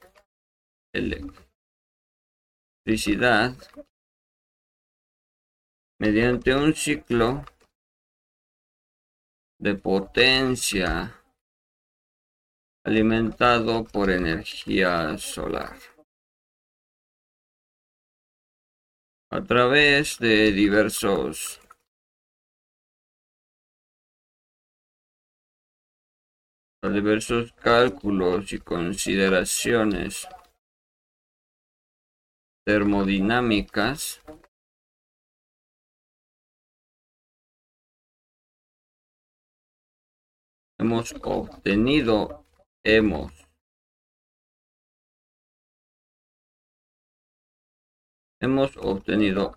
electricidad 2.91 3.57
mediante 6.01 6.55
un 6.55 6.75
ciclo 6.75 7.45
de 9.61 9.75
potencia 9.77 11.23
alimentado 12.85 13.85
por 13.85 14.11
energía 14.11 15.17
solar. 15.19 15.77
A 19.31 19.41
través 19.45 20.19
de 20.19 20.51
diversos 20.51 21.61
diversos 26.83 27.53
cálculos 27.53 28.53
y 28.53 28.59
consideraciones 28.59 30.27
termodinámicas. 32.71 34.23
Hemos 40.79 41.13
obtenido 41.21 42.47
hemos 42.85 43.33
hemos 48.41 48.77
obtenido 48.77 49.57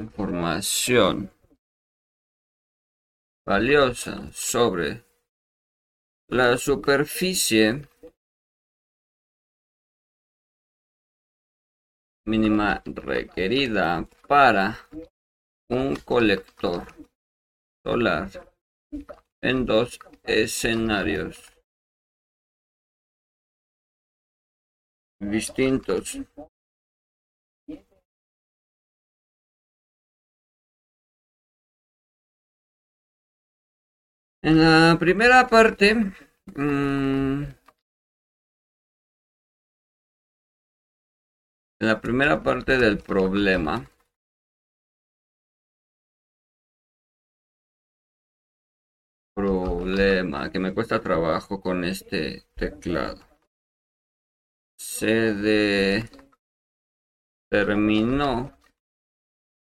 información 0.00 1.30
valiosa 3.46 4.32
sobre 4.32 5.04
la 6.28 6.58
superficie 6.58 7.88
mínima 12.28 12.82
requerida 12.84 14.06
para 14.26 14.76
un 15.70 15.96
colector 15.96 16.82
solar 17.82 18.28
en 19.42 19.64
dos 19.64 19.98
escenarios 20.24 21.34
distintos. 25.18 26.20
En 34.42 34.60
la 34.60 34.96
primera 34.98 35.48
parte, 35.48 35.94
mm, 36.54 37.57
en 41.80 41.88
la 41.88 42.00
primera 42.00 42.42
parte 42.42 42.76
del 42.76 42.98
problema, 42.98 43.88
problema 49.34 50.50
que 50.50 50.58
me 50.58 50.74
cuesta 50.74 51.00
trabajo 51.00 51.60
con 51.60 51.84
este 51.84 52.46
teclado. 52.54 53.24
Se 54.76 55.32
determinó 57.50 58.58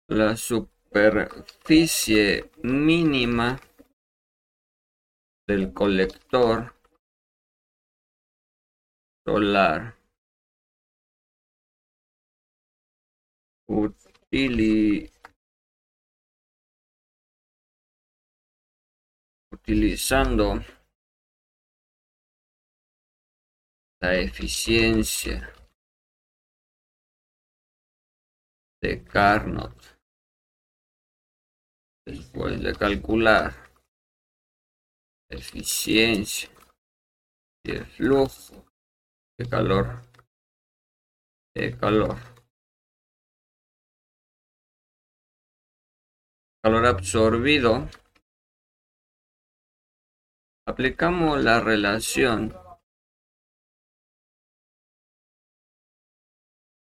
la 0.08 0.36
superficie 0.36 2.52
mínima 2.62 3.58
del 5.48 5.72
colector 5.72 6.74
solar 9.26 10.03
utilizando 19.52 20.62
la 24.00 24.14
eficiencia 24.16 25.52
de 28.82 29.02
Carnot. 29.04 29.94
Después 32.06 32.60
de 32.60 32.74
calcular 32.74 33.54
eficiencia 35.30 36.50
y 37.64 37.70
el 37.70 37.86
flujo 37.86 38.66
de 39.38 39.48
calor 39.48 40.02
de 41.54 41.76
calor 41.78 42.33
calor 46.64 46.86
absorbido 46.86 47.90
aplicamos 50.66 51.44
la 51.44 51.60
relación 51.60 52.54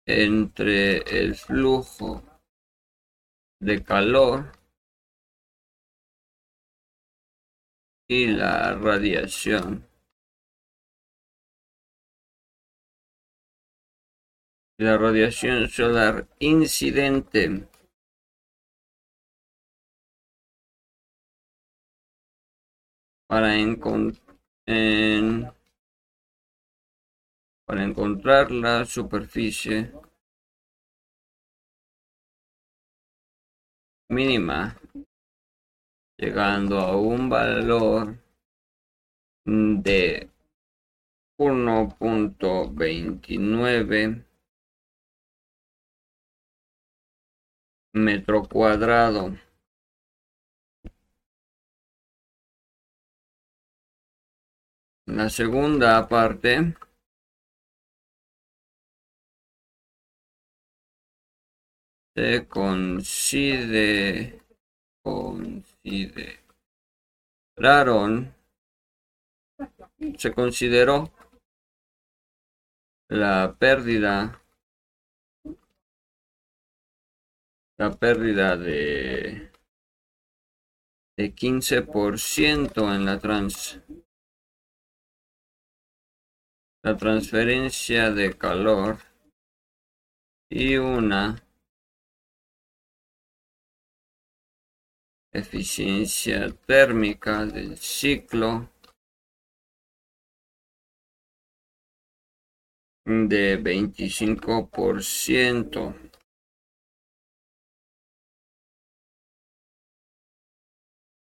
entre 0.06 0.98
el 1.18 1.34
flujo 1.34 2.22
de 3.58 3.82
calor 3.82 4.52
y 8.06 8.26
la 8.26 8.74
radiación. 8.74 9.88
La 14.78 14.98
radiación 14.98 15.70
solar 15.70 16.28
incidente 16.38 17.69
para, 23.30 23.54
encontrar 27.84 28.50
la 28.50 28.84
superficie 28.84 29.92
mínima 34.08 34.76
llegando 36.18 36.80
a 36.80 36.96
un 36.96 37.28
valor 37.28 38.18
de 39.46 40.28
1.29 41.38 44.24
metro 47.92 48.48
cuadrado. 48.48 49.49
La 55.10 55.28
segunda 55.28 56.06
parte. 56.06 56.76
Se 62.14 62.46
considera 62.46 64.38
consideraron 65.02 66.44
se 70.16 70.32
consideró 70.32 71.12
la 73.08 73.56
pérdida 73.58 74.40
la 77.78 77.90
pérdida 77.98 78.56
de 78.56 79.50
de 81.16 81.34
15% 81.34 82.94
en 82.94 83.04
la 83.04 83.18
trans 83.18 83.80
la 86.82 86.96
transferencia 86.96 88.10
de 88.10 88.38
calor 88.38 88.96
y 90.48 90.76
una 90.76 91.36
eficiencia 95.32 96.50
térmica 96.66 97.44
del 97.44 97.76
ciclo 97.76 98.70
de 103.04 103.62
25% 103.62 105.94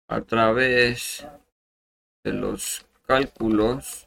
a 0.08 0.20
través 0.20 1.26
de 2.24 2.32
los 2.32 2.86
cálculos 3.06 4.06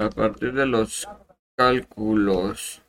a 0.00 0.08
partir 0.08 0.54
de 0.54 0.64
los 0.64 1.06
cálculos. 1.54 2.82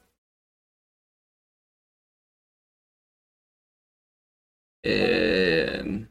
Eh, 4.84 6.08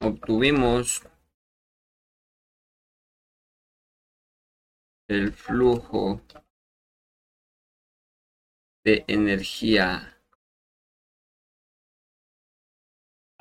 obtuvimos 0.00 1.02
el 5.08 5.30
flujo 5.32 6.22
de 8.82 9.04
energía 9.08 10.13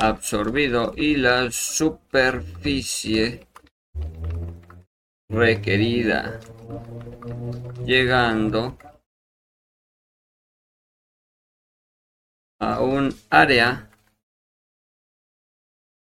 absorbido 0.03 0.93
y 0.97 1.15
la 1.15 1.49
superficie 1.49 3.47
requerida, 5.29 6.41
llegando 7.85 8.77
a 12.59 12.81
un 12.81 13.15
área 13.29 13.89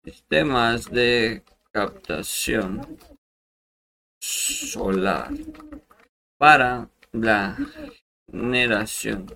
sistemas 0.04 0.92
de 0.92 1.44
captación 1.72 3.00
solar 4.20 5.32
para 6.38 6.90
la 7.12 7.58
generación 8.30 9.28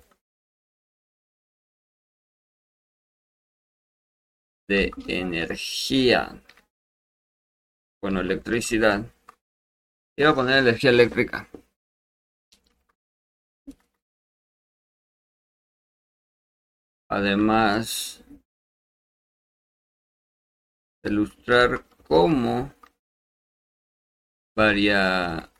de 4.72 4.90
energía. 5.06 6.42
Bueno, 8.00 8.20
electricidad. 8.20 9.04
Iba 10.16 10.30
a 10.30 10.34
poner 10.34 10.58
energía 10.58 10.90
eléctrica. 10.90 11.46
Además, 17.10 18.24
ilustrar 21.04 21.84
cómo 22.08 22.72
varía 24.56 25.50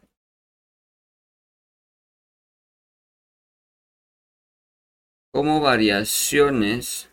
como 5.35 5.61
variaciones 5.61 7.12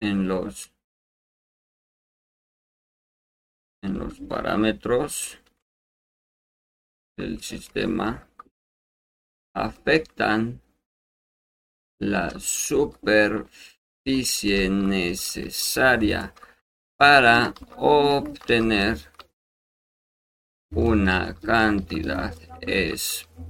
en 0.00 0.28
los 0.28 0.72
en 3.82 3.98
los 3.98 4.20
parámetros 4.20 5.38
del 7.16 7.42
sistema 7.42 8.28
afectan 9.54 10.60
la 12.00 12.30
superficie 12.38 13.48
necesaria 14.68 16.34
para 16.98 17.54
obtener 17.76 18.98
una 20.72 21.34
cantidad 21.34 22.34
específica 22.60 23.46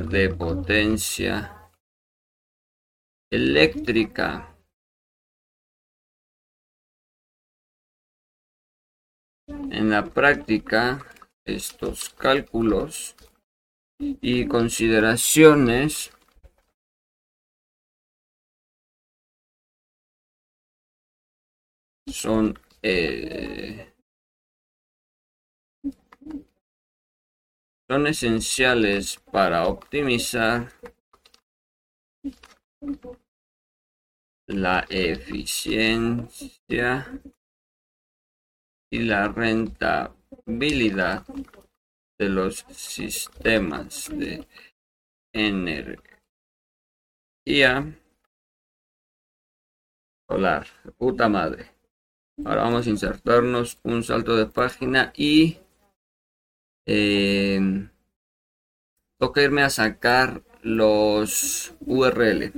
de 0.00 0.28
potencia 0.28 1.57
eléctrica. 3.30 4.54
En 9.46 9.90
la 9.90 10.04
práctica, 10.04 11.04
estos 11.44 12.10
cálculos 12.10 13.16
y 13.98 14.46
consideraciones 14.46 16.10
son 22.06 22.58
eh, 22.82 23.92
son 27.88 28.06
esenciales 28.06 29.18
para 29.32 29.66
optimizar 29.66 30.70
la 34.46 34.86
eficiencia 34.88 36.26
y 38.90 39.00
la 39.00 39.28
rentabilidad 39.28 41.26
de 42.18 42.28
los 42.28 42.64
sistemas 42.70 44.08
de 44.10 44.46
energía 45.32 46.02
solar. 50.28 50.66
Puta 50.96 51.28
madre. 51.28 51.70
Ahora 52.44 52.62
vamos 52.62 52.86
a 52.86 52.90
insertarnos 52.90 53.78
un 53.82 54.02
salto 54.02 54.36
de 54.36 54.46
página 54.46 55.12
y 55.16 55.58
eh, 56.86 57.60
toca 59.18 59.42
irme 59.42 59.62
a 59.62 59.70
sacar 59.70 60.42
los 60.62 61.74
URL. 61.86 62.52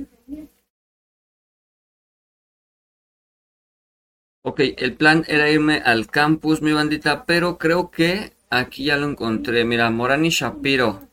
Ok, 4.43 4.59
el 4.77 4.95
plan 4.95 5.23
era 5.27 5.49
irme 5.51 5.81
al 5.85 6.07
campus, 6.07 6.61
mi 6.61 6.71
bandita, 6.71 7.25
pero 7.25 7.57
creo 7.57 7.91
que 7.91 8.33
aquí 8.49 8.85
ya 8.85 8.97
lo 8.97 9.07
encontré. 9.07 9.65
Mira, 9.65 9.89
Morani 9.91 10.29
Shapiro. 10.29 11.07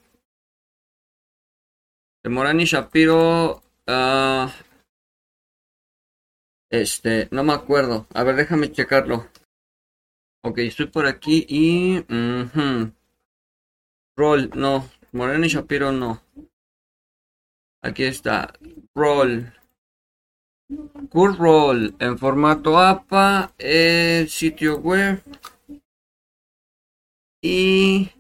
El 2.25 2.31
Morani 2.31 2.65
Shapiro 2.65 3.63
uh, 3.87 4.49
este, 6.71 7.29
no 7.31 7.45
me 7.45 7.53
acuerdo. 7.53 8.07
A 8.15 8.23
ver, 8.25 8.37
déjame 8.37 8.71
checarlo. 8.73 9.27
Ok, 10.43 10.59
estoy 10.59 10.87
por 10.87 11.07
aquí 11.07 11.47
y... 11.49 12.05
Roll, 14.17 14.51
no. 14.55 14.89
Moreno 15.13 15.47
y 15.47 15.49
Shapiro, 15.49 15.93
no. 15.93 16.21
Aquí 17.83 18.05
está. 18.05 18.53
Roll. 18.95 19.53
Cool 21.11 21.37
Roll 21.37 21.97
en 21.99 22.19
formato 22.19 22.79
APA, 22.79 23.55
el 23.59 24.29
sitio 24.29 24.79
web 24.79 25.23
y 27.43 28.11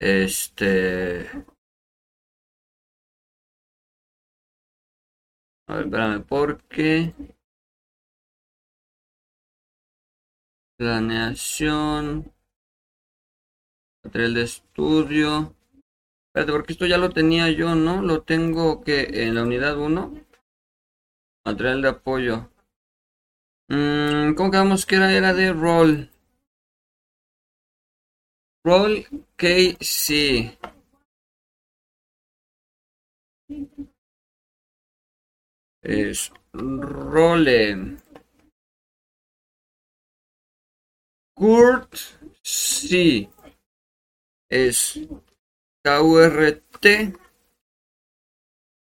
este 0.00 1.28
A 5.68 5.74
ver, 5.74 5.84
espérame, 5.84 6.24
porque... 6.24 7.14
Planeación. 10.78 12.32
Material 14.02 14.34
de 14.34 14.42
estudio. 14.42 15.57
Espérate, 16.28 16.52
porque 16.52 16.72
esto 16.74 16.86
ya 16.86 16.98
lo 16.98 17.10
tenía 17.10 17.50
yo, 17.50 17.74
¿no? 17.74 18.02
Lo 18.02 18.22
tengo 18.22 18.82
que 18.82 19.24
en 19.24 19.34
la 19.34 19.42
unidad 19.42 19.78
1. 19.78 20.12
Material 21.44 21.82
de 21.82 21.88
apoyo. 21.88 22.50
Mm, 23.68 24.34
¿Cómo 24.34 24.50
quedamos 24.50 24.84
que 24.86 24.96
era? 24.96 25.12
Era 25.12 25.32
de 25.32 25.52
roll. 25.52 26.10
Roll 28.64 29.06
KC 29.36 30.58
es 35.82 36.30
Role. 36.52 37.96
Kurt 41.34 41.94
sí 42.42 43.30
es 44.50 45.00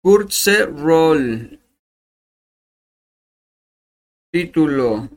Kurt 0.01 0.31
C. 0.31 0.65
Roll 0.65 1.59
Título 4.31 5.09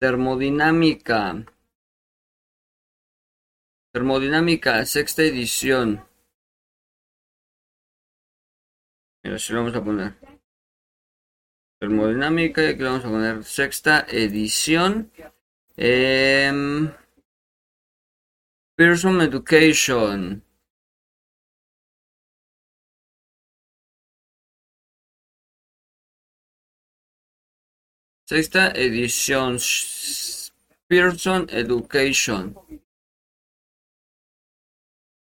Termodinámica 0.00 1.44
Termodinámica, 3.92 4.84
sexta 4.86 5.22
edición 5.22 6.08
así 9.34 9.52
lo 9.52 9.60
vamos 9.60 9.76
a 9.76 9.84
poner. 9.84 10.14
Termodinámica, 11.80 12.62
y 12.62 12.66
aquí 12.68 12.82
vamos 12.82 13.04
a 13.04 13.08
poner 13.08 13.44
sexta 13.44 14.06
edición. 14.08 15.12
Eh, 15.76 16.50
Pearson 18.78 19.20
Education. 19.20 20.44
Sexta 28.24 28.70
edición. 28.76 29.58
Pearson 30.86 31.48
Education. 31.50 32.54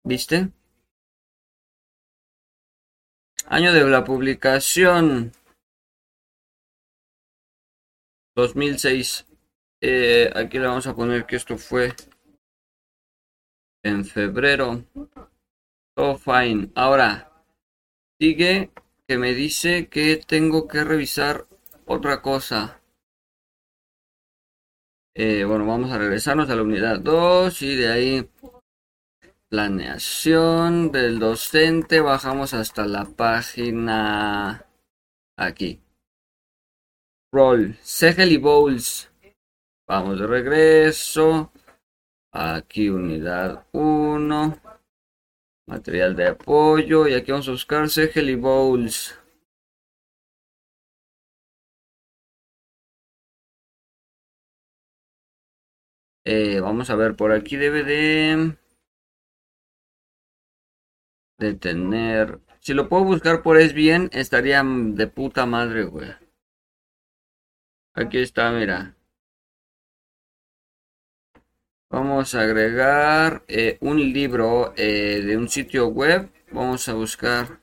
¿Viste? 0.02 0.50
Año 3.46 3.72
de 3.72 3.84
la 3.84 4.02
publicación. 4.02 5.30
2006. 8.34 9.24
Eh, 9.82 10.32
aquí 10.34 10.58
le 10.58 10.66
vamos 10.66 10.88
a 10.88 10.96
poner 10.96 11.26
que 11.26 11.36
esto 11.36 11.56
fue 11.56 11.94
en 13.86 14.04
febrero. 14.04 14.84
Todo 15.94 16.18
fine. 16.18 16.70
Ahora, 16.74 17.30
sigue 18.20 18.70
que 19.06 19.18
me 19.18 19.32
dice 19.34 19.88
que 19.88 20.16
tengo 20.16 20.66
que 20.68 20.84
revisar 20.84 21.46
otra 21.86 22.20
cosa. 22.20 22.80
Eh, 25.14 25.44
bueno, 25.44 25.66
vamos 25.66 25.90
a 25.92 25.98
regresarnos 25.98 26.50
a 26.50 26.56
la 26.56 26.62
unidad 26.62 27.00
2 27.00 27.62
y 27.62 27.76
de 27.76 27.88
ahí 27.88 28.28
planeación 29.48 30.90
del 30.92 31.18
docente, 31.18 32.00
bajamos 32.00 32.52
hasta 32.52 32.86
la 32.86 33.04
página 33.04 34.66
aquí. 35.38 35.80
Roll, 37.32 37.78
Segel 37.82 38.32
y 38.32 38.36
Bowls. 38.36 39.10
Vamos 39.86 40.18
de 40.18 40.26
regreso. 40.26 41.52
Aquí 42.38 42.90
unidad 42.90 43.66
1. 43.72 44.60
Material 45.66 46.14
de 46.14 46.26
apoyo. 46.28 47.08
Y 47.08 47.14
aquí 47.14 47.32
vamos 47.32 47.48
a 47.48 47.52
buscar 47.52 47.88
Segel 47.88 48.28
y 48.28 48.34
Bowls. 48.34 49.18
Eh, 56.26 56.60
vamos 56.60 56.90
a 56.90 56.96
ver, 56.96 57.16
por 57.16 57.32
aquí 57.32 57.56
debe 57.56 57.84
de 57.84 58.58
tener. 61.54 62.40
Si 62.60 62.74
lo 62.74 62.88
puedo 62.88 63.04
buscar 63.04 63.42
por 63.42 63.58
es 63.58 63.72
bien, 63.72 64.10
estaría 64.12 64.62
de 64.64 65.06
puta 65.06 65.46
madre, 65.46 65.84
güey. 65.84 66.10
Aquí 67.94 68.18
está, 68.18 68.50
mira. 68.50 68.95
Vamos 71.88 72.34
a 72.34 72.40
agregar 72.40 73.44
eh, 73.46 73.78
un 73.80 74.12
libro 74.12 74.74
eh, 74.76 75.22
de 75.22 75.36
un 75.36 75.48
sitio 75.48 75.86
web. 75.86 76.30
Vamos 76.50 76.88
a 76.88 76.94
buscar 76.94 77.60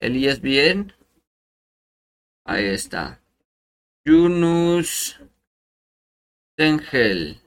el 0.00 0.16
ISBN. 0.16 0.92
Ahí 2.44 2.64
está. 2.64 3.22
Yunus 4.04 5.20
Tengel 6.56 7.40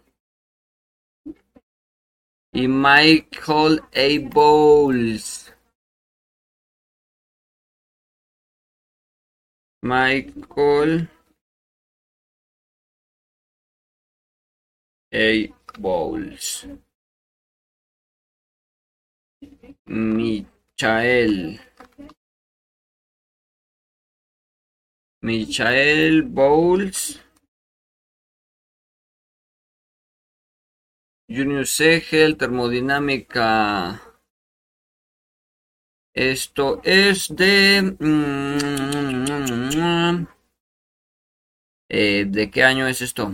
y 2.53 2.69
Michael 2.69 3.81
A. 3.93 4.29
Bowles. 4.33 5.53
Michael 9.83 11.09
A. 15.11 15.64
Bowles. 15.77 16.65
Michael. 19.85 21.59
Michael 25.21 26.23
Bowles. 26.23 27.19
Junior 31.27 31.65
Segel, 31.65 32.37
termodinámica. 32.37 33.99
Esto 36.13 36.81
es 36.83 37.35
de... 37.35 37.95
Mm, 37.99 40.27
eh, 41.89 42.25
¿De 42.27 42.51
qué 42.51 42.63
año 42.63 42.87
es 42.87 43.01
esto? 43.01 43.31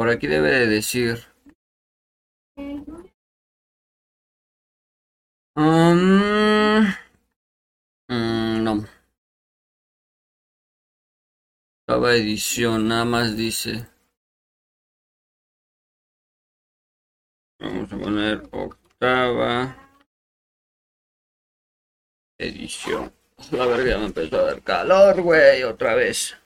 Por 0.00 0.08
aquí 0.08 0.26
debe 0.28 0.50
de 0.50 0.66
decir. 0.66 1.18
Um, 5.54 6.86
mm, 8.08 8.64
no. 8.64 8.86
Octava 11.86 12.14
edición, 12.14 12.88
nada 12.88 13.04
más 13.04 13.36
dice. 13.36 13.86
Vamos 17.58 17.92
a 17.92 17.98
poner 17.98 18.48
octava 18.52 19.76
edición. 22.38 23.12
La 23.50 23.66
verdad 23.66 23.84
ya 23.84 23.98
me 23.98 24.06
empezó 24.06 24.38
a 24.38 24.44
dar 24.44 24.62
calor, 24.62 25.20
güey, 25.20 25.62
otra 25.62 25.94
vez. 25.94 26.39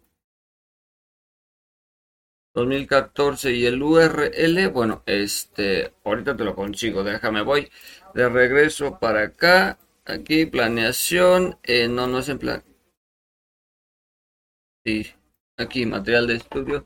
2014 2.57 3.53
y 3.53 3.67
el 3.67 3.83
URL, 3.83 4.69
bueno, 4.69 5.03
este, 5.05 5.93
ahorita 6.03 6.35
te 6.35 6.43
lo 6.43 6.55
consigo, 6.55 7.03
déjame, 7.03 7.43
voy 7.43 7.69
de 8.15 8.29
regreso 8.29 8.97
para 8.97 9.21
acá, 9.21 9.77
aquí, 10.05 10.47
planeación, 10.47 11.59
eh, 11.61 11.87
no, 11.87 12.07
no 12.07 12.17
es 12.17 12.29
en 12.29 12.39
plan, 12.39 12.63
sí, 14.83 15.05
aquí, 15.55 15.85
material 15.85 16.25
de 16.25 16.37
estudio, 16.37 16.85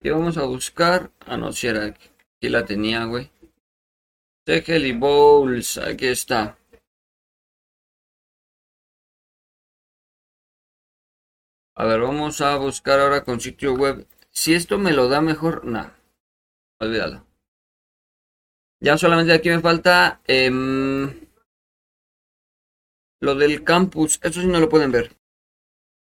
y 0.00 0.10
vamos 0.10 0.38
a 0.38 0.44
buscar, 0.44 1.10
ah, 1.26 1.36
no, 1.36 1.52
si 1.52 1.66
era 1.66 1.86
aquí, 1.86 2.08
aquí 2.36 2.48
la 2.48 2.64
tenía, 2.64 3.04
güey, 3.06 3.28
Tegel 4.44 4.86
y 4.86 4.92
Bowls, 4.92 5.78
aquí 5.78 6.06
está, 6.06 6.57
A 11.80 11.84
ver, 11.84 12.00
vamos 12.00 12.40
a 12.40 12.56
buscar 12.56 12.98
ahora 12.98 13.22
con 13.22 13.40
sitio 13.40 13.72
web. 13.74 14.04
Si 14.30 14.52
esto 14.52 14.78
me 14.78 14.92
lo 14.92 15.08
da 15.08 15.20
mejor, 15.20 15.64
no. 15.64 15.88
Olvídalo. 16.80 17.24
Ya 18.80 18.98
solamente 18.98 19.32
aquí 19.32 19.48
me 19.48 19.60
falta 19.60 20.20
em, 20.26 21.08
lo 23.20 23.36
del 23.36 23.62
campus. 23.62 24.18
Eso 24.24 24.40
sí 24.40 24.48
no 24.48 24.58
lo 24.58 24.68
pueden 24.68 24.90
ver. 24.90 25.16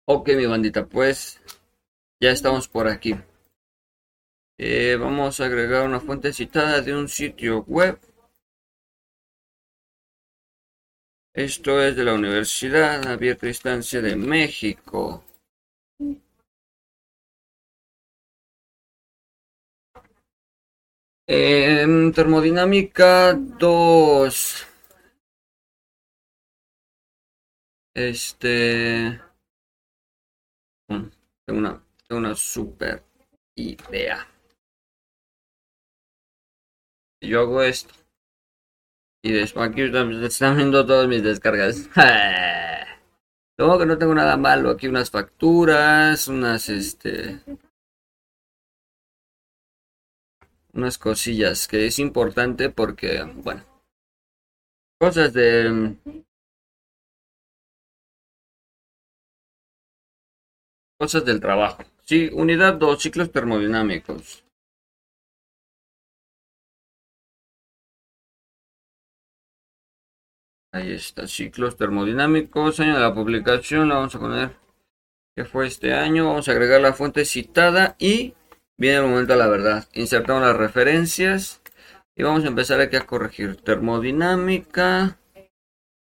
Ok, 0.05 0.29
mi 0.35 0.45
bandita, 0.45 0.85
pues 0.85 1.41
ya 2.21 2.29
estamos 2.29 2.67
por 2.67 2.87
aquí. 2.87 3.15
Eh, 4.59 4.95
vamos 4.99 5.39
a 5.39 5.45
agregar 5.45 5.87
una 5.87 5.99
fuente 5.99 6.33
citada 6.33 6.81
de 6.81 6.95
un 6.95 7.07
sitio 7.07 7.63
web. 7.63 7.99
Esto 11.33 11.81
es 11.81 11.95
de 11.95 12.03
la 12.03 12.13
Universidad 12.13 13.07
Abierta 13.07 13.47
Distancia 13.47 14.03
de 14.03 14.15
México. 14.15 15.23
En 21.27 22.11
termodinámica 22.11 23.33
2. 23.33 24.67
Este. 27.95 29.21
Mm, 30.89 31.09
tengo 31.45 31.59
una, 31.59 31.83
tengo 32.07 32.19
una 32.19 32.35
super 32.35 33.03
idea. 33.55 34.27
Yo 37.21 37.39
hago 37.39 37.61
esto. 37.63 37.93
Y 39.23 39.31
después 39.31 39.69
aquí 39.69 39.81
están 39.83 40.57
viendo 40.57 40.85
todas 40.85 41.07
mis 41.07 41.23
descargas. 41.23 41.89
Luego 43.57 43.79
que 43.79 43.85
no 43.85 43.97
tengo 43.97 44.13
nada 44.13 44.35
malo. 44.35 44.71
Aquí 44.71 44.87
unas 44.87 45.09
facturas, 45.09 46.27
unas 46.27 46.67
este. 46.67 47.39
Unas 50.73 50.97
cosillas 50.97 51.67
que 51.67 51.85
es 51.85 51.99
importante 51.99 52.69
porque, 52.69 53.23
bueno. 53.35 53.63
Cosas 54.99 55.33
de. 55.33 55.95
Cosas 60.97 61.25
del 61.25 61.39
trabajo. 61.39 61.83
Sí, 62.03 62.29
unidad 62.33 62.75
2, 62.75 63.01
ciclos 63.01 63.31
termodinámicos. 63.31 64.43
Ahí 70.71 70.91
está, 70.93 71.27
ciclos 71.27 71.77
termodinámicos, 71.77 72.79
año 72.79 72.95
de 72.95 72.99
la 72.99 73.13
publicación, 73.13 73.89
vamos 73.89 74.15
a 74.15 74.19
poner 74.19 74.63
que 75.35 75.45
fue 75.45 75.67
este 75.67 75.93
año, 75.93 76.25
vamos 76.25 76.47
a 76.47 76.51
agregar 76.51 76.81
la 76.81 76.93
fuente 76.93 77.25
citada 77.25 77.95
y 77.99 78.33
viene 78.77 78.97
el 78.97 79.03
momento 79.03 79.33
de 79.33 79.39
la 79.39 79.47
verdad. 79.47 79.87
Insertamos 79.93 80.43
las 80.43 80.55
referencias 80.55 81.61
y 82.15 82.23
vamos 82.23 82.43
a 82.43 82.47
empezar 82.47 82.79
aquí 82.81 82.95
a 82.95 83.05
corregir 83.05 83.57
termodinámica, 83.57 85.19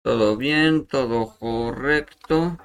todo 0.03 0.37
bien, 0.37 0.85
todo 0.85 1.35
correcto. 1.37 2.57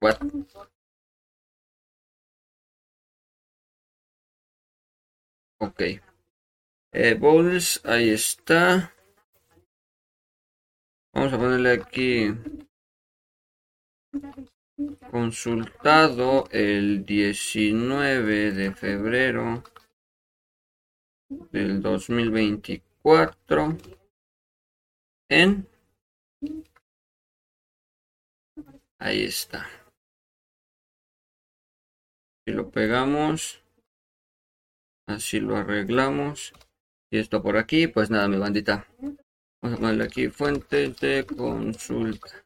What? 0.00 0.18
Ok. 5.60 5.82
Eh, 6.92 7.14
Bowls, 7.14 7.80
ahí 7.84 8.10
está. 8.10 8.92
Vamos 11.14 11.32
a 11.32 11.38
ponerle 11.38 11.72
aquí 11.72 12.34
consultado 15.10 16.44
el 16.50 17.04
19 17.04 18.52
de 18.52 18.74
febrero 18.74 19.64
del 21.50 21.82
2024 21.82 23.76
en 25.30 25.66
ahí 28.98 29.24
está 29.24 29.66
Y 32.48 32.52
lo 32.52 32.70
pegamos. 32.70 33.62
Así 35.06 35.38
lo 35.38 35.56
arreglamos. 35.56 36.54
Y 37.10 37.18
esto 37.18 37.42
por 37.42 37.58
aquí, 37.58 37.88
pues 37.88 38.08
nada, 38.08 38.26
mi 38.26 38.38
bandita. 38.38 38.86
Vamos 39.60 39.78
a 39.78 39.80
ponerle 39.80 40.04
aquí 40.04 40.28
fuentes 40.28 41.00
de 41.00 41.26
consulta. 41.26 42.44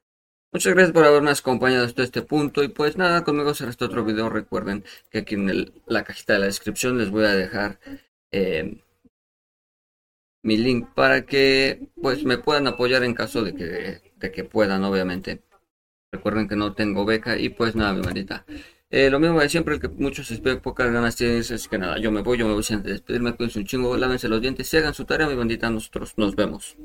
Muchas 0.52 0.74
gracias 0.74 0.92
por 0.92 1.04
haberme 1.04 1.30
acompañado 1.30 1.84
hasta 1.84 2.02
este 2.02 2.22
punto 2.22 2.62
y 2.62 2.68
pues 2.68 2.96
nada, 2.96 3.24
conmigo 3.24 3.54
será 3.54 3.70
este 3.70 3.84
otro 3.84 4.04
video. 4.04 4.30
Recuerden 4.30 4.84
que 5.10 5.18
aquí 5.18 5.34
en 5.34 5.72
la 5.86 6.04
cajita 6.04 6.34
de 6.34 6.38
la 6.40 6.46
descripción 6.46 6.98
les 6.98 7.10
voy 7.10 7.24
a 7.24 7.34
dejar 7.34 7.80
eh, 8.30 8.82
mi 10.42 10.56
link 10.56 10.88
para 10.94 11.24
que 11.26 11.88
pues 12.00 12.24
me 12.24 12.38
puedan 12.38 12.66
apoyar 12.66 13.04
en 13.04 13.14
caso 13.14 13.42
de 13.42 13.54
que, 13.54 14.12
de 14.16 14.32
que 14.32 14.44
puedan, 14.44 14.84
obviamente. 14.84 15.42
Recuerden 16.12 16.48
que 16.48 16.56
no 16.56 16.74
tengo 16.74 17.04
beca 17.04 17.38
y 17.38 17.48
pues 17.48 17.74
nada, 17.74 17.94
mi 17.94 18.02
maldita. 18.02 18.44
Eh, 18.90 19.08
lo 19.08 19.18
mismo 19.18 19.40
de 19.40 19.48
siempre, 19.48 19.74
el 19.76 19.80
que 19.80 19.88
muchos 19.88 20.30
espero 20.30 20.60
pocas 20.60 20.92
ganas 20.92 21.16
tienen, 21.16 21.38
es 21.38 21.66
que 21.66 21.78
nada, 21.78 21.98
yo 21.98 22.12
me 22.12 22.20
voy, 22.20 22.36
yo 22.36 22.46
me 22.46 22.52
voy 22.52 22.62
sin 22.62 22.82
despedirme, 22.82 23.34
cuídense 23.34 23.58
un 23.58 23.64
chingo, 23.64 23.96
lávense 23.96 24.28
los 24.28 24.42
dientes, 24.42 24.72
y 24.74 24.76
hagan 24.76 24.92
su 24.92 25.06
tarea, 25.06 25.26
mi 25.26 25.34
bandita, 25.34 25.70
nosotros 25.70 26.12
nos 26.18 26.36
vemos. 26.36 26.76